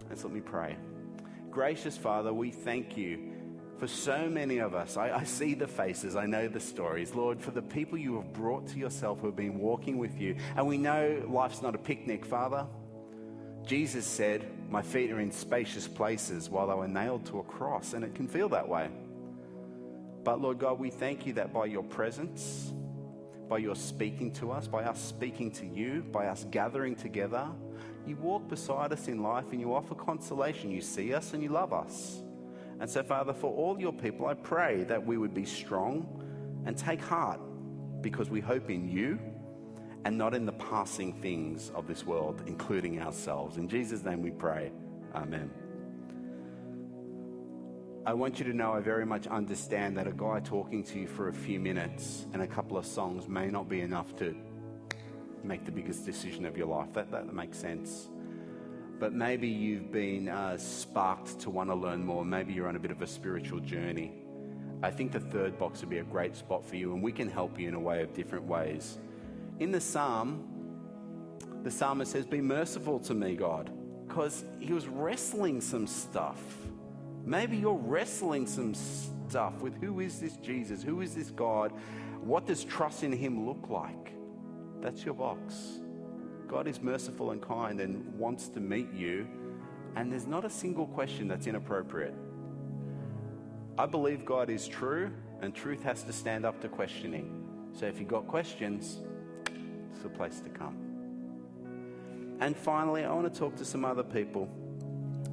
Let's 0.09 0.25
let 0.25 0.33
me 0.33 0.41
pray. 0.41 0.77
Gracious 1.51 1.97
Father, 1.97 2.33
we 2.33 2.51
thank 2.51 2.97
you 2.97 3.33
for 3.79 3.89
so 3.89 4.29
many 4.29 4.59
of 4.59 4.75
us. 4.75 4.97
I, 4.97 5.11
I, 5.11 5.25
see 5.25 5.55
the 5.55 5.67
faces, 5.67 6.15
I 6.15 6.27
know 6.27 6.47
the 6.47 6.61
stories. 6.61 7.15
Lord, 7.15 7.41
for 7.41 7.51
the 7.51 7.63
people 7.63 7.99
you 7.99 8.15
have 8.17 8.33
brought 8.33 8.69
to 8.69 8.79
yourself 8.79 9.21
who 9.21 9.27
have 9.27 9.37
been 9.37 9.59
walking 9.59 9.99
with 9.99 10.21
you. 10.21 10.37
And 10.57 10.67
we 10.69 10.79
know 10.79 11.25
life's 11.29 11.63
not 11.63 11.75
a 11.75 11.79
picnic, 11.79 12.25
Father. 12.25 12.67
Jesus 13.65 14.07
said, 14.07 14.47
My 14.71 14.83
feet 14.83 15.11
are 15.11 15.21
in 15.21 15.33
spacious 15.33 15.89
places 15.89 16.49
while 16.49 16.69
they 16.69 16.75
were 16.75 16.89
nailed 16.89 17.27
to 17.27 17.41
a 17.41 17.43
cross, 17.43 17.93
and 17.93 18.05
it 18.05 18.15
can 18.15 18.29
feel 18.29 18.49
that 18.51 18.69
way. 18.69 18.89
But 20.25 20.41
Lord 20.41 20.59
God, 20.59 20.79
we 20.79 20.91
thank 20.91 21.27
you 21.27 21.33
that 21.35 21.53
by 21.53 21.67
your 21.67 21.83
presence, 21.83 22.73
by 23.49 23.59
your 23.59 23.75
speaking 23.75 24.33
to 24.35 24.53
us, 24.53 24.69
by 24.69 24.85
us 24.85 25.01
speaking 25.01 25.51
to 25.53 25.67
you, 25.67 26.03
by 26.13 26.27
us 26.27 26.47
gathering 26.51 26.95
together, 26.95 27.49
you 28.07 28.17
walk 28.17 28.49
beside 28.49 28.93
us 28.93 29.09
in 29.09 29.23
life 29.23 29.47
and 29.53 29.61
you 29.61 29.75
offer 29.75 29.95
consolation. 29.95 30.71
You 30.71 30.81
see 30.81 31.15
us 31.15 31.35
and 31.35 31.43
you 31.43 31.49
love 31.49 31.73
us. 31.73 32.23
And 32.81 32.91
so, 32.91 33.03
Father, 33.03 33.33
for 33.33 33.55
all 33.55 33.81
your 33.81 33.93
people, 33.93 34.27
I 34.27 34.35
pray 34.35 34.85
that 34.85 35.05
we 35.05 35.17
would 35.17 35.35
be 35.35 35.45
strong 35.45 36.63
and 36.67 36.77
take 36.77 37.01
heart 37.01 37.41
because 38.01 38.29
we 38.29 38.41
hope 38.41 38.71
in 38.71 38.89
you 38.89 39.21
and 40.05 40.19
not 40.19 40.35
in 40.35 40.47
the 40.47 40.53
passing 40.53 41.13
things 41.21 41.71
of 41.75 41.87
this 41.87 42.05
world, 42.05 42.43
including 42.47 43.01
ourselves. 43.01 43.57
In 43.57 43.69
Jesus' 43.69 44.03
name 44.03 44.21
we 44.21 44.31
pray. 44.31 44.73
Amen. 45.15 45.62
I 48.05 48.15
want 48.15 48.41
you 48.41 48.45
to 48.47 48.53
know 48.53 48.73
I 48.73 48.81
very 48.81 49.07
much 49.07 49.29
understand 49.29 49.97
that 49.97 50.09
a 50.09 50.13
guy 50.13 50.41
talking 50.41 50.83
to 50.85 50.99
you 50.99 51.07
for 51.07 51.29
a 51.29 51.33
few 51.33 51.61
minutes 51.61 52.27
and 52.33 52.43
a 52.43 52.49
couple 52.49 52.77
of 52.77 52.85
songs 52.85 53.29
may 53.29 53.47
not 53.47 53.69
be 53.69 53.81
enough 53.81 54.17
to 54.17 54.35
make 55.45 55.65
the 55.65 55.71
biggest 55.71 56.05
decision 56.05 56.45
of 56.45 56.57
your 56.57 56.67
life. 56.67 56.93
That, 56.95 57.13
that 57.13 57.33
makes 57.33 57.59
sense. 57.59 58.09
But 58.99 59.13
maybe 59.13 59.47
you've 59.47 59.93
been 59.93 60.29
uh, 60.29 60.59
sparked 60.59 61.39
to 61.41 61.51
want 61.51 61.71
to 61.71 61.77
learn 61.77 62.05
more. 62.05 62.25
Maybe 62.25 62.53
you're 62.53 62.67
on 62.67 62.75
a 62.75 62.81
bit 62.81 62.91
of 62.91 63.03
a 63.03 63.07
spiritual 63.07 63.61
journey. 63.61 64.13
I 64.83 64.91
think 64.91 65.13
the 65.13 65.21
third 65.21 65.57
box 65.57 65.81
would 65.81 65.91
be 65.91 65.99
a 65.99 66.05
great 66.05 66.35
spot 66.35 66.67
for 66.67 66.75
you, 66.75 66.95
and 66.95 67.03
we 67.05 67.13
can 67.13 67.29
help 67.29 67.57
you 67.57 67.69
in 67.69 67.75
a 67.75 67.81
way 67.81 68.03
of 68.03 68.13
different 68.15 68.47
ways. 68.47 68.99
In 69.61 69.71
the 69.71 69.81
psalm, 69.81 70.49
the 71.63 71.71
psalmist 71.71 72.11
says, 72.11 72.27
Be 72.27 72.41
merciful 72.41 72.99
to 73.01 73.15
me, 73.15 73.37
God, 73.37 73.71
because 74.09 74.45
he 74.59 74.73
was 74.73 74.89
wrestling 74.89 75.61
some 75.61 75.87
stuff. 75.87 76.62
Maybe 77.25 77.57
you're 77.57 77.75
wrestling 77.75 78.47
some 78.47 78.75
stuff 78.75 79.61
with 79.61 79.81
who 79.81 80.01
is 80.01 80.21
this 80.21 80.37
Jesus? 80.37 80.83
Who 80.83 81.01
is 81.01 81.15
this 81.15 81.31
God? 81.31 81.73
What 82.21 82.47
does 82.47 82.65
trust 82.65 83.05
in 83.05 83.13
him 83.13 83.47
look 83.47 83.69
like? 83.69 84.13
That's 84.81 85.05
your 85.05 85.15
box. 85.15 85.81
God 86.49 86.67
is 86.67 86.81
merciful 86.83 87.31
and 87.31 87.41
kind 87.41 87.81
and 87.81 88.19
wants 88.19 88.49
to 88.49 88.61
meet 88.61 88.93
you, 88.93 89.27
and 89.97 90.13
there's 90.13 90.27
not 90.27 90.45
a 90.45 90.51
single 90.51 90.87
question 90.87 91.29
that's 91.29 91.47
inappropriate. 91.47 92.15
I 93.79 93.87
believe 93.87 94.25
God 94.25 94.51
is 94.51 94.69
true, 94.69 95.11
and 95.41 95.55
truth 95.55 95.83
has 95.83 96.03
to 96.03 96.13
stand 96.13 96.45
up 96.45 96.61
to 96.61 96.69
questioning. 96.69 97.71
So 97.73 97.87
if 97.87 97.99
you've 97.99 98.09
got 98.09 98.27
questions, 98.27 98.99
it's 99.93 100.03
the 100.03 100.11
place 100.11 100.41
to 100.41 100.51
come. 100.51 100.77
And 102.41 102.57
finally, 102.57 103.05
I 103.05 103.13
want 103.13 103.33
to 103.33 103.39
talk 103.39 103.57
to 103.57 103.65
some 103.65 103.85
other 103.85 104.03
people. 104.03 104.51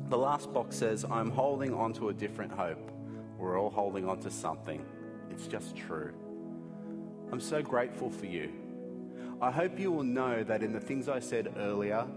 The 0.10 0.18
last 0.18 0.51
box 0.51 0.76
says, 0.76 1.05
I'm 1.10 1.30
holding 1.30 1.74
on 1.74 1.93
to 1.93 2.10
a 2.10 2.14
different 2.14 2.51
hope. 2.51 2.91
We're 3.38 3.60
all 3.60 3.70
holding 3.70 4.10
on 4.10 4.20
to 4.22 4.32
something. 4.32 4.84
It's 5.30 5.45
just 5.45 5.76
true. 5.76 6.14
I'm 7.32 7.39
so 7.39 7.62
grateful 7.62 8.10
for 8.10 8.26
you. 8.26 8.51
I 9.39 9.51
hope 9.51 9.80
you 9.80 9.91
will 9.91 10.03
know 10.03 10.43
that 10.43 10.64
in 10.64 10.74
the 10.74 10.80
things 10.80 11.07
I 11.07 11.20
said 11.20 11.53
earlier, 11.57 12.07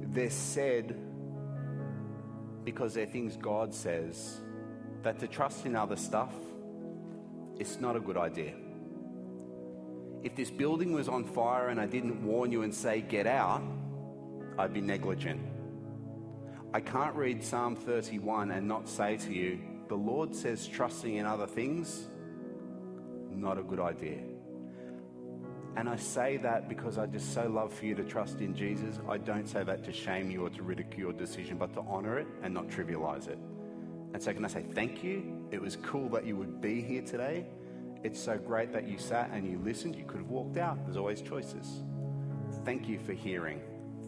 they're 0.00 0.30
said 0.30 0.98
because 2.64 2.94
they're 2.94 3.04
things 3.06 3.36
God 3.36 3.74
says, 3.74 4.40
that 5.02 5.18
to 5.18 5.28
trust 5.28 5.66
in 5.66 5.76
other 5.76 5.96
stuff, 5.96 6.32
it's 7.58 7.78
not 7.78 7.96
a 7.96 8.00
good 8.00 8.16
idea. 8.16 8.54
If 10.22 10.34
this 10.34 10.50
building 10.50 10.92
was 10.92 11.08
on 11.08 11.24
fire 11.24 11.68
and 11.68 11.78
I 11.78 11.84
didn't 11.84 12.24
warn 12.24 12.50
you 12.50 12.62
and 12.62 12.74
say, 12.74 13.02
get 13.02 13.26
out, 13.26 13.62
I'd 14.58 14.72
be 14.72 14.80
negligent. 14.80 15.42
I 16.74 16.80
can't 16.80 17.14
read 17.14 17.44
Psalm 17.44 17.76
31 17.76 18.50
and 18.50 18.66
not 18.66 18.88
say 18.88 19.16
to 19.18 19.32
you, 19.32 19.60
the 19.86 19.94
Lord 19.94 20.34
says 20.34 20.66
trusting 20.66 21.14
in 21.14 21.24
other 21.24 21.46
things, 21.46 22.08
not 23.30 23.58
a 23.58 23.62
good 23.62 23.78
idea. 23.78 24.18
And 25.76 25.88
I 25.88 25.94
say 25.94 26.36
that 26.38 26.68
because 26.68 26.98
I 26.98 27.06
just 27.06 27.32
so 27.32 27.46
love 27.46 27.72
for 27.72 27.86
you 27.86 27.94
to 27.94 28.02
trust 28.02 28.40
in 28.40 28.56
Jesus. 28.56 28.98
I 29.08 29.18
don't 29.18 29.48
say 29.48 29.62
that 29.62 29.84
to 29.84 29.92
shame 29.92 30.32
you 30.32 30.46
or 30.46 30.50
to 30.50 30.64
ridicule 30.64 30.98
your 30.98 31.12
decision, 31.12 31.58
but 31.58 31.72
to 31.74 31.80
honor 31.82 32.18
it 32.18 32.26
and 32.42 32.52
not 32.52 32.66
trivialize 32.66 33.28
it. 33.28 33.38
And 34.12 34.20
so, 34.20 34.32
can 34.32 34.44
I 34.44 34.48
say 34.48 34.64
thank 34.72 35.04
you? 35.04 35.46
It 35.52 35.60
was 35.60 35.76
cool 35.76 36.08
that 36.08 36.26
you 36.26 36.36
would 36.36 36.60
be 36.60 36.82
here 36.82 37.02
today. 37.02 37.46
It's 38.02 38.20
so 38.20 38.36
great 38.36 38.72
that 38.72 38.88
you 38.88 38.98
sat 38.98 39.30
and 39.32 39.48
you 39.48 39.58
listened. 39.58 39.94
You 39.94 40.06
could 40.06 40.18
have 40.18 40.30
walked 40.30 40.56
out. 40.56 40.84
There's 40.84 40.96
always 40.96 41.22
choices. 41.22 41.84
Thank 42.64 42.88
you 42.88 42.98
for 42.98 43.12
hearing. 43.12 43.60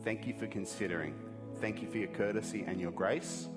Thank 0.03 0.27
you 0.27 0.35
for 0.35 0.49
considering. 0.49 1.15
Thank 1.61 1.83
you 1.83 1.89
for 1.89 1.99
your 1.99 2.09
courtesy 2.09 2.65
and 2.67 2.81
your 2.81 2.93
grace. 2.93 3.49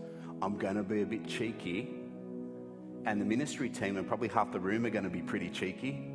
I'm 0.41 0.58
going 0.58 0.76
to 0.76 0.84
be 0.84 1.02
a 1.02 1.06
bit 1.06 1.28
cheeky, 1.28 1.89
and 3.06 3.20
the 3.20 3.26
ministry 3.26 3.70
team 3.70 3.97
and 3.97 4.08
probably 4.08 4.30
half 4.30 4.52
the 4.52 4.60
room 4.60 4.86
are 4.86 4.89
going 4.89 5.04
to 5.04 5.10
be 5.10 5.22
pretty 5.22 5.50
cheeky 5.50 6.10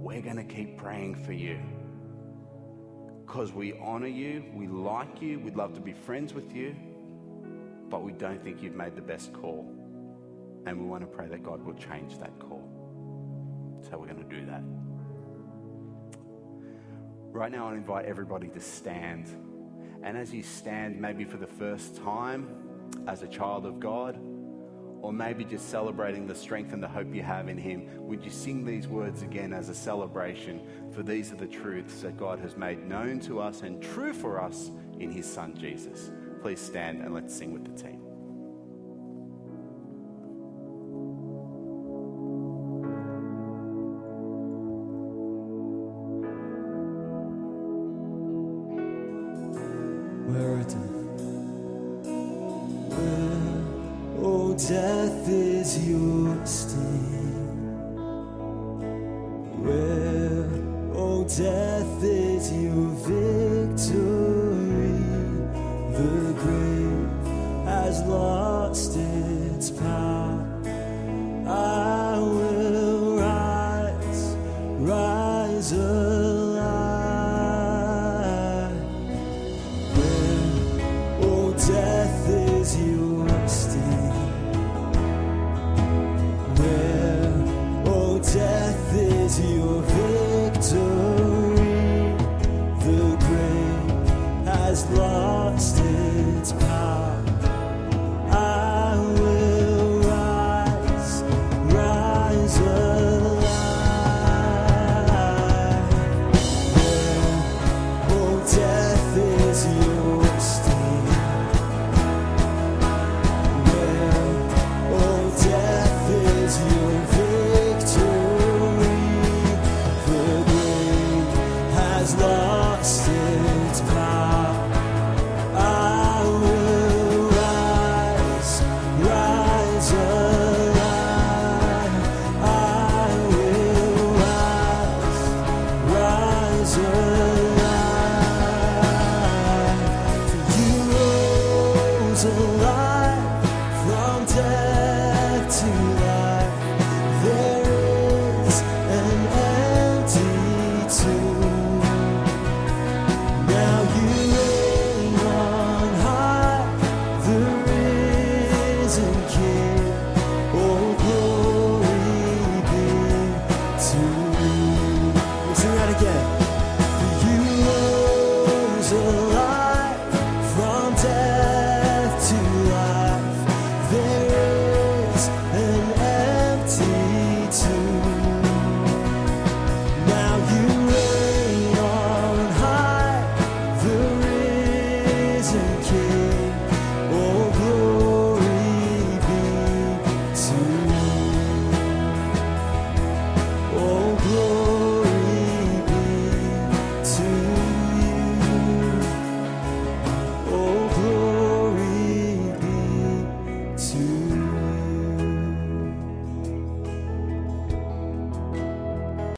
we're 0.00 0.22
going 0.22 0.36
to 0.36 0.44
keep 0.44 0.78
praying 0.78 1.14
for 1.14 1.32
you 1.32 1.60
because 3.26 3.52
we 3.52 3.78
honor 3.78 4.08
you, 4.08 4.44
we 4.54 4.66
like 4.66 5.20
you, 5.20 5.38
we'd 5.38 5.54
love 5.54 5.74
to 5.74 5.80
be 5.80 5.92
friends 5.92 6.32
with 6.32 6.52
you, 6.54 6.74
but 7.88 8.02
we 8.02 8.12
don't 8.12 8.42
think 8.42 8.62
you've 8.62 8.74
made 8.74 8.96
the 8.96 9.02
best 9.02 9.32
call. 9.32 9.70
And 10.66 10.80
we 10.80 10.86
want 10.86 11.02
to 11.02 11.06
pray 11.06 11.28
that 11.28 11.42
God 11.44 11.62
will 11.62 11.74
change 11.74 12.18
that 12.18 12.36
call. 12.40 12.66
So 13.88 13.98
we're 13.98 14.06
going 14.06 14.28
to 14.28 14.36
do 14.36 14.46
that. 14.46 14.62
Right 17.30 17.52
now, 17.52 17.68
I 17.68 17.74
invite 17.74 18.06
everybody 18.06 18.48
to 18.48 18.60
stand. 18.60 19.28
And 20.02 20.16
as 20.16 20.32
you 20.32 20.42
stand, 20.42 21.00
maybe 21.00 21.24
for 21.24 21.36
the 21.36 21.46
first 21.46 21.96
time 21.96 22.48
as 23.06 23.22
a 23.22 23.28
child 23.28 23.66
of 23.66 23.80
God, 23.80 24.18
or 25.02 25.12
maybe 25.12 25.44
just 25.44 25.70
celebrating 25.70 26.26
the 26.26 26.34
strength 26.34 26.72
and 26.72 26.82
the 26.82 26.88
hope 26.88 27.14
you 27.14 27.22
have 27.22 27.48
in 27.48 27.56
Him, 27.56 27.88
would 28.06 28.22
you 28.22 28.30
sing 28.30 28.64
these 28.64 28.86
words 28.86 29.22
again 29.22 29.52
as 29.52 29.68
a 29.68 29.74
celebration? 29.74 30.60
For 30.92 31.02
these 31.02 31.32
are 31.32 31.36
the 31.36 31.46
truths 31.46 32.02
that 32.02 32.16
God 32.16 32.38
has 32.40 32.56
made 32.56 32.86
known 32.86 33.20
to 33.20 33.40
us 33.40 33.62
and 33.62 33.82
true 33.82 34.12
for 34.12 34.40
us 34.40 34.70
in 34.98 35.10
His 35.10 35.30
Son 35.30 35.56
Jesus. 35.56 36.10
Please 36.42 36.60
stand 36.60 37.02
and 37.02 37.14
let's 37.14 37.34
sing 37.34 37.52
with 37.52 37.64
the 37.64 37.82
team. 37.82 38.09